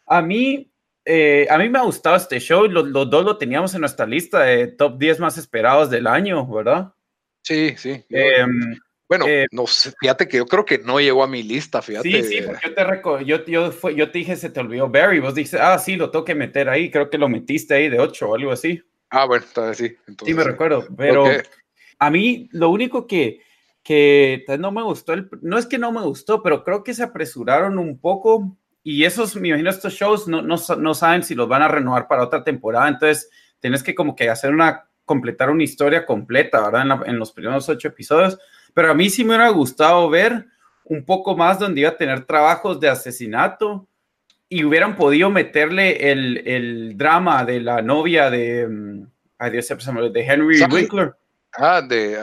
A 0.04 0.20
mí, 0.20 0.68
eh, 1.04 1.46
a 1.48 1.58
mí 1.58 1.68
me 1.68 1.78
ha 1.78 1.82
gustado 1.82 2.16
este 2.16 2.40
show, 2.40 2.66
los, 2.66 2.88
los, 2.88 3.08
dos 3.08 3.24
lo 3.24 3.38
teníamos 3.38 3.72
en 3.74 3.82
nuestra 3.82 4.04
lista 4.04 4.40
de 4.40 4.66
top 4.66 4.98
10 4.98 5.20
más 5.20 5.38
esperados 5.38 5.90
del 5.90 6.08
año, 6.08 6.44
¿verdad? 6.48 6.92
Sí, 7.42 7.74
sí. 7.76 8.04
Eh, 8.10 8.44
bueno, 9.18 9.32
eh, 9.32 9.46
no 9.50 9.66
sé, 9.66 9.92
fíjate 10.00 10.28
que 10.28 10.38
yo 10.38 10.46
creo 10.46 10.64
que 10.64 10.78
no 10.78 11.00
llegó 11.00 11.22
a 11.22 11.28
mi 11.28 11.42
lista, 11.42 11.82
fíjate. 11.82 12.10
Sí, 12.10 12.22
sí, 12.22 12.42
porque 12.42 12.68
yo 12.68 12.74
te, 12.74 13.24
yo, 13.24 13.44
yo, 13.46 13.72
fue, 13.72 13.94
yo 13.94 14.10
te 14.10 14.18
dije, 14.18 14.36
se 14.36 14.50
te 14.50 14.60
olvidó 14.60 14.88
Barry, 14.88 15.20
vos 15.20 15.34
dices, 15.34 15.60
ah, 15.60 15.78
sí, 15.78 15.96
lo 15.96 16.10
tengo 16.10 16.24
que 16.24 16.34
meter 16.34 16.68
ahí, 16.68 16.90
creo 16.90 17.10
que 17.10 17.18
lo 17.18 17.28
metiste 17.28 17.74
ahí 17.74 17.88
de 17.88 18.00
8 18.00 18.28
o 18.28 18.34
algo 18.34 18.52
así. 18.52 18.82
Ah, 19.10 19.26
bueno, 19.26 19.44
entonces 19.46 19.76
sí. 19.76 19.96
Entonces, 20.08 20.34
sí, 20.34 20.34
me 20.34 20.44
recuerdo, 20.44 20.86
pero 20.96 21.24
a 21.98 22.10
mí 22.10 22.48
lo 22.52 22.70
único 22.70 23.06
que, 23.06 23.40
que 23.82 24.44
no 24.58 24.72
me 24.72 24.82
gustó, 24.82 25.14
no 25.42 25.58
es 25.58 25.66
que 25.66 25.78
no 25.78 25.92
me 25.92 26.02
gustó, 26.02 26.42
pero 26.42 26.64
creo 26.64 26.82
que 26.82 26.94
se 26.94 27.02
apresuraron 27.02 27.78
un 27.78 27.98
poco 27.98 28.56
y 28.82 29.04
esos, 29.04 29.34
me 29.36 29.48
imagino, 29.48 29.70
estos 29.70 29.94
shows 29.94 30.28
no, 30.28 30.42
no, 30.42 30.56
no 30.78 30.94
saben 30.94 31.22
si 31.22 31.34
los 31.34 31.48
van 31.48 31.62
a 31.62 31.68
renovar 31.68 32.06
para 32.06 32.22
otra 32.22 32.44
temporada, 32.44 32.88
entonces 32.88 33.30
tienes 33.58 33.82
que 33.82 33.94
como 33.94 34.14
que 34.14 34.28
hacer 34.28 34.52
una, 34.52 34.88
completar 35.06 35.48
una 35.48 35.62
historia 35.62 36.04
completa, 36.04 36.60
¿verdad? 36.60 37.02
En, 37.06 37.14
en 37.14 37.18
los 37.18 37.32
primeros 37.32 37.68
ocho 37.70 37.88
episodios, 37.88 38.38
pero 38.74 38.90
a 38.90 38.94
mí 38.94 39.08
sí 39.08 39.24
me 39.24 39.30
hubiera 39.30 39.48
gustado 39.48 40.10
ver 40.10 40.46
un 40.84 41.04
poco 41.04 41.36
más 41.36 41.58
donde 41.58 41.80
iba 41.80 41.90
a 41.90 41.96
tener 41.96 42.26
trabajos 42.26 42.78
de 42.80 42.90
asesinato 42.90 43.88
y 44.48 44.64
hubieran 44.64 44.96
podido 44.96 45.30
meterle 45.30 46.12
el, 46.12 46.46
el 46.46 46.96
drama 46.98 47.44
de 47.44 47.60
la 47.60 47.80
novia 47.80 48.30
de, 48.30 48.68
mm, 48.68 49.06
ay 49.38 49.50
Dios, 49.52 49.68
de 49.68 50.20
Henry 50.26 50.62
Winkler. 50.64 51.14
Ah, 51.56 51.80
de 51.80 52.18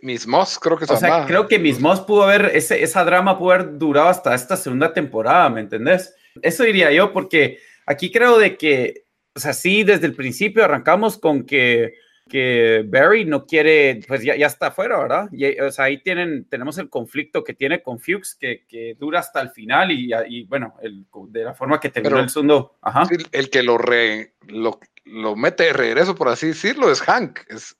Miss 0.00 0.26
Moss, 0.26 0.58
creo 0.58 0.78
que 0.78 0.86
O 0.86 0.96
sea, 0.96 1.26
creo 1.26 1.46
que 1.46 1.58
Miss 1.58 1.78
Moss 1.78 2.00
pudo 2.00 2.22
haber, 2.22 2.52
ese, 2.54 2.82
esa 2.82 3.04
drama 3.04 3.38
pudo 3.38 3.52
haber 3.52 3.78
durado 3.78 4.08
hasta 4.08 4.34
esta 4.34 4.56
segunda 4.56 4.94
temporada, 4.94 5.50
¿me 5.50 5.60
entendés? 5.60 6.14
Eso 6.40 6.62
diría 6.64 6.90
yo, 6.90 7.12
porque 7.12 7.58
aquí 7.84 8.10
creo 8.10 8.38
de 8.38 8.56
que, 8.56 9.04
o 9.34 9.40
sea, 9.40 9.52
sí, 9.52 9.84
desde 9.84 10.06
el 10.06 10.14
principio 10.14 10.64
arrancamos 10.64 11.18
con 11.18 11.44
que, 11.44 11.94
que 12.28 12.84
Barry 12.86 13.24
no 13.24 13.46
quiere, 13.46 14.00
pues 14.06 14.22
ya, 14.22 14.34
ya 14.36 14.46
está 14.46 14.68
afuera, 14.68 14.98
¿verdad? 14.98 15.28
Y, 15.32 15.58
o 15.60 15.70
sea, 15.70 15.86
ahí 15.86 16.02
tienen, 16.02 16.44
tenemos 16.48 16.76
el 16.78 16.90
conflicto 16.90 17.44
que 17.44 17.54
tiene 17.54 17.82
con 17.82 18.00
Fuchs, 18.00 18.34
que, 18.34 18.64
que 18.66 18.96
dura 18.98 19.20
hasta 19.20 19.40
el 19.40 19.50
final 19.50 19.92
y, 19.92 20.10
y 20.28 20.44
bueno, 20.44 20.74
el, 20.82 21.06
de 21.28 21.44
la 21.44 21.54
forma 21.54 21.78
que 21.78 21.90
terminó 21.90 22.18
el 22.18 22.28
segundo. 22.28 22.78
Ajá. 22.82 23.04
El, 23.30 23.48
que 23.48 23.62
lo, 23.62 23.78
re, 23.78 24.34
lo, 24.48 24.80
lo 25.04 25.36
mete 25.36 25.64
de 25.64 25.72
regreso, 25.72 26.14
por 26.14 26.28
así 26.28 26.48
decirlo, 26.48 26.90
es 26.90 27.00
Hank. 27.00 27.40
Es, 27.48 27.76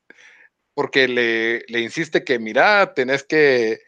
porque 0.75 1.09
le, 1.09 1.65
le 1.69 1.81
insiste 1.81 2.23
que, 2.23 2.39
mira, 2.39 2.93
tenés 2.95 3.25
que, 3.25 3.81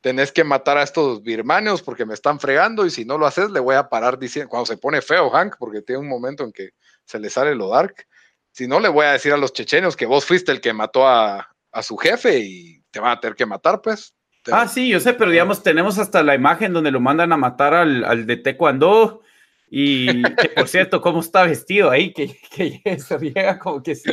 tenés 0.00 0.32
que 0.32 0.42
matar 0.42 0.78
a 0.78 0.82
estos 0.82 1.22
birmanos 1.22 1.82
porque 1.82 2.06
me 2.06 2.14
están 2.14 2.40
fregando 2.40 2.86
y 2.86 2.90
si 2.90 3.04
no 3.04 3.18
lo 3.18 3.26
haces 3.26 3.50
le 3.50 3.60
voy 3.60 3.76
a 3.76 3.88
parar 3.88 4.18
diciendo, 4.18 4.48
cuando 4.48 4.66
se 4.66 4.78
pone 4.78 5.02
feo 5.02 5.30
Hank, 5.30 5.56
porque 5.58 5.82
tiene 5.82 6.00
un 6.00 6.08
momento 6.08 6.42
en 6.42 6.52
que 6.52 6.70
se 7.04 7.18
le 7.18 7.28
sale 7.28 7.54
lo 7.54 7.68
dark, 7.68 8.06
si 8.52 8.66
no 8.66 8.80
le 8.80 8.88
voy 8.88 9.06
a 9.06 9.12
decir 9.12 9.32
a 9.32 9.36
los 9.36 9.52
chechenos 9.52 9.96
que 9.96 10.06
vos 10.06 10.24
fuiste 10.24 10.52
el 10.52 10.60
que 10.60 10.72
mató 10.72 11.06
a, 11.06 11.54
a 11.72 11.82
su 11.82 11.96
jefe 11.96 12.38
y 12.40 12.82
te 12.90 13.00
van 13.00 13.12
a 13.12 13.20
tener 13.20 13.36
que 13.36 13.46
matar, 13.46 13.80
pues. 13.80 14.14
Ah, 14.50 14.66
sí, 14.66 14.88
yo 14.88 15.00
sé, 15.00 15.12
pero 15.14 15.30
digamos, 15.30 15.62
tenemos 15.62 15.98
hasta 15.98 16.22
la 16.22 16.34
imagen 16.34 16.72
donde 16.72 16.90
lo 16.90 17.00
mandan 17.00 17.32
a 17.32 17.36
matar 17.36 17.74
al, 17.74 18.04
al 18.04 18.26
de 18.26 18.36
Taekwondo 18.38 19.22
y 19.70 20.22
que 20.34 20.48
por 20.48 20.68
cierto, 20.68 21.00
cómo 21.00 21.20
está 21.20 21.44
vestido 21.44 21.90
ahí, 21.90 22.12
que, 22.12 22.36
que 22.50 22.98
se 22.98 23.18
llega 23.18 23.58
como 23.58 23.82
que 23.82 23.94
sí. 23.94 24.10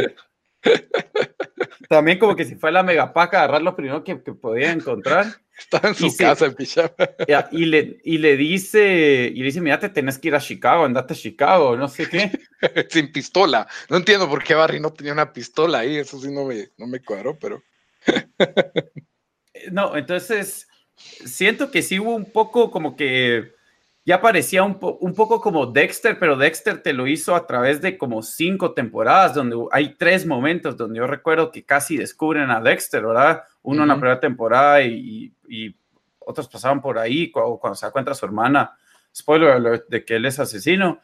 También 1.90 2.20
como 2.20 2.36
que 2.36 2.46
si 2.46 2.56
fue 2.56 2.72
la 2.72 2.84
megapaca 2.84 3.40
agarrar 3.40 3.62
lo 3.62 3.76
primero 3.76 4.04
que, 4.04 4.22
que 4.22 4.34
podía 4.34 4.72
encontrar. 4.72 5.28
Estaba 5.58 5.90
en 5.90 5.96
su 5.96 6.16
casa 6.16 6.46
en 6.46 6.54
pijama. 6.54 6.92
Y 7.52 7.66
le, 7.66 8.00
y 8.04 8.20
le 8.20 8.38
dice, 8.38 9.32
y 9.34 9.40
le 9.40 9.46
dice, 9.46 9.62
mira, 9.62 9.80
te 9.80 9.90
tenés 9.90 10.20
que 10.20 10.28
ir 10.28 10.36
a 10.36 10.40
Chicago, 10.40 10.86
andate 10.86 11.14
a 11.14 11.18
Chicago, 11.18 11.76
no 11.76 11.88
sé 11.88 12.08
qué. 12.08 12.32
Sin 12.90 13.12
pistola. 13.12 13.68
No 13.90 13.98
entiendo 13.98 14.30
por 14.30 14.44
qué 14.44 14.54
Barry 14.54 14.80
no 14.80 14.94
tenía 14.94 15.14
una 15.14 15.34
pistola 15.34 15.80
ahí, 15.80 15.98
eso 15.98 16.20
sí 16.20 16.32
no 16.32 16.46
me, 16.46 16.70
no 16.78 16.86
me 16.88 17.02
cuadró, 17.02 17.40
pero... 17.40 17.64
no, 19.72 19.98
entonces, 19.98 20.68
siento 20.96 21.72
que 21.72 21.82
sí 21.82 22.00
hubo 22.00 22.16
un 22.16 22.32
poco 22.32 22.70
como 22.70 22.96
que 22.96 23.57
ya 24.08 24.22
parecía 24.22 24.64
un, 24.64 24.78
un, 25.02 25.14
poco 25.14 25.42
como 25.42 25.66
Dexter, 25.66 26.18
pero 26.18 26.38
Dexter 26.38 26.82
te 26.82 26.94
lo 26.94 27.08
hizo 27.08 27.36
a 27.36 27.46
través 27.46 27.82
de 27.82 27.98
como 27.98 28.24
cinco 28.24 28.72
temporadas, 28.74 29.34
donde 29.34 29.58
hay 29.70 29.96
tres 29.96 30.26
momentos 30.26 30.78
donde 30.78 31.00
yo 31.00 31.08
recuerdo 31.08 31.52
que 31.52 31.66
casi 31.66 31.98
descubren 31.98 32.50
a 32.50 32.62
Dexter, 32.62 33.06
¿verdad? 33.06 33.44
Uno 33.64 33.82
en 33.82 33.90
la 33.90 33.96
primera 33.96 34.18
temporada 34.18 34.82
y, 34.82 35.34
y, 35.50 35.76
otros 36.20 36.48
pasaban 36.48 36.82
por 36.82 36.98
ahí 36.98 37.30
cuando, 37.32 37.58
cuando 37.58 37.76
se 37.76 37.86
encuentra 37.86 38.14
su 38.14 38.26
hermana, 38.26 38.78
spoiler 39.14 39.50
alert, 39.50 39.90
de 39.90 40.06
que 40.06 40.16
él 40.16 40.26
es 40.26 40.40
asesino. 40.40 41.02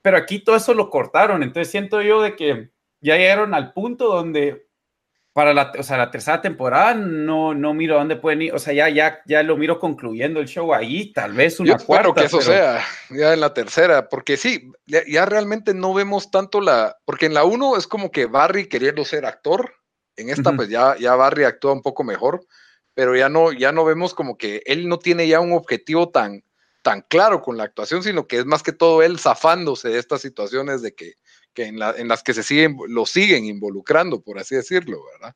Pero 0.00 0.16
aquí 0.16 0.38
todo 0.38 0.56
eso 0.56 0.72
lo 0.72 0.88
cortaron, 0.88 1.42
entonces 1.42 1.70
siento 1.70 2.00
yo 2.00 2.22
de 2.22 2.36
que 2.36 2.70
ya 3.02 3.18
llegaron 3.18 3.52
al 3.52 3.74
punto 3.74 4.06
donde 4.08 4.65
para 5.36 5.52
la, 5.52 5.70
o 5.78 5.82
sea, 5.82 5.98
la 5.98 6.10
tercera 6.10 6.40
temporada 6.40 6.94
no, 6.94 7.52
no 7.52 7.74
miro 7.74 7.96
dónde 7.96 8.16
pueden 8.16 8.40
ir, 8.40 8.54
o 8.54 8.58
sea, 8.58 8.72
ya, 8.72 8.88
ya, 8.88 9.20
ya 9.26 9.42
lo 9.42 9.58
miro 9.58 9.78
concluyendo 9.78 10.40
el 10.40 10.48
show 10.48 10.72
ahí, 10.72 11.12
tal 11.12 11.34
vez 11.34 11.60
una 11.60 11.72
Yo 11.72 11.76
espero 11.76 12.14
que 12.14 12.24
eso 12.24 12.40
sea 12.40 12.82
ya 13.10 13.34
en 13.34 13.40
la 13.40 13.52
tercera, 13.52 14.08
porque 14.08 14.38
sí, 14.38 14.72
ya, 14.86 15.26
realmente 15.26 15.74
no 15.74 15.92
vemos 15.92 16.30
tanto 16.30 16.62
la, 16.62 16.96
porque 17.04 17.26
en 17.26 17.34
la 17.34 17.44
uno 17.44 17.76
es 17.76 17.86
como 17.86 18.10
que 18.10 18.24
Barry 18.24 18.66
queriendo 18.66 19.04
ser 19.04 19.26
actor, 19.26 19.74
en 20.16 20.30
esta 20.30 20.56
pues 20.56 20.70
ya, 20.70 20.96
ya 20.96 21.14
Barry 21.16 21.44
actúa 21.44 21.74
un 21.74 21.82
poco 21.82 22.02
mejor, 22.02 22.40
pero 22.94 23.14
ya 23.14 23.28
no, 23.28 23.52
ya 23.52 23.72
no 23.72 23.84
vemos 23.84 24.14
como 24.14 24.38
que 24.38 24.62
él 24.64 24.88
no 24.88 24.98
tiene 24.98 25.28
ya 25.28 25.40
un 25.40 25.52
objetivo 25.52 26.08
tan, 26.08 26.44
tan 26.80 27.02
claro 27.02 27.42
con 27.42 27.58
la 27.58 27.64
actuación, 27.64 28.02
sino 28.02 28.26
que 28.26 28.38
es 28.38 28.46
más 28.46 28.62
que 28.62 28.72
todo 28.72 29.02
él 29.02 29.18
zafándose 29.18 29.90
de 29.90 29.98
estas 29.98 30.22
situaciones 30.22 30.80
de 30.80 30.94
que 30.94 31.12
que 31.56 31.64
en, 31.64 31.78
las 31.78 32.22
que 32.22 32.34
se 32.34 32.42
siguen, 32.42 32.76
lo 32.88 33.06
siguen 33.06 33.46
involucrando, 33.46 34.20
por 34.20 34.38
así 34.38 34.54
decirlo, 34.54 34.98
¿verdad? 35.14 35.34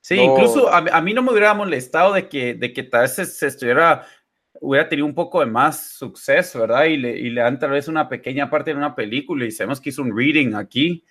Sí, 0.00 0.14
incluso 0.14 0.72
a, 0.72 1.00
mí 1.02 1.12
no 1.12 1.22
me 1.22 1.32
hubiera 1.32 1.52
molestado 1.52 2.14
de 2.14 2.28
que, 2.28 2.54
de 2.54 2.72
que 2.72 2.82
tal 2.82 3.02
vez 3.02 3.12
se, 3.12 3.46
estuviera, 3.46 4.06
hubiera 4.60 4.88
tenido 4.88 5.06
un 5.06 5.14
poco 5.14 5.40
de 5.40 5.46
más 5.46 5.90
suceso, 5.90 6.60
¿verdad? 6.60 6.86
Y 6.86 6.96
le, 6.96 7.18
y 7.18 7.30
le 7.30 7.42
dan 7.42 7.58
tal 7.58 7.70
vez 7.70 7.88
una 7.88 8.08
pequeña 8.08 8.48
parte 8.48 8.70
de 8.70 8.78
una 8.78 8.94
película 8.94 9.44
y 9.44 9.50
sabemos 9.50 9.80
que 9.80 9.90
hizo 9.90 10.02
un 10.02 10.16
reading 10.16 10.54
aquí. 10.54 11.04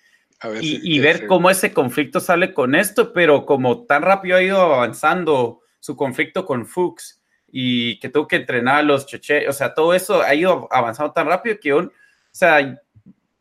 y, 0.60 0.96
y 0.96 0.98
ver 0.98 1.26
cómo 1.26 1.48
ese 1.48 1.72
conflicto 1.72 2.18
sale 2.18 2.52
con 2.52 2.74
esto, 2.74 3.12
pero 3.12 3.46
como 3.46 3.86
tan 3.86 4.02
rápido 4.02 4.36
ha 4.36 4.42
ido 4.42 4.60
avanzando 4.60 5.60
su 5.78 5.94
conflicto 5.94 6.44
con 6.44 6.66
Fuchs 6.66 7.22
y 7.46 7.98
que 8.00 8.08
tuvo 8.08 8.26
que 8.26 8.36
entrenar 8.36 8.76
a 8.76 8.82
los 8.82 9.06
cheche, 9.06 9.48
o 9.48 9.52
sea, 9.52 9.74
todo 9.74 9.94
eso 9.94 10.22
ha 10.22 10.34
ido 10.34 10.68
avanzando 10.70 11.12
tan 11.12 11.26
rápido 11.26 11.58
que, 11.60 11.72
o 11.72 11.90
sea, 12.30 12.82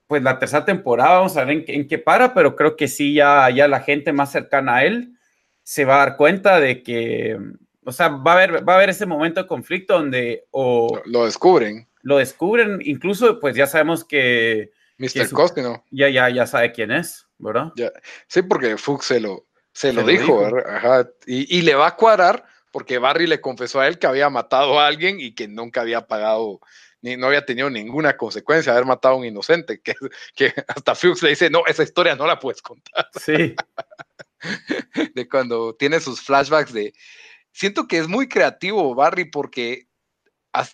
pues 0.07 0.23
la 0.23 0.39
tercera 0.39 0.65
temporada, 0.65 1.17
vamos 1.17 1.35
a 1.37 1.43
ver 1.43 1.65
en, 1.67 1.87
qué 1.87 1.97
para, 1.97 2.33
pero 2.33 2.55
creo 2.55 2.75
que 2.75 2.87
sí, 2.87 3.13
ya, 3.13 3.49
ya 3.49 3.67
la 3.67 3.81
gente 3.81 4.13
más 4.13 4.31
cercana 4.31 4.77
a 4.77 4.85
él 4.85 5.13
se 5.63 5.83
va 5.83 5.95
a 5.95 6.05
dar 6.05 6.17
cuenta 6.17 6.59
de 6.61 6.81
que, 6.81 7.37
o 7.83 7.91
sea, 7.91 8.07
va 8.07 8.31
a 8.31 8.35
haber, 8.35 8.67
va 8.67 8.73
a 8.73 8.75
haber 8.77 8.89
ese 8.89 9.05
momento 9.05 9.41
de 9.41 9.47
conflicto 9.47 9.95
donde 9.95 10.45
o 10.51 11.01
lo, 11.05 11.25
descubren. 11.25 11.87
Lo 12.01 12.17
descubren, 12.17 12.79
incluso 12.83 13.39
pues 13.39 13.55
ya 13.55 13.67
sabemos 13.67 14.05
que... 14.05 14.71
Mr. 14.97 15.29
Costino. 15.31 15.83
Ya, 15.91 16.09
ya, 16.09 16.29
ya 16.29 16.47
sabe 16.47 16.71
quién 16.71 16.91
es, 16.91 17.27
¿verdad? 17.37 17.71
Ya. 17.75 17.91
Sí, 18.27 18.41
porque 18.41 18.77
Fuchs 18.77 19.05
se 19.05 19.19
lo, 19.19 19.45
se, 19.73 19.91
lo, 19.93 20.03
dijo, 20.03 20.47
Ajá. 20.65 21.07
Y, 21.27 21.55
y 21.55 21.61
le 21.61 21.75
va 21.75 21.87
a 21.87 21.95
cuadrar 21.97 22.45
porque 22.71 22.97
Barry 22.97 23.27
le 23.27 23.41
confesó 23.41 23.79
a 23.79 23.87
él 23.87 23.99
que 23.99 24.07
había 24.07 24.29
matado 24.29 24.79
a 24.79 24.87
alguien 24.87 25.19
y 25.19 25.35
que 25.35 25.47
nunca 25.47 25.81
había 25.81 26.07
pagado 26.07 26.61
ni, 27.01 27.17
no 27.17 27.27
había 27.27 27.45
tenido 27.45 27.69
ninguna 27.69 28.17
consecuencia 28.17 28.71
haber 28.71 28.85
matado 28.85 29.15
a 29.15 29.17
un 29.17 29.25
inocente, 29.25 29.79
que, 29.81 29.95
que 30.35 30.53
hasta 30.67 30.95
Fuchs 30.95 31.23
le 31.23 31.29
dice, 31.29 31.49
no, 31.49 31.65
esa 31.65 31.83
historia 31.83 32.15
no 32.15 32.25
la 32.27 32.39
puedes 32.39 32.61
contar. 32.61 33.09
Sí. 33.19 33.55
de 35.15 35.27
cuando 35.29 35.75
tiene 35.75 35.99
sus 35.99 36.21
flashbacks 36.21 36.73
de... 36.73 36.93
Siento 37.51 37.87
que 37.87 37.97
es 37.97 38.07
muy 38.07 38.27
creativo 38.29 38.93
Barry 38.93 39.25
porque 39.25 39.87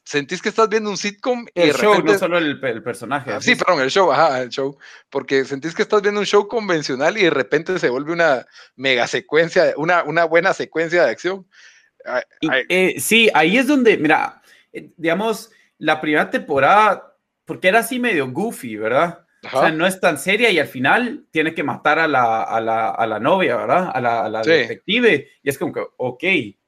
sentís 0.03 0.41
que 0.41 0.49
estás 0.49 0.69
viendo 0.69 0.89
un 0.89 0.97
sitcom 0.97 1.45
el 1.53 1.73
show, 1.73 2.01
no 2.01 2.17
solo 2.17 2.37
el, 2.37 2.59
personaje. 2.83 3.31
Ah, 3.31 3.41
sí, 3.41 3.55
perdón, 3.55 3.81
el 3.81 3.89
show, 3.89 4.11
ajá, 4.11 4.41
el 4.41 4.49
show. 4.49 4.77
Porque 5.09 5.45
sentís 5.45 5.73
que 5.73 5.81
estás 5.81 6.01
viendo 6.01 6.19
un 6.19 6.25
show 6.25 6.47
convencional 6.47 7.17
y 7.17 7.23
de 7.23 7.29
repente 7.29 7.79
se 7.79 7.89
vuelve 7.89 8.13
una 8.13 8.45
mega 8.75 9.07
secuencia, 9.07 9.73
una, 9.77 10.03
una 10.03 10.25
buena 10.25 10.53
secuencia 10.53 11.03
de 11.03 11.11
acción. 11.11 11.47
Eh, 12.69 12.95
sí, 12.99 13.29
ahí 13.33 13.57
es 13.57 13.67
donde, 13.67 13.97
mira, 13.97 14.41
eh, 14.71 14.89
digamos, 14.97 15.51
la 15.83 15.99
primera 15.99 16.29
temporada, 16.29 17.17
porque 17.43 17.67
era 17.67 17.79
así 17.79 17.99
medio 17.99 18.31
goofy, 18.31 18.77
¿verdad? 18.77 19.25
O 19.51 19.59
sea, 19.59 19.69
no 19.69 19.85
es 19.85 19.99
tan 19.99 20.17
seria 20.17 20.49
y 20.49 20.57
al 20.57 20.67
final 20.67 21.25
tiene 21.29 21.53
que 21.53 21.61
matar 21.61 21.99
a 21.99 22.07
la, 22.07 22.43
a 22.43 22.61
la, 22.61 22.91
a 22.91 23.05
la 23.05 23.19
novia, 23.19 23.57
¿verdad? 23.57 23.91
A 23.93 23.99
la, 23.99 24.23
a 24.23 24.29
la 24.29 24.41
detective. 24.41 25.27
Y 25.43 25.49
es 25.49 25.57
como 25.57 25.73
que, 25.73 25.83
ok, 25.97 26.23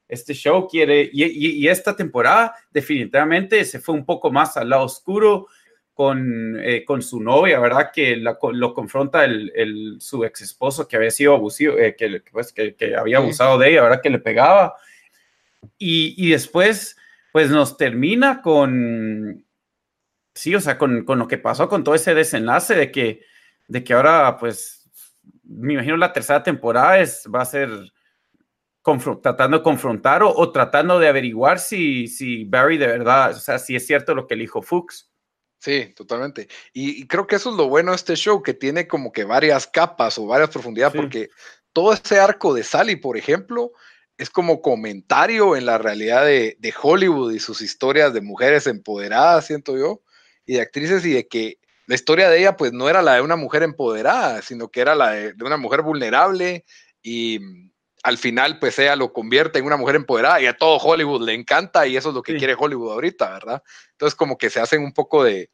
este 0.10 0.34
show 0.34 0.68
quiere, 0.68 1.10
y, 1.14 1.24
y, 1.24 1.68
esta 1.70 1.96
temporada 1.96 2.56
definitivamente 2.70 3.64
se 3.64 3.80
fue 3.80 3.96
un 3.96 4.06
poco 4.06 4.30
más 4.32 4.58
al 4.58 4.70
lado 4.70 4.84
oscuro 4.84 5.48
con, 5.94 6.60
eh, 6.62 6.84
con 6.84 7.02
su 7.02 7.22
novia, 7.22 7.62
¿verdad? 7.62 7.92
Que 7.94 8.18
lo 8.18 8.74
confronta 8.74 9.24
el, 9.24 9.50
el, 9.56 9.96
su 10.02 10.26
ex 10.26 10.42
esposo 10.42 10.90
que 10.90 10.98
había 10.98 11.12
sido 11.12 11.36
abusivo, 11.36 11.78
eh, 11.78 11.96
que, 11.96 12.22
pues, 12.34 12.52
que, 12.52 12.76
que, 12.76 12.98
había 12.98 13.20
abusado 13.20 13.58
de 13.58 13.70
ella, 13.70 13.84
¿verdad? 13.84 14.02
Que 14.04 14.10
le 14.10 14.20
pegaba. 14.20 14.76
Y, 15.78 16.14
y 16.18 16.32
después, 16.32 16.98
pues 17.36 17.50
nos 17.50 17.76
termina 17.76 18.42
con, 18.42 19.46
sí, 20.34 20.56
o 20.56 20.62
sea, 20.62 20.78
con, 20.78 21.04
con, 21.04 21.20
lo 21.20 21.28
que 21.28 21.38
pasó, 21.38 21.68
con 21.68 21.84
todo 21.84 21.94
ese 21.94 22.16
desenlace 22.16 22.76
de 22.76 22.94
que, 22.94 23.26
de 23.68 23.84
que 23.84 23.94
ahora, 23.94 24.38
pues, 24.38 24.90
me 25.44 25.74
imagino 25.74 25.98
la 25.98 26.14
tercera 26.14 26.42
temporada 26.44 26.98
es, 27.00 27.28
va 27.28 27.42
a 27.42 27.46
ser 27.46 27.92
tratando 29.22 29.58
de 29.58 29.64
confrontar 29.64 30.24
o, 30.24 30.52
tratando 30.54 30.98
de 30.98 31.10
averiguar 31.10 31.60
si, 31.60 32.08
si 32.08 32.46
Barry 32.46 32.78
de 32.78 32.88
verdad, 32.88 33.32
o 33.32 33.40
sea, 33.42 33.60
si 33.60 33.76
es 33.76 33.86
cierto 33.86 34.16
lo 34.16 34.28
que 34.28 34.38
dijo 34.38 34.62
Fuchs. 34.62 35.12
Sí, 35.60 35.94
totalmente. 35.94 36.48
Y, 36.72 37.06
creo 37.06 37.28
que 37.28 37.36
eso 37.36 37.50
es 37.50 37.58
lo 37.58 37.68
bueno 37.68 37.92
de 37.92 37.98
este 37.98 38.16
show, 38.16 38.42
que 38.42 38.54
tiene 38.54 38.88
como 38.88 39.12
que 39.12 39.26
varias 39.26 39.68
capas 39.68 40.18
o 40.18 40.26
varias 40.26 40.52
profundidades, 40.52 40.96
porque 40.96 41.30
todo 41.74 41.92
ese 41.92 42.18
arco 42.18 42.54
de 42.54 42.64
Sally, 42.64 42.96
por 42.96 43.18
ejemplo, 43.18 43.74
es 44.18 44.30
como 44.30 44.62
comentario 44.62 45.56
en 45.56 45.66
la 45.66 45.78
realidad 45.78 46.26
de, 46.26 46.56
de 46.60 46.74
Hollywood 46.82 47.34
y 47.34 47.40
sus 47.40 47.62
historias 47.62 48.14
de 48.14 48.22
mujeres 48.22 48.68
empoderadas, 48.68 49.48
siento 49.48 49.78
yo 49.78 50.02
y 50.46 50.56
de 50.56 50.62
actrices 50.62 51.06
y 51.06 51.12
de 51.12 51.28
que 51.28 51.60
la 51.88 51.96
historia 51.96 52.30
de 52.30 52.40
ella 52.40 52.58
pues 52.58 52.74
no 52.74 52.90
era 52.90 53.02
la 53.02 53.16
de 53.16 53.22
una 53.22 53.36
mujer 53.36 53.64
empoderada, 53.64 54.42
sino 54.42 54.70
que 54.70 54.82
era 54.82 54.96
la 54.96 55.12
de, 55.12 55.34
una 55.44 55.58
mujer 55.58 55.82
vulnerable 55.82 56.66
y 57.02 57.40
mm, 57.40 57.72
al 58.04 58.18
final 58.18 58.60
pues 58.60 58.78
ella 58.80 58.96
lo 58.96 59.14
convierte 59.14 59.60
en 59.60 59.66
una 59.66 59.78
mujer 59.78 59.96
empoderada 59.96 60.42
y 60.42 60.46
a 60.46 60.58
todo 60.58 60.78
Hollywood 60.78 61.26
le 61.26 61.34
encanta 61.34 61.86
y 61.88 61.98
eso 61.98 62.10
es 62.10 62.16
lo 62.16 62.22
que 62.22 62.38
quiere 62.38 62.56
Hollywood 62.58 62.94
ahorita, 62.94 63.32
¿verdad? 63.32 63.64
Entonces 63.92 64.16
como 64.16 64.38
que 64.38 64.50
se 64.50 64.60
hacen 64.60 64.84
un 64.84 64.94
poco 64.94 65.24
de, 65.24 65.50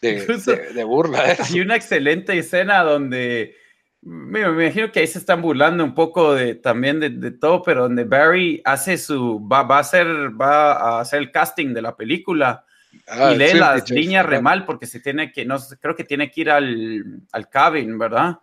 de, 0.00 0.84
burla. 0.84 1.36
Hay 1.38 1.60
una 1.60 1.76
excelente 1.76 2.38
escena 2.38 2.82
donde 2.82 3.56
me, 4.02 4.40
imagino 4.40 4.92
que 4.92 5.00
ahí 5.00 5.06
se 5.06 5.18
están 5.18 5.42
burlando 5.42 5.82
un 5.82 5.94
poco 5.94 6.34
de 6.34 6.54
también 6.54 7.00
de, 7.00 7.30
todo, 7.32 7.62
pero 7.62 7.82
donde 7.82 8.04
Barry 8.04 8.62
hace 8.64 8.98
su 8.98 9.46
va, 9.46 9.62
va 9.62 9.78
a 9.78 9.80
hacer 9.80 10.06
va 10.40 10.72
a 10.72 11.00
hacer 11.00 11.20
el 11.20 11.30
casting 11.30 11.74
de 11.74 11.82
la 11.82 11.96
película. 11.96 12.64
Ah, 13.08 13.32
y 13.32 13.36
lee 13.36 13.54
las 13.54 13.90
líneas 13.90 14.24
re 14.24 14.40
mal 14.40 14.64
porque 14.64 14.86
se 14.86 15.00
tiene 15.00 15.30
que, 15.30 15.44
no 15.44 15.58
creo 15.80 15.94
que 15.94 16.04
tiene 16.04 16.30
que 16.30 16.40
ir 16.40 16.50
al, 16.50 17.20
al 17.32 17.48
cabin, 17.48 17.98
¿verdad? 17.98 18.38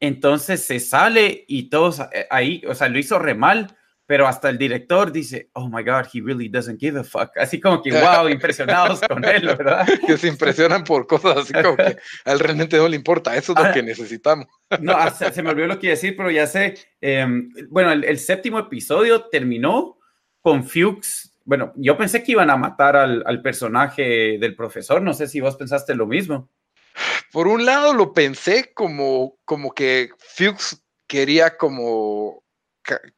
Entonces 0.00 0.64
se 0.64 0.80
sale 0.80 1.44
y 1.46 1.68
todos 1.68 2.00
eh, 2.12 2.26
ahí, 2.30 2.62
o 2.66 2.74
sea, 2.74 2.88
lo 2.88 2.98
hizo 2.98 3.18
re 3.18 3.34
mal, 3.34 3.76
pero 4.10 4.26
hasta 4.26 4.48
el 4.48 4.58
director 4.58 5.12
dice, 5.12 5.50
oh 5.52 5.68
my 5.68 5.84
God, 5.84 6.04
he 6.12 6.20
really 6.20 6.48
doesn't 6.48 6.80
give 6.80 6.98
a 6.98 7.04
fuck. 7.04 7.30
Así 7.36 7.60
como 7.60 7.80
que, 7.80 7.92
wow, 7.92 8.28
impresionados 8.28 9.00
con 9.02 9.24
él, 9.24 9.46
¿verdad? 9.46 9.86
Que 10.04 10.16
se 10.16 10.26
impresionan 10.26 10.82
por 10.82 11.06
cosas 11.06 11.36
así 11.36 11.52
como 11.52 11.76
que 11.76 11.96
a 12.24 12.32
él 12.32 12.40
realmente 12.40 12.76
no 12.76 12.88
le 12.88 12.96
importa, 12.96 13.36
eso 13.36 13.52
es 13.52 13.58
lo 13.62 13.66
ah, 13.66 13.72
que 13.72 13.84
necesitamos. 13.84 14.48
No, 14.80 14.96
se, 15.12 15.42
me 15.44 15.50
olvidó 15.50 15.68
lo 15.68 15.78
que 15.78 15.86
iba 15.86 15.92
a 15.92 15.94
decir, 15.94 16.16
pero 16.16 16.28
ya 16.28 16.48
sé. 16.48 16.74
Em, 17.00 17.52
bueno, 17.68 17.92
el, 17.92 18.02
el, 18.02 18.18
séptimo 18.18 18.58
episodio 18.58 19.26
terminó 19.26 19.96
con 20.40 20.64
Fuchs 20.64 21.32
bueno, 21.44 21.72
yo 21.76 21.96
pensé 21.96 22.24
que 22.24 22.32
iban 22.32 22.50
a 22.50 22.56
matar 22.56 22.96
al, 22.96 23.42
personaje 23.42 24.38
del 24.40 24.56
profesor, 24.56 25.00
no 25.02 25.14
sé 25.14 25.28
si 25.28 25.40
vos 25.40 25.54
pensaste 25.54 25.94
lo 25.94 26.08
mismo. 26.08 26.48
Por 27.30 27.46
un 27.46 27.64
lado 27.64 27.94
lo 27.94 28.12
pensé 28.12 28.72
como, 28.74 29.36
como 29.44 29.72
que 29.72 30.10
Fuchs 30.18 30.82
quería 31.06 31.56
como 31.56 32.42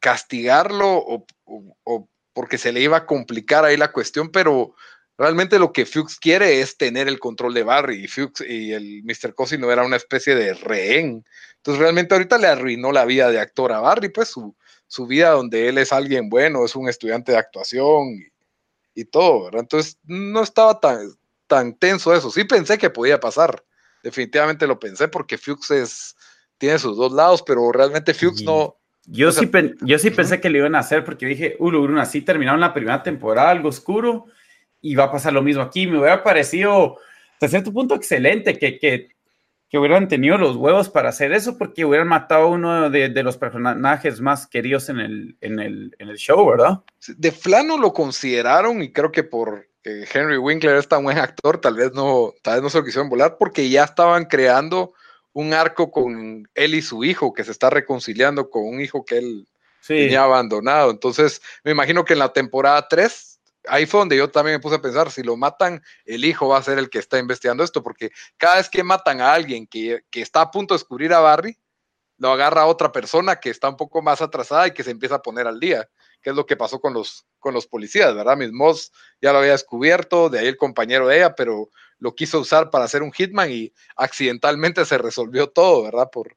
castigarlo 0.01 1.03
o, 1.44 2.09
porque 2.33 2.59
se 2.59 2.72
le 2.72 2.81
iba 2.81 2.96
a 2.96 3.07
complicar 3.07 3.64
ahí 3.64 3.77
la 3.77 3.92
cuestión, 3.92 4.31
pero 4.31 4.75
realmente 5.18 5.59
lo 5.59 5.72
que 5.72 5.87
Fuchs 5.87 6.18
quiere 6.18 6.61
es 6.61 6.77
tener 6.77 7.09
el 7.09 7.18
control 7.18 7.55
de 7.55 7.62
Barry 7.62 8.05
y 8.05 8.09
Fuchs 8.09 8.42
y 8.46 8.72
el 8.72 9.03
Mr. 9.05 9.35
Cosi 9.35 9.59
no 9.59 9.70
era 9.70 9.85
una 9.85 9.96
especie 9.96 10.35
de 10.35 10.55
rehén. 10.55 11.25
Entonces 11.57 11.81
realmente 11.81 12.14
ahorita 12.14 12.38
le 12.38 12.48
arruinó 12.48 12.90
la 12.90 13.05
vida 13.05 13.31
de 13.31 13.38
actor 13.38 13.72
a 13.72 13.81
Barry, 13.81 14.09
pues 14.09 14.29
su, 14.29 14.57
su 14.87 15.07
vida 15.07 15.31
donde 15.31 15.68
él 15.68 15.79
es 15.79 15.92
alguien 15.92 16.29
bueno, 16.29 16.64
es 16.64 16.75
un 16.77 16.88
estudiante 16.88 17.33
de 17.33 17.38
actuación 17.38 18.09
y, 18.94 19.05
todo, 19.07 19.44
¿verdad? 19.44 19.62
Entonces 19.62 19.98
no 20.05 20.42
estaba 20.42 20.81
tan, 20.81 21.14
tan 21.46 21.75
tenso 21.75 22.14
eso. 22.14 22.31
Sí 22.31 22.44
pensé 22.44 22.77
que 22.77 22.90
podía 22.90 23.18
pasar, 23.18 23.64
definitivamente 24.03 24.66
lo 24.66 24.79
pensé 24.79 25.09
porque 25.09 25.38
Fuchs 25.38 26.14
tiene 26.59 26.79
sus 26.79 26.96
dos 26.96 27.12
lados, 27.12 27.42
pero 27.42 27.72
realmente 27.72 28.12
Fuchs 28.12 28.42
no... 28.42 28.77
Yo, 29.07 29.33
sí, 29.33 29.51
yo 29.81 29.99
sí 29.99 30.11
pensé 30.11 30.41
que 30.41 30.49
lo 30.49 30.59
iban 30.59 30.75
a 30.75 30.81
hacer 30.81 31.05
porque 31.05 31.27
dije, 31.27 31.57
Ulu, 31.59 31.99
así 31.99 32.23
terminaron 32.23 32.61
la 32.61 32.73
primera 32.73 33.03
temporada, 33.03 33.51
algo 33.51 33.69
oscuro, 33.69 34.27
y 34.81 34.95
va 34.95 35.05
a 35.05 35.12
pasar 35.12 35.33
lo 35.33 35.43
mismo 35.43 35.62
aquí. 35.62 35.87
Me 35.87 35.99
hubiera 35.99 36.23
parecido, 36.23 36.99
hasta 37.35 37.49
cierto 37.49 37.73
punto, 37.73 37.95
excelente 37.95 38.59
que, 38.59 38.79
que 38.79 39.09
que 39.73 39.79
hubieran 39.79 40.07
tenido 40.07 40.37
los 40.37 40.57
huevos 40.57 40.91
para 40.91 41.09
hacer 41.09 41.33
eso 41.33 41.57
porque 41.57 41.87
hubieran 41.87 42.07
matado 42.07 42.43
a 42.43 42.49
uno 42.49 42.91
de, 42.91 43.23
los 43.23 43.38
personajes 43.38 44.21
más 44.21 44.47
queridos 44.47 44.91
en 44.91 45.01
el, 45.01 45.37
en, 45.41 45.59
el, 45.61 45.97
en 45.99 46.11
el, 46.11 46.19
show, 46.19 46.47
¿verdad? 46.47 46.81
De 47.17 47.33
plano 47.33 47.79
lo 47.79 47.95
consideraron 47.95 48.83
y 48.83 48.93
creo 48.93 49.11
que 49.11 49.25
por 49.25 49.67
Henry 49.83 50.37
Winkler 50.37 50.77
es 50.77 50.88
tan 50.88 51.03
buen 51.03 51.17
actor, 51.17 51.59
tal 51.59 51.77
vez 51.77 51.95
no, 51.95 52.35
tal 52.43 52.57
vez 52.57 52.62
no 52.65 52.69
se 52.69 52.77
lo 52.77 52.85
quisieron 52.85 53.09
volar 53.09 53.38
porque 53.38 53.71
ya 53.71 53.85
estaban 53.85 54.27
creando 54.27 54.93
un 55.33 55.55
arco 55.55 55.90
con 55.90 56.49
él 56.55 56.75
y 56.75 56.83
su 56.83 57.05
hijo 57.05 57.33
que 57.33 57.45
se 57.45 57.53
está 57.53 57.71
reconciliando 57.71 58.51
con 58.51 58.64
un 58.64 58.81
hijo 58.81 59.05
que 59.05 59.18
él 59.18 59.49
tenía 59.87 60.25
abandonado. 60.25 60.90
Entonces, 60.90 61.40
me 61.64 61.73
imagino 61.73 62.05
que 62.05 62.12
en 62.12 62.18
la 62.18 62.33
temporada 62.33 62.87
3 62.88 63.33
ahí 63.68 63.87
fue 63.87 64.01
donde 64.01 64.16
yo 64.16 64.31
también 64.31 64.57
me 64.57 64.61
puse 64.61 64.77
a 64.77 64.83
pensar, 64.83 65.11
si 65.11 65.23
lo 65.23 65.37
matan, 65.37 65.83
el 66.05 66.25
hijo 66.25 66.49
va 66.49 66.59
a 66.59 66.62
ser 66.62 66.79
el 66.79 66.90
que 66.90 66.99
está 66.99 67.18
investigando 67.18 67.62
esto, 67.62 67.83
porque 67.83 68.11
cada 68.37 68.57
vez 68.57 68.68
que 68.68 68.83
matan 68.83 69.21
a 69.21 69.33
alguien 69.33 69.66
que, 69.66 70.05
está 70.12 70.42
a 70.42 70.51
punto 70.51 70.75
de 70.75 70.79
descubrir 70.79 71.12
a 71.12 71.21
Barry, 71.21 71.57
lo 72.18 72.33
agarra 72.33 72.62
a 72.62 72.66
otra 72.66 72.92
persona 72.92 73.37
que 73.37 73.51
está 73.51 73.68
un 73.68 73.77
poco 73.77 74.03
más 74.03 74.21
atrasada 74.23 74.68
y 74.68 74.73
que 74.73 74.85
se 74.85 74.90
empieza 74.90 75.16
a 75.16 75.23
poner 75.23 75.47
al 75.47 75.59
día, 75.59 75.88
que 76.21 76.31
es 76.31 76.37
lo 76.37 76.47
que 76.47 76.57
pasó 76.57 76.81
con 76.81 76.92
los, 76.92 77.27
con 77.43 77.53
los 77.53 77.67
policías, 77.67 78.15
¿verdad? 78.15 78.39
Miss 78.39 78.53
Moss 78.53 78.93
ya 79.21 79.33
lo 79.33 79.41
había 79.41 79.53
descubierto, 79.53 80.31
de 80.31 80.39
ahí 80.39 80.47
el 80.47 80.57
compañero 80.57 81.07
de 81.09 81.19
ella, 81.19 81.35
pero 81.35 81.69
lo 81.99 82.15
quiso 82.15 82.41
usar 82.41 82.71
para 82.71 82.87
hacer 82.87 83.03
un 83.03 83.13
hitman 83.13 83.51
y 83.53 83.73
accidentalmente 83.97 84.87
se 84.87 84.97
resolvió 84.97 85.49
todo, 85.49 85.83
¿verdad? 85.83 86.09
Por, 86.11 86.37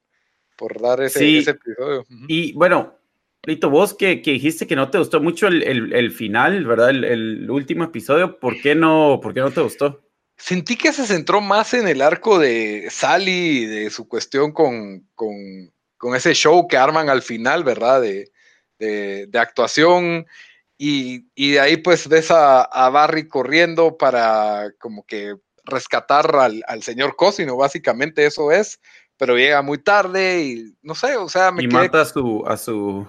por 0.58 0.82
dar 0.82 1.02
ese, 1.02 1.38
ese 1.38 1.52
episodio. 1.52 2.06
Y 2.28 2.54
bueno, 2.54 2.98
Lito, 3.46 3.70
vos 3.70 3.94
que, 3.94 4.15
dijiste 4.15 4.65
que 4.65 4.76
no 4.76 4.89
te 4.89 4.98
gustó 4.98 5.22
mucho 5.22 5.48
el, 5.48 6.12
final, 6.12 6.65
¿verdad? 6.65 6.89
El, 6.89 7.50
último 7.50 7.84
episodio, 7.84 8.39
¿por 8.39 8.60
qué, 8.60 8.74
no, 8.74 9.20
¿por 9.22 9.34
qué 9.36 9.41
no 9.41 9.52
te 9.52 9.62
gustó? 9.62 10.04
Sentí 10.36 10.76
que 10.76 10.91
se 10.91 11.06
centró 11.06 11.41
más 11.41 11.76
en 11.76 11.88
el 11.88 12.02
arco 12.02 12.39
de 12.39 12.88
Sally, 12.89 13.65
de 13.65 13.89
su 13.91 14.08
cuestión 14.08 14.52
con, 14.52 15.08
con, 15.13 16.15
ese 16.15 16.34
show 16.34 16.68
que 16.68 16.78
arman 16.78 17.10
al 17.10 17.22
final, 17.22 17.63
¿verdad? 17.63 18.02
De, 18.02 18.32
de, 18.80 19.39
actuación. 19.39 20.26
Y, 20.77 21.25
de 21.35 21.59
ahí 21.59 21.77
pues 21.77 22.07
ves 22.07 22.31
a, 22.31 22.89
Barry 22.89 23.27
corriendo 23.27 23.97
para 23.97 24.71
como 24.79 25.05
que 25.05 25.35
rescatar 25.63 26.35
al, 26.35 26.63
al 26.67 26.83
señor 26.83 27.15
Cosino, 27.15 27.55
básicamente 27.55 28.25
eso 28.25 28.51
es, 28.51 28.79
pero 29.17 29.35
llega 29.35 29.61
muy 29.61 29.77
tarde 29.77 30.43
y 30.43 30.75
no 30.81 30.95
sé, 30.95 31.15
o 31.17 31.29
sea, 31.29 31.51
me 31.51 31.63
y 31.63 31.67
mata 31.67 32.01
a 32.01 32.05
su, 32.05 32.43
a 32.45 32.57
su 32.57 33.07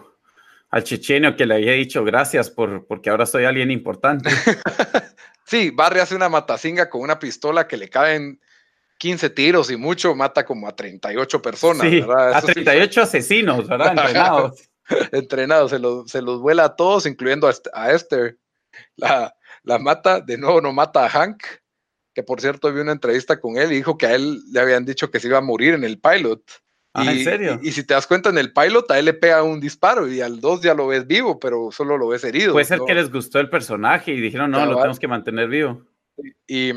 al 0.71 0.85
chechenio 0.85 1.37
que 1.37 1.47
le 1.47 1.55
había 1.55 1.73
dicho 1.73 2.05
gracias 2.05 2.51
por, 2.51 2.87
porque 2.87 3.11
ahora 3.11 3.27
soy 3.27 3.45
alguien 3.45 3.71
importante. 3.71 4.31
sí, 5.45 5.71
Barry 5.71 6.01
hace 6.01 6.15
una 6.15 6.29
matacinga 6.29 6.89
con 6.89 7.01
una 7.03 7.19
pistola 7.19 7.67
que 7.67 7.77
le 7.77 7.89
caen 7.89 8.41
15 8.99 9.31
tiros 9.31 9.71
y 9.71 9.77
mucho, 9.77 10.15
mata 10.15 10.45
como 10.45 10.69
a 10.69 10.75
38 10.75 11.43
personas. 11.43 11.89
Sí, 11.89 12.03
a 12.09 12.41
38 12.41 13.03
asesinos, 13.03 13.69
¿verdad? 13.69 13.89
Entrenados. 13.97 14.69
Entrenados, 15.13 15.71
se 15.71 15.79
los, 15.79 16.11
se 16.11 16.23
los 16.23 16.41
vuela 16.41 16.65
a 16.65 16.77
todos, 16.77 17.07
incluyendo 17.07 17.49
a, 17.73 17.91
Esther. 17.93 18.39
La, 18.97 19.35
la 19.63 19.79
mata, 19.79 20.21
de 20.21 20.39
nuevo 20.39 20.61
no 20.61 20.73
mata 20.73 21.05
a 21.05 21.09
Hank, 21.09 21.43
que 22.15 22.23
por 22.23 22.41
cierto 22.41 22.73
vi 22.73 22.81
una 22.81 22.93
entrevista 22.93 23.41
con 23.41 23.57
él 23.57 23.73
y 23.73 23.77
dijo 23.77 23.97
que 23.97 24.07
a 24.07 24.15
él 24.15 24.43
le 24.51 24.61
habían 24.61 24.85
dicho 24.85 25.11
que 25.11 25.21
se 25.21 25.29
iba 25.29 25.39
a 25.39 25.43
morir 25.43 25.75
en 25.75 25.85
el 25.85 25.99
pilot 25.99 26.43
Ah, 26.97 27.13
¿en 27.13 27.23
serio? 27.23 27.61
Y, 27.63 27.73
si 27.73 27.85
te 27.85 27.93
das 27.93 28.07
cuenta 28.07 28.31
en 28.31 28.39
el 28.39 28.55
pilot, 28.55 28.91
a 28.91 28.99
él 28.99 29.05
le 29.05 29.13
pega 29.13 29.43
un 29.43 29.61
disparo 29.61 30.11
y 30.11 30.23
al 30.23 30.41
2 30.41 30.63
ya 30.63 30.73
lo 30.73 30.87
ves 30.87 31.07
vivo, 31.07 31.39
pero 31.39 31.71
solo 31.71 31.99
lo 31.99 32.09
ves 32.09 32.25
herido. 32.25 32.55
Puede 32.55 32.65
ser 32.65 32.81
que 32.87 32.95
les 32.95 33.13
gustó 33.13 33.39
el 33.39 33.51
personaje 33.51 34.13
y 34.13 34.21
dijeron, 34.21 34.51
no, 34.51 34.65
lo 34.65 34.77
tenemos 34.77 34.99
que 34.99 35.07
mantener 35.07 35.47
vivo. 35.49 35.83
Y 36.47 36.73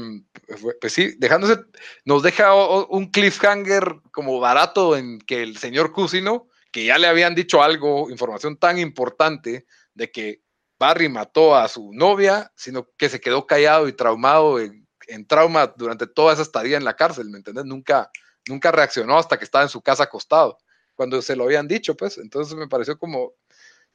pues 0.82 0.92
sí, 0.92 1.14
dejándose, 1.20 1.62
nos 2.04 2.22
deja 2.22 2.54
un 2.84 3.10
cliffhanger 3.12 4.02
como 4.12 4.42
barato 4.42 4.98
en 4.98 5.20
que 5.20 5.42
el 5.42 5.56
señor 5.56 5.94
Cusino, 5.94 6.49
que 6.72 6.86
ya 6.86 6.98
le 6.98 7.08
habían 7.08 7.36
dicho 7.36 7.62
algo, 7.62 8.10
información 8.10 8.58
tan 8.58 8.78
importante 8.80 9.66
de 9.94 10.12
que 10.12 10.42
Barry 10.80 11.10
mató 11.10 11.56
a 11.56 11.68
su 11.68 11.92
novia, 11.94 12.52
sino 12.56 12.90
que 12.98 13.10
se 13.10 13.20
quedó 13.20 13.46
callado 13.46 13.88
y 13.88 13.94
traumado 13.94 14.60
en, 14.60 14.88
trauma 15.28 15.74
durante 15.76 16.06
toda 16.06 16.34
esa 16.34 16.44
estadía 16.44 16.78
en 16.78 16.86
la 16.86 16.96
cárcel, 16.96 17.30
¿me 17.30 17.38
entiendes? 17.38 17.66
Nunca, 17.66 18.12
nunca 18.48 18.72
reaccionó 18.72 19.18
hasta 19.18 19.38
que 19.38 19.44
estaba 19.44 19.64
en 19.64 19.70
su 19.70 19.82
casa 19.82 20.04
acostado, 20.04 20.60
cuando 20.94 21.22
se 21.24 21.36
lo 21.36 21.46
habían 21.46 21.68
dicho, 21.68 21.98
pues. 21.98 22.20
Entonces 22.20 22.56
me 22.56 22.68
pareció 22.68 22.98
como, 22.98 23.34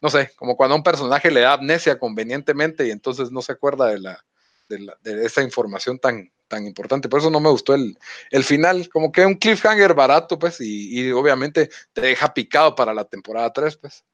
no 0.00 0.10
sé, 0.10 0.32
como 0.34 0.56
cuando 0.56 0.74
a 0.74 0.78
un 0.78 0.82
personaje 0.82 1.30
le 1.30 1.40
da 1.40 1.52
amnesia 1.52 1.98
convenientemente 2.00 2.88
y 2.88 2.90
entonces 2.90 3.30
no 3.30 3.42
se 3.42 3.52
acuerda 3.52 3.86
de 3.86 4.00
la, 4.00 4.24
de, 4.68 5.24
esa 5.24 5.42
información 5.42 6.00
tan, 6.00 6.32
tan 6.54 6.66
importante. 6.66 7.08
Por 7.08 7.20
eso 7.20 7.30
no 7.30 7.40
me 7.40 7.50
gustó 7.50 7.74
el, 7.74 7.98
el 8.30 8.44
final, 8.44 8.88
como 8.88 9.10
que 9.10 9.26
un 9.26 9.34
cliffhanger 9.34 9.94
barato, 9.94 10.38
pues, 10.38 10.60
y, 10.60 11.10
obviamente 11.10 11.68
te 11.92 12.02
deja 12.02 12.32
picado 12.32 12.74
para 12.74 12.94
la 12.94 13.04
temporada 13.04 13.52
3, 13.52 13.76
pues. 13.76 14.04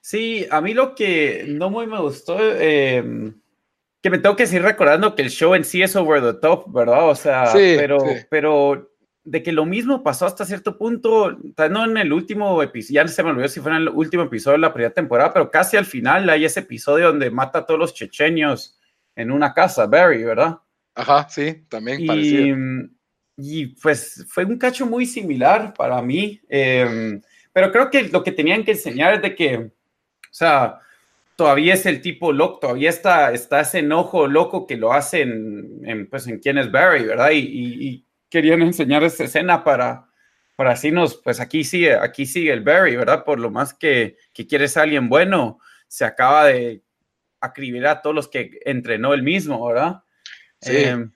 Sí, 0.00 0.46
a 0.50 0.60
mí 0.60 0.74
lo 0.74 0.94
que 0.94 1.44
no 1.48 1.70
muy 1.70 1.86
me 1.86 2.00
gustó, 2.00 2.36
eh, 2.40 3.32
que 4.02 4.10
me 4.10 4.18
tengo 4.18 4.36
que 4.36 4.46
seguir 4.46 4.62
recordando 4.62 5.14
que 5.14 5.22
el 5.22 5.30
show 5.30 5.54
en 5.54 5.64
sí 5.64 5.82
es 5.82 5.94
over 5.96 6.22
the 6.22 6.34
top, 6.34 6.72
¿verdad? 6.72 7.08
O 7.08 7.14
sea, 7.14 7.50
pero, 7.52 7.98
pero 8.30 8.90
de 9.24 9.42
que 9.42 9.52
lo 9.52 9.66
mismo 9.66 10.02
pasó 10.02 10.26
hasta 10.26 10.44
cierto 10.44 10.78
punto, 10.78 11.36
no 11.70 11.84
en 11.84 11.96
el 11.96 12.12
último 12.12 12.62
episodio, 12.62 13.02
ya 13.02 13.08
se 13.08 13.22
me 13.22 13.30
olvidó 13.30 13.48
si 13.48 13.60
fue 13.60 13.72
en 13.72 13.78
el 13.78 13.88
último 13.88 14.22
episodio 14.22 14.56
de 14.56 14.62
la 14.62 14.72
primera 14.72 14.94
temporada, 14.94 15.32
pero 15.32 15.50
casi 15.50 15.76
al 15.76 15.84
final 15.84 16.30
hay 16.30 16.44
ese 16.44 16.60
episodio 16.60 17.08
donde 17.08 17.30
mata 17.30 17.60
a 17.60 17.66
todos 17.66 17.78
los 17.78 17.94
checheños 17.94 18.78
en 19.16 19.30
una 19.32 19.52
casa, 19.52 19.86
Barry, 19.86 20.22
¿verdad? 20.22 20.58
Ajá, 20.98 21.28
sí, 21.28 21.64
también 21.68 22.00
y, 22.00 22.52
Y 23.36 23.66
pues 23.80 24.26
fue 24.28 24.44
un 24.44 24.58
cacho 24.58 24.84
muy 24.84 25.06
similar 25.06 25.72
para 25.74 26.02
mí, 26.02 26.40
em, 26.48 27.20
pero 27.52 27.70
creo 27.72 27.90
que 27.90 28.02
lo 28.08 28.22
que 28.22 28.32
tenían 28.32 28.64
que 28.64 28.72
enseñar 28.72 29.14
es 29.14 29.22
de 29.22 29.34
que, 29.34 29.56
o 29.56 29.70
sea, 30.30 30.80
todavía 31.36 31.74
es 31.74 31.86
el 31.86 32.00
tipo 32.00 32.32
loco, 32.32 32.58
todavía 32.58 32.90
está, 32.90 33.32
está 33.32 33.60
ese 33.60 33.78
enojo 33.78 34.26
loco 34.26 34.66
que 34.66 34.76
lo 34.76 34.92
hacen 34.92 35.80
en, 35.84 36.08
pues, 36.08 36.26
en 36.26 36.38
quién 36.40 36.58
es 36.58 36.70
Barry, 36.70 37.04
¿verdad? 37.04 37.30
y 37.32 38.04
querían 38.28 38.62
enseñar 38.62 39.02
esa 39.04 39.24
escena 39.24 39.64
para, 39.64 40.08
para 40.58 40.72
así 40.72 40.90
nos, 40.90 41.14
pues 41.14 41.38
aquí 41.38 41.62
sigue, 41.62 41.94
aquí 41.94 42.26
sigue 42.26 42.52
el 42.52 42.62
Barry, 42.62 42.96
¿verdad? 42.96 43.24
Por 43.24 43.38
lo 43.38 43.48
más 43.48 43.72
que, 43.74 44.16
que 44.32 44.44
quieres 44.48 44.76
alguien 44.76 45.08
bueno, 45.08 45.60
se 45.86 46.04
acaba 46.04 46.46
de 46.46 46.82
acribilar 47.40 47.98
a 47.98 48.02
todos 48.02 48.16
los 48.16 48.26
que 48.26 48.58
entrenó 48.64 49.14
él 49.14 49.22
mismo, 49.22 49.64
¿verdad? 49.64 50.02
Em, 50.62 51.12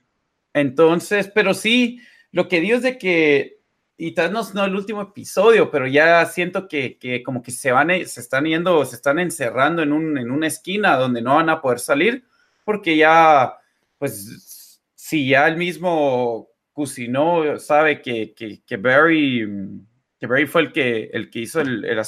entonces, 0.55 1.31
pero 1.35 1.55
sí, 1.55 2.01
lo 2.31 2.49
que 2.49 2.61
dio 2.61 2.77
es 2.77 2.83
de 2.83 2.99
que, 2.99 3.61
y 3.97 4.13
tal 4.13 4.33
no, 4.33 4.43
no 4.55 4.65
el 4.65 4.75
último 4.75 5.03
episodio, 5.03 5.71
pero 5.71 5.87
ya 5.87 6.25
siento 6.27 6.69
que, 6.69 6.99
que, 6.99 7.23
como 7.23 7.43
que 7.43 7.51
se 7.51 7.73
van, 7.73 7.89
se 8.07 8.21
están 8.21 8.45
yendo, 8.45 8.85
se 8.85 8.97
están 8.97 9.19
encerrando 9.19 9.83
en, 9.83 9.93
un, 9.93 10.19
en 10.19 10.31
una 10.31 10.47
esquina 10.47 10.97
donde 10.97 11.23
no 11.23 11.37
van 11.37 11.51
a 11.51 11.61
poder 11.61 11.79
salir, 11.79 12.25
porque 12.65 12.97
ya, 12.97 13.55
pues, 13.99 14.81
si 14.95 15.29
ya 15.29 15.47
el 15.47 15.57
mismo 15.57 16.49
Cusino 16.73 17.59
sabe 17.59 18.01
que, 18.01 18.33
que, 18.35 18.63
que, 18.65 18.77
Barry, 18.77 19.47
que 20.19 20.27
Barry 20.27 20.47
fue 20.47 20.63
el 20.63 20.73
que, 20.73 21.11
el 21.13 21.31
que 21.31 21.41
hizo 21.41 21.61
el, 21.61 21.85
el, 21.85 21.99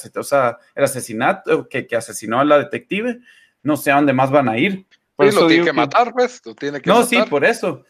el 0.75 0.85
asesinato, 0.85 1.69
que, 1.69 1.87
que, 1.87 1.97
asesinó 1.97 2.41
a 2.41 2.45
la 2.45 2.59
detective, 2.59 3.21
no 3.63 3.77
sé 3.77 3.91
a 3.91 3.97
dónde 3.97 4.13
más 4.13 4.31
van 4.31 4.49
a 4.49 4.57
ir. 4.57 4.87
Por 5.17 5.33
lo 5.33 5.47
tiene 5.47 5.65
que, 5.65 5.73
matar, 5.73 6.13
pues, 6.13 6.41
lo 6.45 6.55
tiene 6.55 6.81
que 6.81 6.91
No, 6.91 7.05
sí, 7.05 7.21
por 7.29 7.45
eso, 7.45 7.85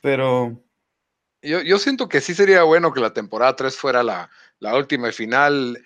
pero... 0.00 0.62
Yo, 1.42 1.62
yo, 1.62 1.78
siento 1.78 2.06
que 2.06 2.20
sí 2.20 2.34
sería 2.34 2.64
bueno 2.64 2.92
que 2.92 3.00
la 3.00 3.14
temporada 3.14 3.56
3 3.56 3.74
fuera 3.74 4.02
la, 4.02 4.28
la 4.58 4.76
última 4.76 5.10
final. 5.10 5.82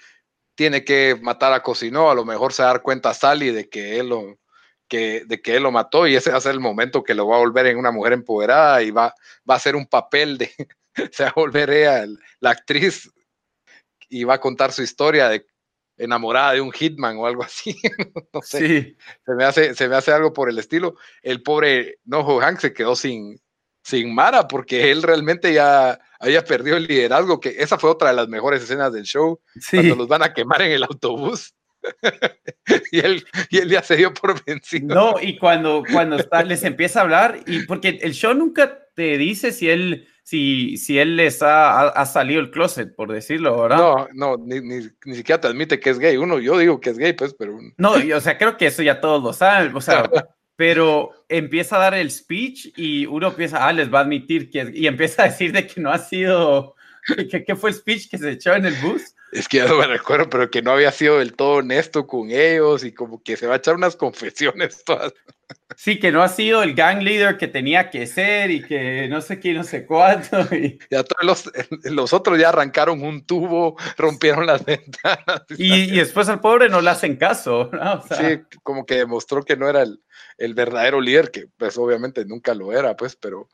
Tiene 0.57 0.85
que 0.85 1.17
matar 1.21 1.53
a 1.53 1.63
Cosino, 1.63 2.11
a 2.11 2.15
lo 2.15 2.25
mejor 2.25 2.53
se 2.53 2.63
va 2.63 2.71
a 2.71 2.73
dar 2.73 2.83
cuenta 2.83 3.15
Sally 3.15 3.51
de 3.51 3.69
que 3.69 3.99
él 3.99 4.09
lo, 4.09 4.39
que, 4.89 5.25
de 5.27 5.41
que 5.41 5.57
él 5.57 5.63
lo 5.63 5.73
mató 5.73 6.07
y 6.07 6.17
ese 6.17 6.31
va 6.31 6.39
a 6.39 6.41
ser 6.41 6.53
el 6.53 6.61
momento 6.61 7.03
que 7.03 7.15
lo 7.15 7.27
va 7.27 7.37
a 7.37 7.41
volver 7.41 7.67
en 7.67 7.79
una 7.79 7.91
mujer 7.91 8.13
empoderada 8.13 8.83
y 8.83 8.91
va, 8.91 9.15
va 9.49 9.55
a 9.55 9.61
ser 9.61 9.77
un 9.77 9.87
papel 9.87 10.39
de, 10.39 10.51
se 11.13 11.25
va 11.25 11.31
a 11.31 11.35
volver 11.35 11.71
ella 11.71 12.07
la 12.41 12.51
actriz 12.51 13.11
y 14.09 14.25
va 14.25 14.35
a 14.35 14.41
contar 14.41 14.73
su 14.73 14.83
historia 14.83 15.29
de 15.29 15.47
enamorada 15.97 16.53
de 16.53 16.61
un 16.61 16.73
hitman 16.73 17.17
o 17.17 17.27
algo 17.27 17.43
así. 17.43 17.77
no 18.33 18.43
sé. 18.43 18.97
Se 19.25 19.35
me, 19.35 19.45
hace, 19.45 19.75
se 19.75 19.89
me 19.89 19.97
hace 19.97 20.13
algo 20.13 20.33
por 20.33 20.49
el 20.49 20.59
estilo. 20.59 20.97
El 21.23 21.43
pobre 21.43 21.99
Noho 22.05 22.41
Hank 22.41 22.61
se 22.61 22.73
quedó 22.73 22.97
sin, 22.97 23.41
sin 23.83 24.15
Mara 24.15 24.49
porque 24.49 24.91
él 24.91 25.03
realmente 25.03 25.53
ya 25.53 25.99
había 26.19 26.43
perdido 26.45 26.77
el 26.77 26.87
liderazgo, 26.87 27.39
que 27.39 27.51
esa 27.59 27.79
fue 27.79 27.91
otra 27.91 28.09
de 28.09 28.17
las 28.17 28.29
mejores 28.29 28.63
escenas 28.63 28.93
del 28.93 29.05
show, 29.05 29.41
cuando 29.71 29.95
los 29.95 30.09
van 30.09 30.23
a 30.23 30.33
quemar 30.33 30.63
en 30.63 30.73
el 30.73 30.83
autobús. 30.83 31.55
y, 32.93 33.01
él, 33.01 33.27
y 33.51 33.59
él 33.59 33.69
ya 33.69 33.83
se 33.83 33.97
dio 33.97 34.15
por 34.15 34.43
vencido. 34.43 34.95
No, 34.95 35.21
y 35.21 35.37
cuando, 35.39 35.83
cuando 35.93 36.17
está, 36.17 36.43
les 36.43 36.65
empieza 36.65 37.01
a 37.01 37.03
hablar, 37.03 37.41
y 37.47 37.67
porque 37.67 37.99
el 38.03 38.15
show 38.15 38.33
nunca 38.33 38.89
te 38.95 39.19
dice 39.19 39.53
si 39.53 39.69
él, 39.69 40.09
si, 40.25 40.79
si 40.79 40.99
él 40.99 41.17
les 41.17 41.43
ha, 41.43 41.89
ha 41.89 42.07
salido 42.07 42.41
el 42.41 42.51
closet, 42.51 42.97
por 42.97 43.13
decirlo, 43.13 43.61
¿verdad? 43.61 43.77
No, 43.77 44.09
no, 44.15 44.37
ni, 44.39 44.61
ni, 44.61 44.89
ni, 45.05 45.15
siquiera 45.15 45.39
te 45.39 45.49
admite 45.49 45.79
que 45.79 45.91
es 45.91 45.99
gay. 45.99 46.17
Uno, 46.17 46.39
yo 46.39 46.57
digo 46.57 46.81
que 46.81 46.91
es 46.91 46.99
gay, 46.99 47.13
pues, 47.13 47.35
pero. 47.39 47.59
No, 47.77 47.93
o 47.93 48.21
sea, 48.21 48.39
creo 48.39 48.57
que 48.57 48.67
eso 48.67 48.83
ya 48.83 49.03
todos 49.03 49.23
lo 49.23 49.35
saben, 49.35 49.77
o 49.77 49.83
sea, 49.83 50.09
pero 50.57 51.11
empieza 51.29 51.77
a 51.77 51.81
dar 51.81 51.95
el 51.95 52.11
speech 52.11 52.73
y 52.75 53.05
uno 53.05 53.37
piensa, 53.37 53.67
ah, 53.67 53.73
les 53.75 53.93
va 53.93 53.99
a 53.99 54.03
admitir 54.03 54.51
que, 54.51 54.73
y 54.73 54.87
empieza 54.87 55.25
a 55.25 55.27
decir 55.27 55.53
de 55.53 55.67
que 55.67 55.79
no 55.79 55.91
ha 55.91 55.99
sido, 55.99 56.74
que, 57.31 57.45
que 57.45 57.57
fue 57.57 57.71
el 57.71 57.77
speech 57.77 58.11
que 58.11 58.19
se 58.19 58.31
echó 58.31 58.55
en 58.55 58.67
el 58.67 58.75
bus 58.77 59.15
es 59.35 59.49
que 59.49 59.59
ya 59.59 59.67
no 59.67 59.79
me 59.79 59.87
recuerdo, 59.87 60.31
pero 60.31 60.49
que 60.49 60.63
no 60.63 60.71
había 60.71 60.93
sido 60.93 61.19
del 61.19 61.35
todo 61.35 61.57
honesto 61.57 62.07
con 62.07 62.31
ellos 62.31 62.85
y 62.85 62.93
como 62.93 63.21
que 63.21 63.37
se 63.37 63.49
va 63.49 63.55
a 63.55 63.57
echar 63.57 63.75
unas 63.75 63.97
confesiones 63.97 64.85
todas. 64.85 65.13
Sí, 65.77 65.99
que 65.99 66.13
no 66.13 66.23
ha 66.23 66.29
sido 66.29 66.63
el 66.63 66.75
gang 66.75 67.03
leader 67.03 67.37
que 67.37 67.49
tenía 67.49 67.91
que 67.91 68.07
ser 68.07 68.53
y 68.53 68.63
que 68.63 69.09
no 69.09 69.21
sé 69.21 69.41
qué, 69.41 69.53
no 69.53 69.65
sé 69.65 69.87
cuánto. 69.87 70.41
Y... 70.55 70.79
Ya 70.89 71.03
todos 71.03 71.25
los, 71.25 71.93
los, 71.93 72.13
otros 72.13 72.39
ya 72.39 72.51
arrancaron 72.51 73.03
un 73.03 73.27
tubo, 73.27 73.77
rompieron 73.97 74.47
las 74.47 74.65
ventanas. 74.65 75.43
Y, 75.59 75.75
y 75.75 75.97
después 75.97 76.29
al 76.29 76.41
pobre 76.41 76.69
no 76.69 76.81
le 76.81 76.91
hacen 76.91 77.17
caso. 77.17 77.71
¿no? 77.73 77.95
O 77.95 78.07
sea... 78.07 78.17
Sí, 78.17 78.41
como 78.63 78.87
que 78.87 78.99
demostró 78.99 79.43
que 79.43 79.57
no 79.57 79.69
era 79.69 79.83
el, 79.83 80.01
el, 80.39 80.55
verdadero 80.55 81.01
líder, 81.01 81.33
que 81.33 81.49
pues 81.57 81.77
obviamente 81.77 82.25
nunca 82.25 82.55
lo 82.55 82.73
era, 82.73 82.97
pues, 82.97 83.17
pero, 83.17 83.49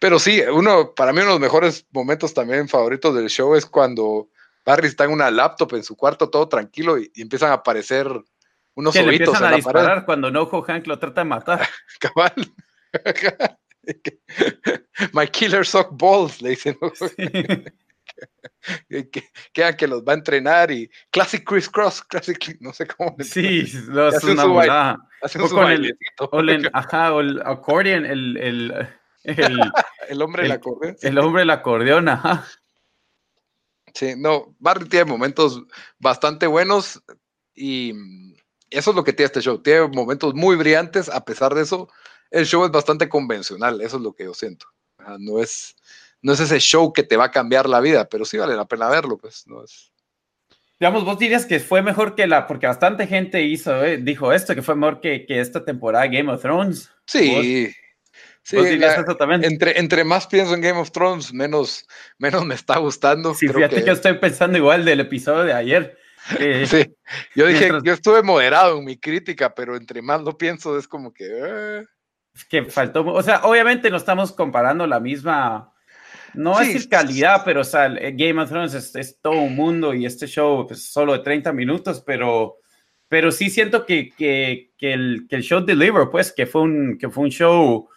pero 0.00 0.18
sí, 0.18 0.40
uno, 0.40 0.94
para 0.94 1.12
mí 1.12 1.18
uno 1.18 1.28
de 1.28 1.34
los 1.34 1.40
mejores 1.40 1.86
momentos 1.92 2.34
también 2.34 2.68
favoritos 2.68 3.14
del 3.14 3.28
show 3.28 3.54
es 3.54 3.66
cuando 3.66 4.30
Barry 4.64 4.88
está 4.88 5.04
en 5.04 5.12
una 5.12 5.30
laptop 5.30 5.74
en 5.74 5.84
su 5.84 5.94
cuarto, 5.94 6.30
todo 6.30 6.48
tranquilo, 6.48 6.98
y, 6.98 7.12
empiezan 7.16 7.50
a 7.50 7.54
aparecer 7.54 8.08
unos 8.74 8.94
que 8.94 9.02
le 9.02 9.12
empiezan 9.12 9.44
a 9.44 9.56
disparar 9.56 10.06
cuando 10.06 10.30
Nojo 10.30 10.62
Hank 10.62 10.86
lo 10.86 10.98
trata 10.98 11.20
de 11.20 11.26
matar. 11.26 11.68
Cabal. 12.00 12.32
My 15.12 15.28
killer 15.28 15.66
sock 15.66 15.90
balls, 15.92 16.40
le 16.40 16.50
dicen. 16.50 16.78
que, 18.88 19.10
que, 19.52 19.76
que, 19.76 19.86
los 19.86 20.02
va 20.02 20.12
a 20.12 20.16
entrenar 20.16 20.70
y 20.70 20.90
Classic 21.10 21.44
Chris 21.44 21.68
Cross, 21.68 22.04
Classic, 22.04 22.56
no 22.60 22.72
sé 22.72 22.86
cómo. 22.86 23.16
Sí, 23.20 23.70
lo 23.88 24.06
hace 24.06 24.32
una 24.32 24.44
volada. 24.44 24.96
Hacen 25.22 25.46
su 25.46 25.56
o 25.56 25.68
el, 26.40 26.70
ajá, 26.72 27.12
o 27.12 27.20
el 27.20 27.42
accordion, 27.44 28.06
el, 28.06 28.38
el, 28.38 28.88
el, 29.24 29.58
el 30.08 30.22
hombre 30.22 30.44
del 30.44 30.52
acordeón. 30.52 30.96
El 31.02 31.18
hombre 31.18 31.40
del 31.40 31.50
acordeón, 31.50 32.08
ajá. 32.08 32.46
Sí, 33.94 34.14
no, 34.16 34.54
Barry 34.58 34.88
tiene 34.88 35.04
momentos 35.06 35.62
bastante 35.98 36.46
buenos 36.46 37.02
y 37.54 37.92
eso 38.70 38.90
es 38.90 38.96
lo 38.96 39.04
que 39.04 39.12
tiene 39.12 39.26
este 39.26 39.40
show. 39.40 39.58
Tiene 39.58 39.88
momentos 39.88 40.34
muy 40.34 40.56
brillantes, 40.56 41.08
a 41.08 41.24
pesar 41.24 41.54
de 41.54 41.62
eso, 41.62 41.88
el 42.30 42.46
show 42.46 42.64
es 42.64 42.70
bastante 42.70 43.08
convencional, 43.08 43.80
eso 43.80 43.96
es 43.96 44.02
lo 44.02 44.12
que 44.12 44.24
yo 44.24 44.34
siento. 44.34 44.66
No 45.18 45.40
es, 45.40 45.76
no 46.22 46.32
es 46.32 46.40
ese 46.40 46.60
show 46.60 46.92
que 46.92 47.02
te 47.02 47.16
va 47.16 47.24
a 47.26 47.30
cambiar 47.30 47.68
la 47.68 47.80
vida, 47.80 48.08
pero 48.08 48.24
sí 48.24 48.38
vale 48.38 48.54
la 48.54 48.66
pena 48.66 48.88
verlo, 48.88 49.18
pues 49.18 49.46
no 49.46 49.64
es. 49.64 49.92
Digamos, 50.78 51.04
vos 51.04 51.18
dirías 51.18 51.44
que 51.44 51.60
fue 51.60 51.82
mejor 51.82 52.14
que 52.14 52.26
la, 52.26 52.46
porque 52.46 52.66
bastante 52.66 53.06
gente 53.06 53.42
hizo, 53.42 53.84
eh, 53.84 53.98
dijo 53.98 54.32
esto, 54.32 54.54
que 54.54 54.62
fue 54.62 54.76
mejor 54.76 55.00
que, 55.00 55.26
que 55.26 55.40
esta 55.40 55.64
temporada 55.64 56.08
de 56.08 56.16
Game 56.16 56.32
of 56.32 56.40
Thrones. 56.40 56.90
Sí, 57.06 57.70
Sí, 58.42 58.56
Entre, 59.42 59.78
entre 59.78 60.02
más 60.02 60.26
pienso 60.26 60.54
en 60.54 60.60
Game 60.60 60.78
of 60.78 60.90
Thrones, 60.90 61.32
menos, 61.32 61.86
menos 62.18 62.44
me 62.44 62.54
está 62.54 62.78
gustando. 62.78 63.34
Sí, 63.34 63.48
fíjate 63.48 63.76
que... 63.76 63.86
yo 63.86 63.92
estoy 63.92 64.14
pensando 64.14 64.58
igual 64.58 64.84
del 64.84 65.00
episodio 65.00 65.44
de 65.44 65.52
ayer. 65.52 65.98
Eh, 66.38 66.64
sí, 66.66 66.94
yo 67.34 67.46
dije, 67.46 67.70
yo 67.84 67.92
estuve 67.92 68.22
moderado 68.22 68.78
en 68.78 68.84
mi 68.84 68.98
crítica, 68.98 69.54
pero 69.54 69.76
entre 69.76 70.02
más 70.02 70.22
lo 70.22 70.36
pienso 70.36 70.78
es 70.78 70.88
como 70.88 71.12
que... 71.12 71.26
Eh. 71.28 71.84
que 72.48 72.64
faltó, 72.64 73.04
o 73.06 73.22
sea, 73.22 73.42
obviamente 73.44 73.90
no 73.90 73.96
estamos 73.96 74.32
comparando 74.32 74.86
la 74.86 75.00
misma, 75.00 75.72
no 76.34 76.56
Sí, 76.62 76.72
es 76.72 76.86
calidad, 76.86 77.42
pero 77.44 77.60
o 77.60 77.64
sea, 77.64 77.88
Game 77.88 78.40
of 78.40 78.48
Thrones 78.48 78.74
es, 78.74 78.94
es 78.96 79.20
todo 79.20 79.34
un 79.34 79.56
mundo 79.56 79.94
y 79.94 80.06
este 80.06 80.26
show 80.26 80.66
es 80.70 80.90
solo 80.90 81.12
de 81.12 81.20
30 81.20 81.52
minutos, 81.52 82.02
pero, 82.04 82.58
pero 83.08 83.32
sí 83.32 83.50
siento 83.50 83.84
que, 83.84 84.10
que, 84.10 84.72
que 84.78 84.92
el, 84.92 85.26
que 85.28 85.36
el 85.36 85.42
show 85.42 85.64
deliver, 85.64 86.08
pues, 86.10 86.32
que 86.32 86.46
fue 86.46 86.62
un, 86.62 86.98
que 86.98 87.10
fue 87.10 87.24
un 87.24 87.30
show 87.30 87.88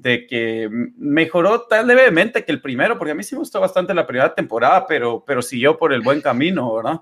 de 0.00 0.26
que 0.26 0.68
mejoró 0.96 1.62
tan 1.62 1.86
levemente 1.86 2.44
que 2.44 2.52
el 2.52 2.60
primero, 2.62 2.96
porque 2.98 3.12
a 3.12 3.14
mí 3.14 3.22
sí 3.24 3.34
me 3.34 3.40
gustó 3.40 3.60
bastante 3.60 3.94
la 3.94 4.06
primera 4.06 4.34
temporada, 4.34 4.86
pero, 4.86 5.24
pero 5.26 5.42
siguió 5.42 5.76
por 5.78 5.92
el 5.92 6.00
buen 6.02 6.20
camino, 6.20 6.74
¿verdad? 6.74 7.00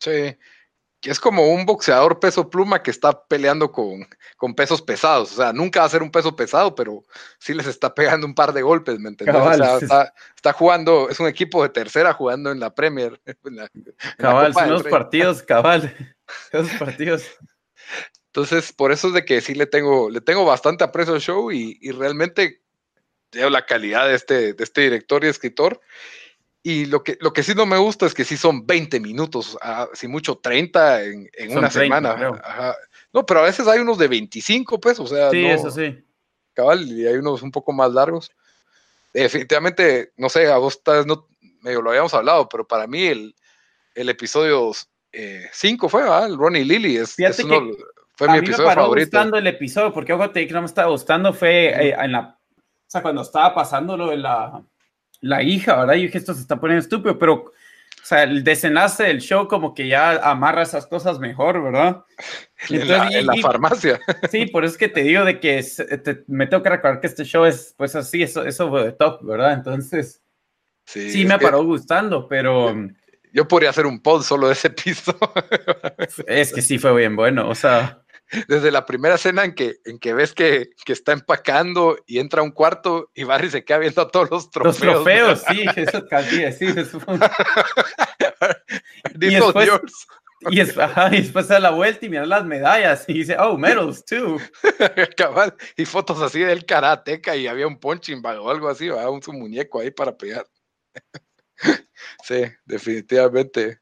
Sí. 0.00 0.36
Que 1.00 1.10
es 1.10 1.20
como 1.20 1.52
un 1.52 1.66
boxeador 1.66 2.18
peso 2.20 2.48
pluma 2.48 2.82
que 2.82 2.90
está 2.90 3.24
peleando 3.26 3.70
con, 3.70 4.06
con 4.36 4.54
pesos 4.54 4.80
pesados. 4.80 5.32
O 5.32 5.36
sea, 5.36 5.52
nunca 5.52 5.80
va 5.80 5.86
a 5.86 5.90
ser 5.90 6.02
un 6.02 6.10
peso 6.10 6.34
pesado, 6.34 6.74
pero 6.74 7.04
sí 7.38 7.52
les 7.52 7.66
está 7.66 7.94
pegando 7.94 8.26
un 8.26 8.34
par 8.34 8.52
de 8.52 8.62
golpes, 8.62 8.98
¿me 8.98 9.10
entiendes? 9.10 9.36
Cabal, 9.36 9.60
o 9.60 9.64
sea, 9.64 9.78
sí. 9.78 9.84
está, 9.84 10.14
está 10.34 10.52
jugando, 10.54 11.08
es 11.10 11.20
un 11.20 11.26
equipo 11.28 11.62
de 11.62 11.68
tercera 11.68 12.12
jugando 12.14 12.50
en 12.50 12.60
la 12.60 12.74
Premier. 12.74 13.20
en 13.26 13.56
la- 13.56 13.70
en 13.74 13.84
la 13.84 14.14
Cabal, 14.16 14.52
Copa 14.52 14.60
son 14.64 14.70
los 14.72 14.82
partidos, 14.84 15.42
cabal. 15.42 15.94
Esos 16.50 16.70
partidos. 16.78 17.24
Entonces, 18.36 18.70
por 18.74 18.92
eso 18.92 19.08
es 19.08 19.14
de 19.14 19.24
que 19.24 19.40
sí 19.40 19.54
le 19.54 19.64
tengo, 19.64 20.10
le 20.10 20.20
tengo 20.20 20.44
bastante 20.44 20.84
aprecio 20.84 21.14
al 21.14 21.22
show 21.22 21.50
y, 21.50 21.78
y 21.80 21.90
realmente 21.90 22.60
veo 23.32 23.48
la 23.48 23.64
calidad 23.64 24.06
de 24.06 24.14
este, 24.14 24.52
de 24.52 24.62
este 24.62 24.82
director 24.82 25.24
y 25.24 25.28
escritor. 25.28 25.80
Y 26.62 26.84
lo 26.84 27.02
que, 27.02 27.16
lo 27.22 27.32
que 27.32 27.42
sí 27.42 27.54
no 27.54 27.64
me 27.64 27.78
gusta 27.78 28.04
es 28.04 28.12
que 28.12 28.26
sí 28.26 28.36
son 28.36 28.66
20 28.66 29.00
minutos, 29.00 29.56
ah, 29.62 29.88
si 29.94 30.06
mucho 30.06 30.36
30 30.36 31.02
en, 31.02 31.30
en 31.32 31.56
una 31.56 31.70
30, 31.70 31.72
semana. 31.80 32.40
Ajá. 32.44 32.76
No, 33.10 33.24
pero 33.24 33.40
a 33.40 33.44
veces 33.44 33.66
hay 33.68 33.78
unos 33.78 33.96
de 33.96 34.08
25, 34.08 34.78
pues, 34.80 35.00
o 35.00 35.06
sea, 35.06 35.30
Sí, 35.30 35.40
no- 35.40 35.54
eso 35.54 35.70
sí. 35.70 36.04
cabal, 36.52 36.86
y 36.86 37.06
hay 37.06 37.14
unos 37.14 37.40
un 37.40 37.50
poco 37.50 37.72
más 37.72 37.90
largos. 37.90 38.30
Definitivamente, 39.14 40.12
no 40.18 40.28
sé, 40.28 40.46
a 40.52 40.58
vos 40.58 40.82
tal 40.82 40.98
vez 40.98 41.06
no, 41.06 41.26
medio 41.62 41.80
lo 41.80 41.88
habíamos 41.88 42.12
hablado, 42.12 42.46
pero 42.50 42.68
para 42.68 42.86
mí 42.86 43.06
el, 43.06 43.34
el 43.94 44.10
episodio 44.10 44.72
5 45.52 45.88
fue, 45.88 46.02
¿verdad? 46.02 46.26
El 46.26 46.36
Ronnie 46.36 46.66
Lily, 46.66 46.98
es, 46.98 47.18
es 47.18 47.38
uno- 47.42 47.60
que 47.72 47.76
fue 48.16 48.26
a 48.28 48.32
mi 48.32 48.36
mí 48.36 48.40
me 48.42 48.46
episodio 48.48 48.68
paró 48.68 48.82
favorito. 48.82 49.06
gustando 49.06 49.36
el 49.38 49.46
episodio, 49.46 49.92
porque 49.92 50.12
ojo, 50.12 50.30
te 50.30 50.40
dije 50.40 50.48
que 50.48 50.54
no 50.54 50.60
me 50.62 50.66
estaba 50.66 50.90
gustando, 50.90 51.32
fue 51.32 51.66
eh, 51.90 51.96
en 51.98 52.12
la, 52.12 52.20
o 52.56 52.84
sea, 52.88 53.02
cuando 53.02 53.22
estaba 53.22 53.54
pasando 53.54 53.96
lo 53.96 54.08
de 54.08 54.16
la, 54.16 54.62
la 55.20 55.42
hija, 55.42 55.76
¿verdad? 55.76 55.94
Yo 55.94 56.02
dije, 56.02 56.18
esto 56.18 56.34
se 56.34 56.40
está 56.40 56.56
poniendo 56.58 56.82
estúpido, 56.82 57.18
pero, 57.18 57.34
o 57.34 57.52
sea, 58.08 58.22
el 58.22 58.42
desenlace 58.44 59.02
del 59.04 59.20
show 59.20 59.48
como 59.48 59.74
que 59.74 59.88
ya 59.88 60.12
amarra 60.30 60.62
esas 60.62 60.86
cosas 60.86 61.18
mejor, 61.18 61.62
¿verdad? 61.62 62.04
En 62.70 62.88
la, 62.88 62.94
entonces- 62.96 63.16
en 63.20 63.26
la 63.26 63.36
y- 63.36 63.42
farmacia. 63.42 64.00
Sí, 64.30 64.46
por 64.46 64.64
eso 64.64 64.72
es 64.72 64.78
que 64.78 64.88
te 64.88 65.02
digo 65.02 65.24
de 65.24 65.38
que 65.40 65.58
es- 65.58 65.76
te- 66.02 66.24
me 66.26 66.46
tengo 66.46 66.62
que 66.62 66.70
recordar 66.70 67.00
que 67.00 67.06
este 67.06 67.24
show 67.24 67.44
es, 67.44 67.74
pues 67.76 67.94
así, 67.94 68.22
eso, 68.22 68.44
eso 68.46 68.68
fue 68.70 68.82
de 68.84 68.92
top, 68.92 69.22
¿verdad? 69.24 69.52
Entonces, 69.52 70.22
Sí, 70.88 71.10
sí, 71.10 71.24
me 71.24 71.36
paró 71.38 71.64
gustando, 71.64 72.28
pero 72.28 72.72
Yo 73.32 73.48
podría 73.48 73.70
hacer 73.70 73.86
un 73.86 74.00
pod 74.00 74.22
solo 74.22 74.46
de 74.46 74.52
ese 74.52 74.68
episodio. 74.68 75.18
es 76.28 76.52
que 76.52 76.62
sí 76.62 76.78
fue 76.78 76.94
bien 76.96 77.16
bueno, 77.16 77.48
o 77.48 77.54
sea, 77.56 78.02
Desde 78.48 78.72
la 78.72 78.84
primera 78.86 79.14
escena 79.14 79.44
en 79.44 79.54
que, 79.54 79.76
en 79.84 79.98
que 79.98 80.12
ves 80.12 80.32
que, 80.32 80.70
que 80.84 80.92
está 80.92 81.12
empacando 81.12 81.96
y 82.06 82.18
entra 82.18 82.40
a 82.40 82.44
un 82.44 82.50
cuarto 82.50 83.10
y 83.14 83.24
Barry 83.24 83.50
se 83.50 83.64
queda 83.64 83.78
viendo 83.78 84.02
a 84.02 84.10
todos 84.10 84.30
los 84.30 84.50
trofeos. 84.50 84.80
los 84.80 85.04
trofeos, 85.04 85.42
sí, 85.48 85.64
eso 85.76 86.06
casi, 86.08 86.52
sí, 86.52 86.66
eso 86.76 87.00
fue 87.00 87.14
Y 89.20 89.34
are 89.36 89.52
después-. 89.52 90.06
Y, 90.50 90.60
es- 90.60 90.76
ajá, 90.76 91.08
y 91.14 91.22
después 91.22 91.48
da 91.48 91.58
la 91.58 91.70
vuelta 91.70 92.04
y 92.04 92.10
mira 92.10 92.26
las 92.26 92.44
medallas 92.44 93.04
y 93.08 93.14
dice, 93.14 93.36
oh, 93.38 93.56
medals 93.56 94.04
too. 94.04 94.38
Cabal, 95.16 95.54
y 95.76 95.86
fotos 95.86 96.20
así 96.20 96.40
del 96.40 96.66
karateca 96.66 97.34
y 97.36 97.46
había 97.46 97.66
un 97.66 97.78
punching 97.80 98.20
bag 98.20 98.38
o 98.40 98.50
algo 98.50 98.68
así, 98.68 98.88
¿verdad? 98.88 99.08
un 99.08 99.22
su 99.22 99.32
muñeco 99.32 99.80
ahí 99.80 99.90
para 99.90 100.16
pegar. 100.16 100.46
sí, 102.24 102.42
definitivamente. 102.64 103.80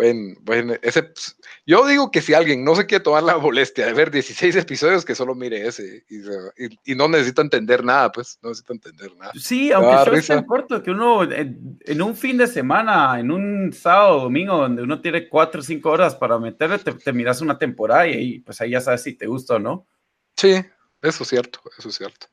Bueno, 0.00 0.34
bueno, 0.40 0.72
ese, 0.80 1.02
pues, 1.02 1.36
yo 1.66 1.86
digo 1.86 2.10
que 2.10 2.22
si 2.22 2.32
alguien 2.32 2.64
no 2.64 2.74
se 2.74 2.86
quiere 2.86 3.04
tomar 3.04 3.22
la 3.22 3.36
molestia 3.36 3.84
de 3.84 3.92
ver 3.92 4.10
16 4.10 4.56
episodios, 4.56 5.04
que 5.04 5.14
solo 5.14 5.34
mire 5.34 5.66
ese 5.68 6.04
y, 6.08 6.20
y- 6.64 6.92
y 6.92 6.94
no 6.94 7.06
necesita 7.06 7.42
entender 7.42 7.84
nada, 7.84 8.10
pues 8.10 8.38
no 8.42 8.48
necesita 8.48 8.72
entender 8.72 9.14
nada. 9.16 9.32
Sí, 9.34 9.70
aunque 9.72 9.92
show 10.02 10.14
es 10.14 10.26
tan 10.26 10.44
corto 10.44 10.82
que 10.82 10.90
uno 10.90 11.22
en, 11.30 11.78
en 11.84 12.00
un 12.00 12.16
fin 12.16 12.38
de 12.38 12.46
semana, 12.46 13.20
en 13.20 13.30
un 13.30 13.74
sábado, 13.74 14.20
domingo, 14.22 14.56
donde 14.56 14.82
uno 14.82 15.02
tiene 15.02 15.28
cuatro 15.28 15.60
o 15.60 15.64
cinco 15.64 15.90
horas 15.90 16.14
para 16.14 16.38
meterle, 16.38 16.78
te, 16.78 16.92
te 16.94 17.12
miras 17.12 17.42
una 17.42 17.58
temporada 17.58 18.08
y 18.08 18.12
ahí, 18.14 18.38
pues 18.38 18.58
ahí 18.62 18.70
ya 18.70 18.80
sabes 18.80 19.02
si 19.02 19.12
te 19.12 19.26
gusta 19.26 19.56
o 19.56 19.58
no. 19.58 19.86
Sí, 20.34 20.54
eso 21.02 21.22
es 21.24 21.28
cierto, 21.28 21.60
eso 21.78 21.90
es 21.90 21.94
cierto. 21.94 22.26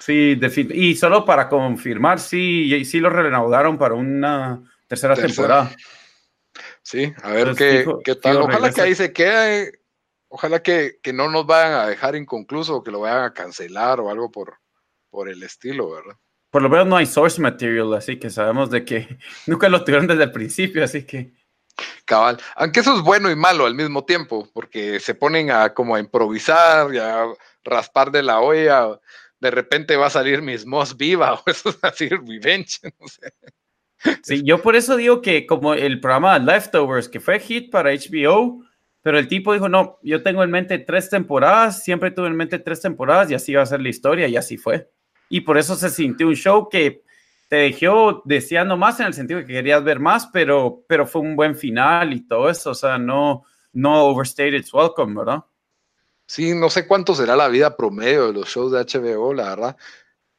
Sí, 0.00 0.36
y 0.70 0.96
solo 0.96 1.24
para 1.24 1.48
confirmar, 1.48 2.18
sí, 2.18 2.84
sí 2.84 2.98
lo 2.98 3.10
reanudaron 3.10 3.78
para 3.78 3.94
una 3.94 4.60
tercera, 4.88 5.14
Tercera. 5.14 5.28
temporada. 5.36 5.76
Sí, 6.82 7.12
a 7.22 7.30
ver 7.30 7.40
Entonces, 7.40 7.56
qué, 7.72 7.84
fijo- 7.84 8.00
qué 8.04 8.14
tal. 8.16 8.32
fijo 8.34 8.44
Ojalá 8.44 8.70
que 8.72 8.80
ahí 8.80 8.94
se 8.94 9.12
quede. 9.12 9.80
Ojalá 10.28 10.62
que, 10.62 10.98
que 11.02 11.12
no 11.12 11.30
nos 11.30 11.46
vayan 11.46 11.72
a 11.74 11.86
dejar 11.86 12.16
inconcluso 12.16 12.76
o 12.76 12.82
que 12.82 12.90
lo 12.90 13.00
vayan 13.00 13.24
a 13.24 13.34
cancelar 13.34 14.00
o 14.00 14.10
algo 14.10 14.30
por, 14.30 14.58
por 15.10 15.28
el 15.28 15.42
estilo, 15.42 15.90
¿verdad? 15.90 16.16
Por 16.50 16.62
lo 16.62 16.68
menos 16.70 16.86
no 16.86 16.96
hay 16.96 17.06
source 17.06 17.40
material, 17.40 17.92
así 17.94 18.18
que 18.18 18.30
sabemos 18.30 18.70
de 18.70 18.84
que 18.84 19.18
nunca 19.46 19.68
lo 19.68 19.84
tuvieron 19.84 20.06
desde 20.06 20.24
el 20.24 20.32
principio, 20.32 20.82
así 20.84 21.04
que 21.04 21.32
Cabal. 22.04 22.38
Aunque 22.56 22.80
eso 22.80 22.94
es 22.96 23.02
bueno 23.02 23.30
y 23.30 23.36
malo 23.36 23.64
al 23.66 23.74
mismo 23.74 24.04
tiempo, 24.04 24.48
porque 24.52 25.00
se 25.00 25.14
ponen 25.14 25.50
a 25.50 25.72
como 25.72 25.94
a 25.94 26.00
improvisar 26.00 26.92
y 26.94 26.98
a 26.98 27.26
raspar 27.64 28.10
de 28.10 28.22
la 28.22 28.40
olla. 28.40 29.00
De 29.40 29.50
repente 29.50 29.96
va 29.96 30.06
a 30.06 30.10
salir 30.10 30.42
Miss 30.42 30.64
Moss 30.66 30.96
viva 30.96 31.34
o 31.34 31.42
eso 31.46 31.70
es 31.70 31.78
así, 31.82 32.08
Revenge. 32.08 32.78
No 33.00 33.08
sé. 33.08 33.32
Sí, 34.22 34.42
yo 34.44 34.60
por 34.60 34.76
eso 34.76 34.96
digo 34.96 35.22
que 35.22 35.46
como 35.46 35.74
el 35.74 36.00
programa 36.00 36.38
Leftovers, 36.38 37.08
que 37.08 37.20
fue 37.20 37.38
hit 37.40 37.70
para 37.70 37.92
HBO, 37.92 38.64
pero 39.02 39.18
el 39.18 39.28
tipo 39.28 39.52
dijo, 39.52 39.68
no, 39.68 39.98
yo 40.02 40.22
tengo 40.22 40.42
en 40.42 40.50
mente 40.50 40.78
tres 40.78 41.10
temporadas, 41.10 41.82
siempre 41.82 42.10
tuve 42.10 42.28
en 42.28 42.36
mente 42.36 42.58
tres 42.58 42.80
temporadas 42.80 43.30
y 43.30 43.34
así 43.34 43.54
va 43.54 43.62
a 43.62 43.66
ser 43.66 43.80
la 43.80 43.88
historia 43.88 44.28
y 44.28 44.36
así 44.36 44.56
fue. 44.56 44.90
Y 45.28 45.40
por 45.40 45.58
eso 45.58 45.74
se 45.74 45.90
sintió 45.90 46.28
un 46.28 46.36
show 46.36 46.68
que 46.68 47.02
te 47.48 47.56
dejó 47.56 48.22
deseando 48.24 48.76
más 48.76 49.00
en 49.00 49.06
el 49.06 49.14
sentido 49.14 49.40
que 49.40 49.46
querías 49.46 49.82
ver 49.84 49.98
más, 49.98 50.28
pero, 50.32 50.84
pero 50.88 51.06
fue 51.06 51.20
un 51.20 51.36
buen 51.36 51.56
final 51.56 52.12
y 52.12 52.26
todo 52.26 52.48
eso, 52.48 52.70
o 52.70 52.74
sea, 52.74 52.96
no, 52.96 53.44
no 53.72 54.04
overstayed 54.06 54.54
its 54.54 54.72
welcome, 54.72 55.14
¿verdad? 55.18 55.44
Sí, 56.26 56.54
no 56.54 56.70
sé 56.70 56.86
cuánto 56.86 57.14
será 57.14 57.36
la 57.36 57.48
vida 57.48 57.76
promedio 57.76 58.28
de 58.28 58.32
los 58.32 58.48
shows 58.48 58.72
de 58.72 58.78
HBO, 58.80 59.34
la 59.34 59.50
verdad. 59.50 59.76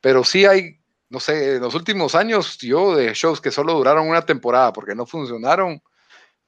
Pero 0.02 0.24
sí 0.24 0.46
hay, 0.46 0.80
no 1.14 1.20
sé, 1.20 1.58
en 1.58 1.62
los 1.62 1.76
últimos 1.76 2.16
años 2.16 2.58
yo 2.58 2.96
de 2.96 3.14
shows 3.14 3.40
que 3.40 3.52
solo 3.52 3.74
duraron 3.74 4.10
una 4.10 4.26
temporada 4.26 4.74
porque 4.74 4.96
no 4.96 5.06
funcionaron, 5.06 5.80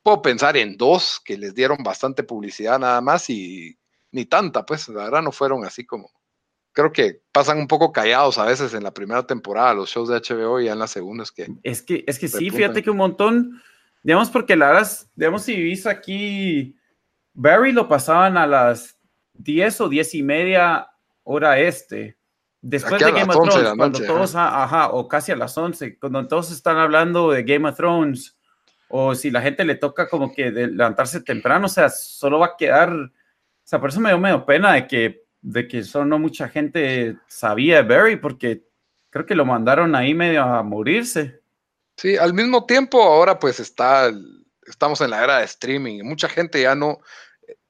puedo 0.01 0.23
pensar 0.23 0.57
en 0.57 0.75
dos 0.75 1.21
que 1.23 1.37
les 1.37 1.53
dieron 1.53 1.83
bastante 1.83 2.23
publicidad 2.23 2.79
nada 2.79 2.99
más 2.99 3.29
y 3.29 3.77
ni 4.11 4.25
tanta, 4.25 4.65
pues 4.65 4.89
la 4.89 5.03
verdad 5.03 5.21
no 5.21 5.31
fueron 5.31 5.63
así 5.65 5.85
como... 5.85 6.09
Creo 6.71 6.91
que 6.91 7.21
pasan 7.31 7.59
un 7.59 7.67
poco 7.67 7.91
callados 7.91 8.39
a 8.39 8.45
veces 8.45 8.73
en 8.73 8.83
la 8.83 8.91
primera 8.91 9.27
temporada 9.27 9.75
los 9.75 9.91
shows 9.91 10.09
de 10.09 10.15
HBO 10.19 10.59
y 10.59 10.65
ya 10.65 10.73
en 10.73 10.79
la 10.79 10.87
segunda 10.87 11.23
es 11.23 11.31
que... 11.31 11.47
Es 11.61 11.83
que, 11.83 12.03
es 12.07 12.17
que 12.17 12.27
sí, 12.27 12.49
fíjate 12.49 12.81
que 12.81 12.89
un 12.89 12.97
montón, 12.97 13.61
digamos, 14.01 14.31
porque 14.31 14.55
la 14.55 14.71
verdad, 14.71 14.89
digamos, 15.13 15.43
si 15.43 15.55
vivís 15.55 15.85
aquí, 15.85 16.75
Barry 17.33 17.71
lo 17.71 17.87
pasaban 17.87 18.35
a 18.35 18.47
las 18.47 18.97
10 19.33 19.81
o 19.81 19.89
10 19.89 20.15
y 20.15 20.23
media 20.23 20.87
hora 21.21 21.59
este. 21.59 22.17
Después 22.67 22.99
de 22.99 23.11
Game 23.11 23.31
of 23.31 23.35
11 23.35 23.57
de 23.59 23.63
Thrones, 23.63 23.77
cuando 23.77 23.99
noche, 23.99 24.11
todos, 24.11 24.35
ajá, 24.35 24.89
o 24.89 25.07
casi 25.07 25.31
a 25.31 25.35
las 25.35 25.55
11, 25.55 25.99
cuando 25.99 26.27
todos 26.27 26.51
están 26.51 26.77
hablando 26.77 27.29
de 27.29 27.43
Game 27.43 27.69
of 27.69 27.77
Thrones, 27.77 28.35
o 28.87 29.13
si 29.13 29.29
la 29.29 29.43
gente 29.43 29.63
le 29.63 29.75
toca 29.75 30.09
como 30.09 30.33
que 30.33 30.49
de 30.49 30.65
levantarse 30.65 31.21
temprano, 31.21 31.67
o 31.67 31.69
sea, 31.69 31.89
solo 31.89 32.39
va 32.39 32.47
a 32.47 32.57
quedar, 32.57 32.91
o 32.91 33.11
sea, 33.63 33.79
por 33.79 33.89
eso 33.89 33.99
me 33.99 34.09
dio 34.09 34.17
medio 34.17 34.47
pena 34.47 34.73
de 34.73 34.87
que, 34.87 35.25
de 35.41 35.67
que 35.67 35.83
solo 35.83 36.05
no 36.05 36.17
mucha 36.17 36.49
gente 36.49 37.15
sabía 37.27 37.83
de 37.83 37.95
Barry, 37.95 38.15
porque 38.15 38.63
creo 39.11 39.27
que 39.27 39.35
lo 39.35 39.45
mandaron 39.45 39.93
ahí 39.93 40.15
medio 40.15 40.41
a 40.41 40.63
morirse. 40.63 41.41
Sí, 41.97 42.17
al 42.17 42.33
mismo 42.33 42.65
tiempo 42.65 42.99
ahora 42.99 43.37
pues 43.37 43.59
está, 43.59 44.11
estamos 44.65 45.01
en 45.01 45.11
la 45.11 45.23
era 45.23 45.37
de 45.37 45.45
streaming 45.45 46.03
mucha 46.03 46.27
gente 46.27 46.63
ya 46.63 46.73
no, 46.73 46.97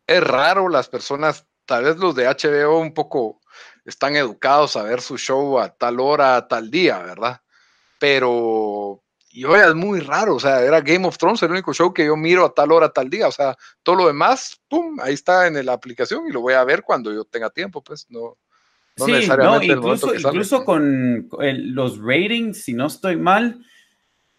es 0.07 0.23
raro 0.23 0.69
las 0.69 0.87
personas, 0.87 1.45
tal 1.65 1.83
vez 1.83 1.97
los 1.97 2.15
de 2.15 2.27
HBO 2.27 2.79
un 2.79 2.93
poco 2.93 3.41
están 3.85 4.15
educados 4.15 4.75
a 4.75 4.83
ver 4.83 4.99
su 5.01 5.17
show 5.17 5.59
a 5.59 5.69
tal 5.69 5.99
hora, 5.99 6.35
a 6.37 6.47
tal 6.47 6.69
día, 6.69 6.99
¿verdad? 6.99 7.41
Pero 7.99 9.01
y 9.31 9.43
hoy 9.43 9.59
es 9.59 9.75
muy 9.75 9.99
raro, 9.99 10.35
o 10.35 10.39
sea, 10.39 10.61
era 10.61 10.79
Game 10.79 11.05
of 11.05 11.17
Thrones 11.17 11.43
el 11.43 11.51
único 11.51 11.73
show 11.73 11.93
que 11.93 12.05
yo 12.05 12.15
miro 12.15 12.45
a 12.45 12.53
tal 12.53 12.71
hora, 12.71 12.85
a 12.85 12.93
tal 12.93 13.09
día, 13.09 13.27
o 13.27 13.31
sea, 13.33 13.53
todo 13.83 13.97
lo 13.97 14.07
demás, 14.07 14.61
pum, 14.69 14.97
ahí 15.01 15.13
está 15.13 15.47
en 15.47 15.65
la 15.65 15.73
aplicación 15.73 16.25
y 16.27 16.31
lo 16.31 16.39
voy 16.39 16.53
a 16.53 16.63
ver 16.63 16.83
cuando 16.83 17.11
yo 17.11 17.25
tenga 17.25 17.49
tiempo, 17.49 17.83
pues 17.83 18.05
no. 18.09 18.37
no 18.97 19.05
sí, 19.05 19.11
no, 19.11 19.17
necesariamente 19.17 19.75
momento 19.75 20.07
incluso, 20.07 20.29
incluso 20.29 20.63
con 20.63 21.29
el- 21.41 21.71
los 21.71 21.97
ratings, 21.99 22.63
si 22.63 22.73
no 22.73 22.87
estoy 22.87 23.17
mal, 23.17 23.65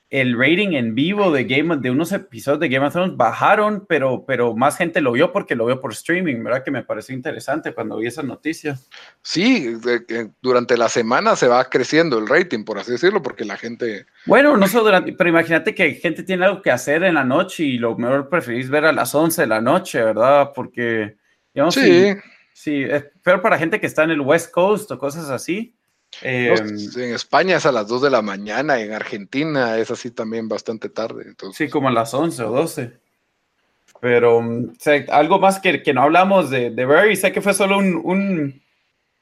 el 0.08 0.38
rating 0.38 0.74
en 0.74 0.94
vivo 0.94 1.32
de 1.32 1.44
Game 1.44 1.76
de 1.78 1.90
unos 1.90 2.12
episodios 2.12 2.60
de 2.60 2.68
Game 2.68 2.86
of 2.86 2.92
Thrones 2.92 3.16
bajaron, 3.16 3.84
pero, 3.88 4.24
pero 4.24 4.54
más 4.54 4.76
gente 4.76 5.00
lo 5.00 5.12
vio 5.12 5.32
porque 5.32 5.56
lo 5.56 5.66
vio 5.66 5.80
por 5.80 5.92
streaming, 5.92 6.44
¿verdad? 6.44 6.62
Que 6.64 6.70
me 6.70 6.84
pareció 6.84 7.14
interesante 7.14 7.74
cuando 7.74 7.98
vi 7.98 8.06
esa 8.06 8.22
noticia. 8.22 8.78
Sí, 9.22 9.76
durante 10.40 10.76
la 10.76 10.88
semana 10.88 11.34
se 11.34 11.48
va 11.48 11.64
creciendo 11.68 12.18
el 12.18 12.28
rating, 12.28 12.64
por 12.64 12.78
así 12.78 12.92
decirlo, 12.92 13.20
porque 13.20 13.44
la 13.44 13.56
gente... 13.56 14.06
Bueno, 14.26 14.56
no 14.56 14.68
solo 14.68 14.84
durante, 14.84 15.12
pero 15.12 15.30
imagínate 15.30 15.74
que 15.74 15.94
gente 15.94 16.22
tiene 16.22 16.44
algo 16.44 16.62
que 16.62 16.70
hacer 16.70 17.02
en 17.02 17.14
la 17.14 17.24
noche 17.24 17.64
y 17.64 17.78
lo 17.78 17.96
mejor 17.96 18.28
preferís 18.28 18.70
ver 18.70 18.84
a 18.84 18.92
las 18.92 19.12
11 19.14 19.42
de 19.42 19.48
la 19.48 19.60
noche, 19.60 20.02
¿verdad? 20.02 20.52
Porque, 20.54 21.16
digamos, 21.52 21.74
sí. 21.74 22.14
Sí, 22.52 22.86
pero 23.22 23.42
para 23.42 23.58
gente 23.58 23.78
que 23.78 23.86
está 23.86 24.04
en 24.04 24.12
el 24.12 24.22
West 24.22 24.50
Coast 24.50 24.90
o 24.90 24.98
cosas 24.98 25.28
así, 25.28 25.75
Em, 26.22 26.78
en 26.96 27.14
España 27.14 27.56
es 27.56 27.66
a 27.66 27.72
las 27.72 27.86
2 27.88 28.02
de 28.02 28.10
la 28.10 28.22
mañana, 28.22 28.80
en 28.80 28.92
Argentina 28.92 29.76
es 29.78 29.90
así 29.90 30.10
también 30.10 30.48
bastante 30.48 30.88
tarde. 30.88 31.24
Entonces. 31.26 31.56
Sí, 31.56 31.70
como 31.70 31.88
a 31.88 31.92
las 31.92 32.14
11 32.14 32.42
o 32.44 32.50
12. 32.52 33.00
Pero 34.00 34.40
mm, 34.40 34.76
algo 35.10 35.38
más 35.38 35.60
que, 35.60 35.82
que, 35.82 35.94
no 35.94 36.02
hablamos 36.02 36.50
de, 36.50 36.70
de 36.70 36.84
Barry, 36.84 37.16
sé 37.16 37.32
que 37.32 37.40
fue 37.42 37.54
solo 37.54 37.78
un, 37.78 38.00
un, 38.04 38.62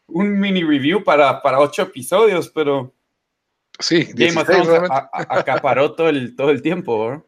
un 0.08 0.38
mini 0.38 0.62
review 0.62 1.02
para, 1.02 1.42
para 1.42 1.60
ocho 1.60 1.82
episodios, 1.82 2.48
pero 2.48 2.92
sí, 3.78 4.08
Game 4.14 4.40
of 4.40 4.46
Thrones 4.46 4.90
acaparó 5.12 5.92
todo 5.94 6.08
el, 6.08 6.36
todo 6.36 6.50
el 6.50 6.62
tiempo. 6.62 7.24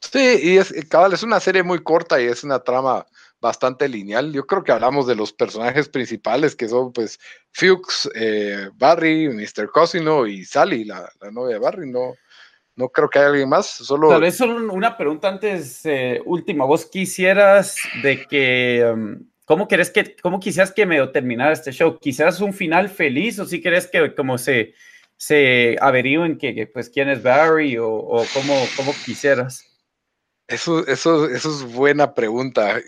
Sí, 0.00 0.38
y 0.42 0.56
es, 0.58 0.72
cabal, 0.88 1.12
es 1.12 1.22
una 1.22 1.40
serie 1.40 1.62
muy 1.62 1.82
corta 1.82 2.20
y 2.20 2.26
es 2.26 2.44
una 2.44 2.60
trama 2.60 3.06
bastante 3.44 3.90
lineal. 3.90 4.32
Yo 4.32 4.46
creo 4.46 4.64
que 4.64 4.72
hablamos 4.72 5.06
de 5.06 5.14
los 5.14 5.30
personajes 5.30 5.90
principales 5.90 6.56
que 6.56 6.66
son 6.66 6.94
pues 6.94 7.20
Fuchs, 7.52 8.08
eh, 8.14 8.70
Barry, 8.74 9.28
Mr. 9.28 9.70
Cosino 9.70 10.26
y 10.26 10.46
Sally, 10.46 10.84
la, 10.84 11.06
novia 11.30 11.56
de 11.56 11.60
Barry. 11.60 11.90
No, 11.90 12.14
no 12.74 12.88
creo 12.88 13.10
que 13.10 13.18
haya 13.18 13.28
alguien 13.28 13.50
más. 13.50 13.66
Solo... 13.66 14.08
Tal 14.08 14.22
vez 14.22 14.38
solo 14.38 14.72
una 14.72 14.96
pregunta 14.96 15.28
antes, 15.28 15.84
eh, 15.84 16.22
última. 16.24 16.64
¿Vos 16.64 16.86
quisieras 16.86 17.76
de 18.02 18.26
que... 18.26 18.90
Um, 18.92 19.28
¿Cómo 19.44 19.68
querés 19.68 19.90
que, 19.90 20.16
cómo 20.22 20.40
quisieras 20.40 20.72
que 20.72 20.86
me 20.86 21.06
terminara 21.08 21.52
este 21.52 21.70
show? 21.70 21.98
¿Quisieras 21.98 22.40
un 22.40 22.54
final 22.54 22.88
feliz 22.88 23.38
o 23.38 23.44
si 23.44 23.60
querés 23.60 23.86
que 23.86 24.14
como 24.14 24.38
se, 24.38 24.72
se 25.18 25.76
averigüen 25.82 26.38
que, 26.38 26.66
pues 26.72 26.88
quién 26.88 27.10
es 27.10 27.22
Barry 27.22 27.76
o, 27.76 27.90
o 27.90 28.24
cómo, 28.32 28.54
cómo 28.74 28.94
quisieras? 29.04 29.62
Eso, 30.46 30.86
eso, 30.86 31.28
eso 31.28 31.50
es 31.50 31.74
buena 31.74 32.14
pregunta 32.14 32.80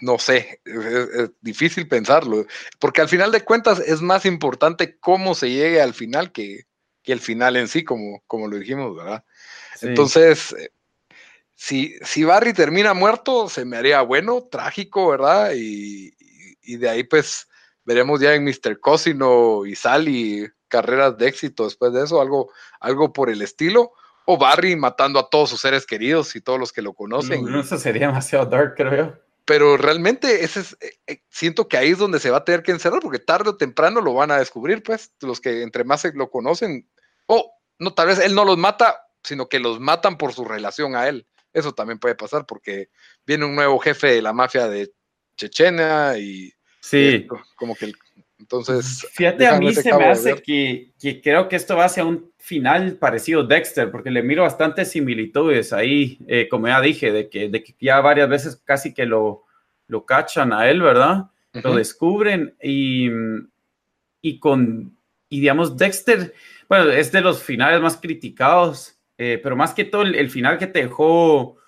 no 0.00 0.18
sé, 0.18 0.60
es, 0.64 1.30
difícil 1.40 1.88
pensarlo, 1.88 2.46
porque 2.78 3.00
al 3.00 3.08
final 3.08 3.32
de 3.32 3.42
cuentas 3.42 3.80
es 3.80 4.00
más 4.00 4.24
importante 4.26 4.98
cómo 4.98 5.34
se 5.34 5.50
llegue 5.50 5.80
al 5.80 5.94
final 5.94 6.32
que, 6.32 6.66
el 7.04 7.20
final 7.20 7.56
en 7.56 7.66
sí, 7.66 7.82
como, 7.82 8.22
como 8.28 8.46
lo 8.46 8.56
dijimos, 8.56 8.94
¿verdad? 8.94 9.24
Entonces, 9.82 10.52
eh, 10.52 10.70
si, 11.56 11.96
si 12.02 12.22
Barry 12.22 12.52
termina 12.52 12.94
muerto, 12.94 13.48
se 13.48 13.64
me 13.64 13.76
haría 13.76 14.00
bueno, 14.02 14.42
trágico, 14.48 15.08
¿verdad? 15.08 15.50
Y, 15.56 16.14
de 16.76 16.88
ahí 16.88 17.02
pues 17.02 17.48
veremos 17.84 18.20
ya 18.20 18.32
en 18.34 18.44
Mr. 18.44 18.78
Cosino 18.78 19.66
y 19.66 19.74
Sally 19.74 20.48
carreras 20.68 21.18
de 21.18 21.26
éxito 21.26 21.64
después 21.64 21.92
de 21.92 22.04
eso, 22.04 22.20
algo, 22.20 22.52
algo 22.78 23.12
por 23.12 23.28
el 23.28 23.42
estilo. 23.42 23.90
O 24.24 24.38
Barry 24.38 24.76
matando 24.76 25.18
a 25.18 25.28
todos 25.28 25.50
sus 25.50 25.60
seres 25.60 25.84
queridos 25.84 26.36
y 26.36 26.40
todos 26.40 26.60
los 26.60 26.72
que 26.72 26.82
lo 26.82 26.92
conocen. 26.92 27.44
No, 27.44 27.60
eso 27.60 27.76
sería 27.76 28.06
demasiado 28.06 28.46
dark, 28.46 28.74
creo 28.76 28.96
yo 28.96 29.29
pero 29.50 29.76
realmente 29.76 30.44
ese 30.44 30.60
es, 30.60 30.76
eh, 30.80 30.92
eh, 31.08 31.22
siento 31.28 31.66
que 31.66 31.76
ahí 31.76 31.90
es 31.90 31.98
donde 31.98 32.20
se 32.20 32.30
va 32.30 32.36
a 32.36 32.44
tener 32.44 32.62
que 32.62 32.70
encerrar, 32.70 33.00
porque 33.02 33.18
tarde 33.18 33.50
o 33.50 33.56
temprano 33.56 34.00
lo 34.00 34.14
van 34.14 34.30
a 34.30 34.38
descubrir, 34.38 34.80
pues, 34.80 35.12
los 35.22 35.40
que 35.40 35.62
entre 35.62 35.82
más 35.82 36.02
se 36.02 36.12
lo 36.12 36.30
conocen, 36.30 36.88
o 37.26 37.52
no, 37.80 37.92
tal 37.92 38.06
vez 38.06 38.20
él 38.20 38.36
no 38.36 38.44
los 38.44 38.56
mata, 38.56 39.00
sino 39.24 39.48
que 39.48 39.58
los 39.58 39.80
matan 39.80 40.16
por 40.18 40.32
su 40.34 40.44
relación 40.44 40.94
a 40.94 41.08
él. 41.08 41.26
Eso 41.52 41.72
también 41.72 41.98
puede 41.98 42.14
pasar, 42.14 42.46
porque 42.46 42.90
viene 43.26 43.44
un 43.44 43.56
nuevo 43.56 43.80
jefe 43.80 44.12
de 44.12 44.22
la 44.22 44.32
mafia 44.32 44.68
de 44.68 44.92
Chechenia 45.36 46.16
y, 46.16 46.52
sí. 46.80 47.26
como 47.56 47.74
que 47.74 47.92
entonces. 48.38 49.04
Fíjate, 49.14 49.48
a 49.48 49.58
mí 49.58 49.74
se 49.74 49.92
me 49.92 50.04
hace 50.04 50.40
que, 50.40 50.92
que, 50.96 51.20
creo 51.20 51.48
que 51.48 51.56
esto 51.56 51.74
va 51.74 51.86
hacia 51.86 52.04
un 52.04 52.29
final 52.40 52.96
parecido 52.96 53.44
Dexter, 53.44 53.90
porque 53.90 54.10
le 54.10 54.22
miro 54.22 54.42
bastantes 54.42 54.90
similitudes 54.90 55.72
ahí, 55.72 56.18
eh, 56.26 56.48
como 56.48 56.66
ya 56.68 56.80
dije, 56.80 57.12
de 57.12 57.28
que, 57.28 57.48
de 57.48 57.62
que 57.62 57.74
ya 57.78 58.00
varias 58.00 58.28
veces 58.28 58.56
casi 58.64 58.94
que 58.94 59.06
lo, 59.06 59.44
lo 59.86 60.06
cachan 60.06 60.52
a 60.52 60.68
él, 60.68 60.82
¿verdad? 60.82 61.26
Lo 61.52 61.74
descubren 61.76 62.54
y, 62.62 63.08
y 64.22 64.38
con, 64.38 64.96
y 65.28 65.40
digamos, 65.40 65.76
Dexter, 65.76 66.32
bueno, 66.68 66.90
es 66.90 67.12
de 67.12 67.20
los 67.20 67.42
finales 67.42 67.80
más 67.80 67.96
criticados, 67.96 68.98
eh, 69.18 69.38
pero 69.42 69.56
más 69.56 69.74
que 69.74 69.84
todo 69.84 70.02
el, 70.02 70.30
final 70.30 70.56
que 70.56 70.66
te 70.66 70.82
dejó 70.82 71.58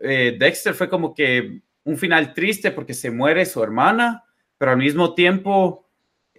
eh, 0.00 0.36
Dexter 0.38 0.72
fue 0.72 0.88
como 0.88 1.14
que 1.14 1.60
un 1.84 1.98
final 1.98 2.32
triste 2.32 2.70
porque 2.70 2.94
se 2.94 3.10
muere 3.10 3.44
su 3.44 3.62
hermana, 3.62 4.24
pero 4.56 4.70
al 4.70 4.78
mismo 4.78 5.14
tiempo 5.14 5.89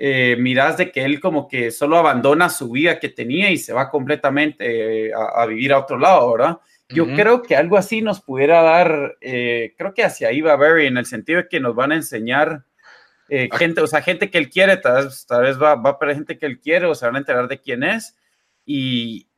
eh, 0.03 0.35
miras 0.35 0.77
de 0.77 0.91
que 0.91 1.05
él 1.05 1.19
como 1.19 1.47
que 1.47 1.69
solo 1.69 1.95
abandona 1.95 2.49
su 2.49 2.71
vida 2.71 2.97
que 2.97 3.09
tenía 3.09 3.51
y 3.51 3.57
se 3.59 3.71
va 3.71 3.91
completamente 3.91 5.09
eh, 5.09 5.11
a, 5.13 5.45
vivir 5.45 5.71
a 5.71 5.77
otro 5.77 5.99
lado, 5.99 6.31
¿verdad? 6.31 6.57
Yo 6.89 7.05
creo 7.05 7.43
que 7.43 7.55
algo 7.55 7.77
así 7.77 8.01
nos 8.01 8.19
pudiera 8.19 8.63
dar, 8.63 9.15
eh, 9.21 9.75
creo 9.77 9.93
que 9.93 10.03
hacia 10.03 10.29
ahí 10.29 10.41
va 10.41 10.55
Barry, 10.55 10.87
en 10.87 10.97
el 10.97 11.05
sentido 11.05 11.43
de 11.43 11.47
que 11.47 11.59
nos 11.59 11.75
van 11.75 11.91
a 11.91 11.97
enseñar 11.97 12.63
gente, 13.29 13.81
o 13.81 13.85
sea, 13.85 14.01
gente 14.01 14.31
que 14.31 14.39
él 14.39 14.49
quiere, 14.49 14.77
tal 14.77 15.05
vez, 15.05 15.23
tal 15.27 15.43
vez 15.43 15.61
va, 15.61 15.75
va 15.75 15.91
a 15.91 15.93
haber 15.93 16.15
gente 16.15 16.39
que 16.39 16.47
él 16.47 16.59
quiere 16.59 16.87
o 16.87 16.95
se 16.95 17.05
van 17.05 17.17
a 17.17 17.19
enterar 17.19 17.47
de 17.47 17.61
quién 17.61 17.83
es 17.83 18.17
y, 18.65 19.29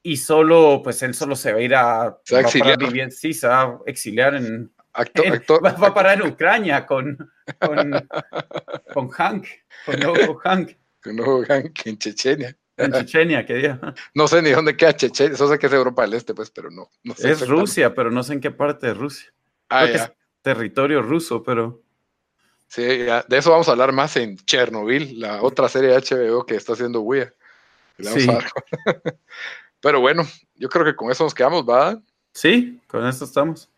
y 0.00 0.16
solo, 0.16 0.80
pues 0.84 1.02
él 1.02 1.12
solo 1.12 1.34
se 1.34 1.52
va 1.52 1.58
a 1.58 1.62
ir 1.62 1.74
a, 1.74 2.18
se 2.22 2.36
va 2.36 2.40
a 2.40 2.44
exiliar. 2.44 2.78
Vivir, 2.78 3.10
sí, 3.10 3.34
se 3.34 3.48
va 3.48 3.62
a 3.62 3.78
exiliar 3.84 4.36
en, 4.36 4.70
Va, 4.98 5.86
a 5.86 5.94
parar 5.94 6.20
en 6.20 6.28
Ucrania 6.28 6.84
con, 6.84 7.16
con, 7.60 9.10
Hank, 9.12 9.46
con 9.86 10.00
nuevo 10.00 10.34
Hank. 10.38 10.76
Con 11.02 11.16
nuevo 11.16 11.44
Hank 11.44 11.86
en 11.86 11.98
Chechenia. 11.98 12.56
En 12.76 12.92
Chechenia, 12.92 13.46
¿qué 13.46 13.54
día? 13.54 13.80
No 14.14 14.26
sé 14.26 14.42
ni 14.42 14.50
dónde 14.50 14.76
queda 14.76 14.96
Chechenia, 14.96 15.34
eso 15.34 15.48
sé 15.48 15.58
que 15.58 15.66
es 15.66 15.72
Europa 15.72 16.02
del 16.02 16.14
Este, 16.14 16.34
pues, 16.34 16.50
pero 16.50 16.70
no. 16.70 16.90
es 17.16 17.46
Rusia, 17.46 17.94
pero 17.94 18.10
no 18.10 18.22
sé 18.24 18.34
en 18.34 18.40
qué 18.40 18.50
parte 18.50 18.88
de 18.88 18.94
Rusia. 18.94 19.32
Ah, 19.68 19.84
es 19.84 20.10
territorio 20.42 21.02
ruso, 21.02 21.42
pero... 21.42 21.82
Sí, 22.66 22.82
de 22.82 23.24
eso 23.30 23.50
vamos 23.50 23.68
a 23.68 23.72
hablar 23.72 23.92
más 23.92 24.16
en 24.16 24.36
Chernobyl, 24.36 25.20
la 25.20 25.42
otra 25.42 25.68
serie 25.68 25.90
de 25.90 26.00
HBO 26.00 26.44
que 26.44 26.56
está 26.56 26.74
haciendo 26.74 27.00
Wea. 27.00 27.32
Sí. 27.98 28.26
pero 29.80 30.00
bueno, 30.00 30.26
yo 30.56 30.68
creo 30.68 30.84
que 30.84 30.94
con 30.94 31.10
eso 31.10 31.24
nos 31.24 31.34
quedamos, 31.34 31.66
¿va? 31.66 31.98
Sí, 32.32 32.78
con 32.86 33.06
eso 33.06 33.24
estamos 33.24 33.70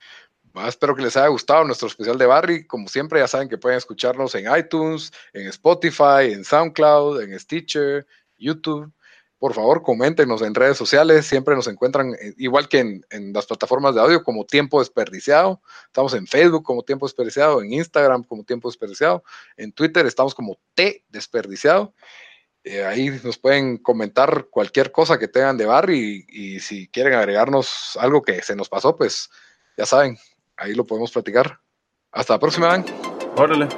espero 0.66 0.94
que 0.94 1.02
les 1.02 1.16
haya 1.16 1.28
gustado 1.28 1.64
nuestro 1.64 1.88
especial 1.88 2.18
de 2.18 2.26
Barry. 2.26 2.66
Como 2.66 2.88
siempre, 2.88 3.20
ya 3.20 3.28
saben 3.28 3.48
que 3.48 3.58
pueden 3.58 3.78
escucharnos 3.78 4.34
en 4.34 4.46
iTunes, 4.56 5.12
en 5.32 5.46
Spotify, 5.48 6.32
en 6.32 6.44
SoundCloud, 6.44 7.22
en 7.22 7.38
Stitcher, 7.38 8.06
YouTube. 8.38 8.92
Por 9.38 9.54
favor, 9.54 9.82
coméntenos 9.82 10.42
en 10.42 10.54
redes 10.54 10.76
sociales. 10.76 11.24
Siempre 11.24 11.54
nos 11.54 11.66
encuentran, 11.66 12.12
eh, 12.14 12.34
igual 12.36 12.68
que 12.68 12.80
en, 12.80 13.32
las 13.32 13.46
plataformas 13.46 13.94
de 13.94 14.00
audio, 14.02 14.22
como 14.22 14.44
Tiempo 14.44 14.80
Desperdiciado. 14.80 15.62
Estamos 15.86 16.12
en 16.14 16.26
Facebook 16.26 16.62
como 16.62 16.82
Tiempo 16.82 17.06
Desperdiciado, 17.06 17.62
en 17.62 17.72
Instagram 17.72 18.24
como 18.24 18.44
Tiempo 18.44 18.68
Desperdiciado, 18.68 19.24
en 19.56 19.72
Twitter 19.72 20.04
estamos 20.04 20.34
como 20.34 20.58
T 20.74 21.04
Desperdiciado. 21.08 21.94
Eh, 22.64 22.84
ahí 22.84 23.08
nos 23.24 23.38
pueden 23.38 23.78
comentar 23.78 24.48
cualquier 24.50 24.92
cosa 24.92 25.18
que 25.18 25.28
tengan 25.28 25.56
de 25.56 25.64
Barry 25.64 26.26
y, 26.28 26.56
y 26.56 26.60
si 26.60 26.88
quieren 26.88 27.14
agregarnos 27.14 27.96
algo 27.98 28.20
que 28.20 28.42
se 28.42 28.54
nos 28.54 28.68
pasó, 28.68 28.94
pues 28.94 29.30
ya 29.78 29.86
saben, 29.86 30.18
ahí 30.60 30.74
lo 30.74 30.86
podemos 30.86 31.10
platicar. 31.10 31.60
Hasta 32.12 32.34
la 32.34 32.38
próxima. 32.38 32.84
Órale. 33.36 33.68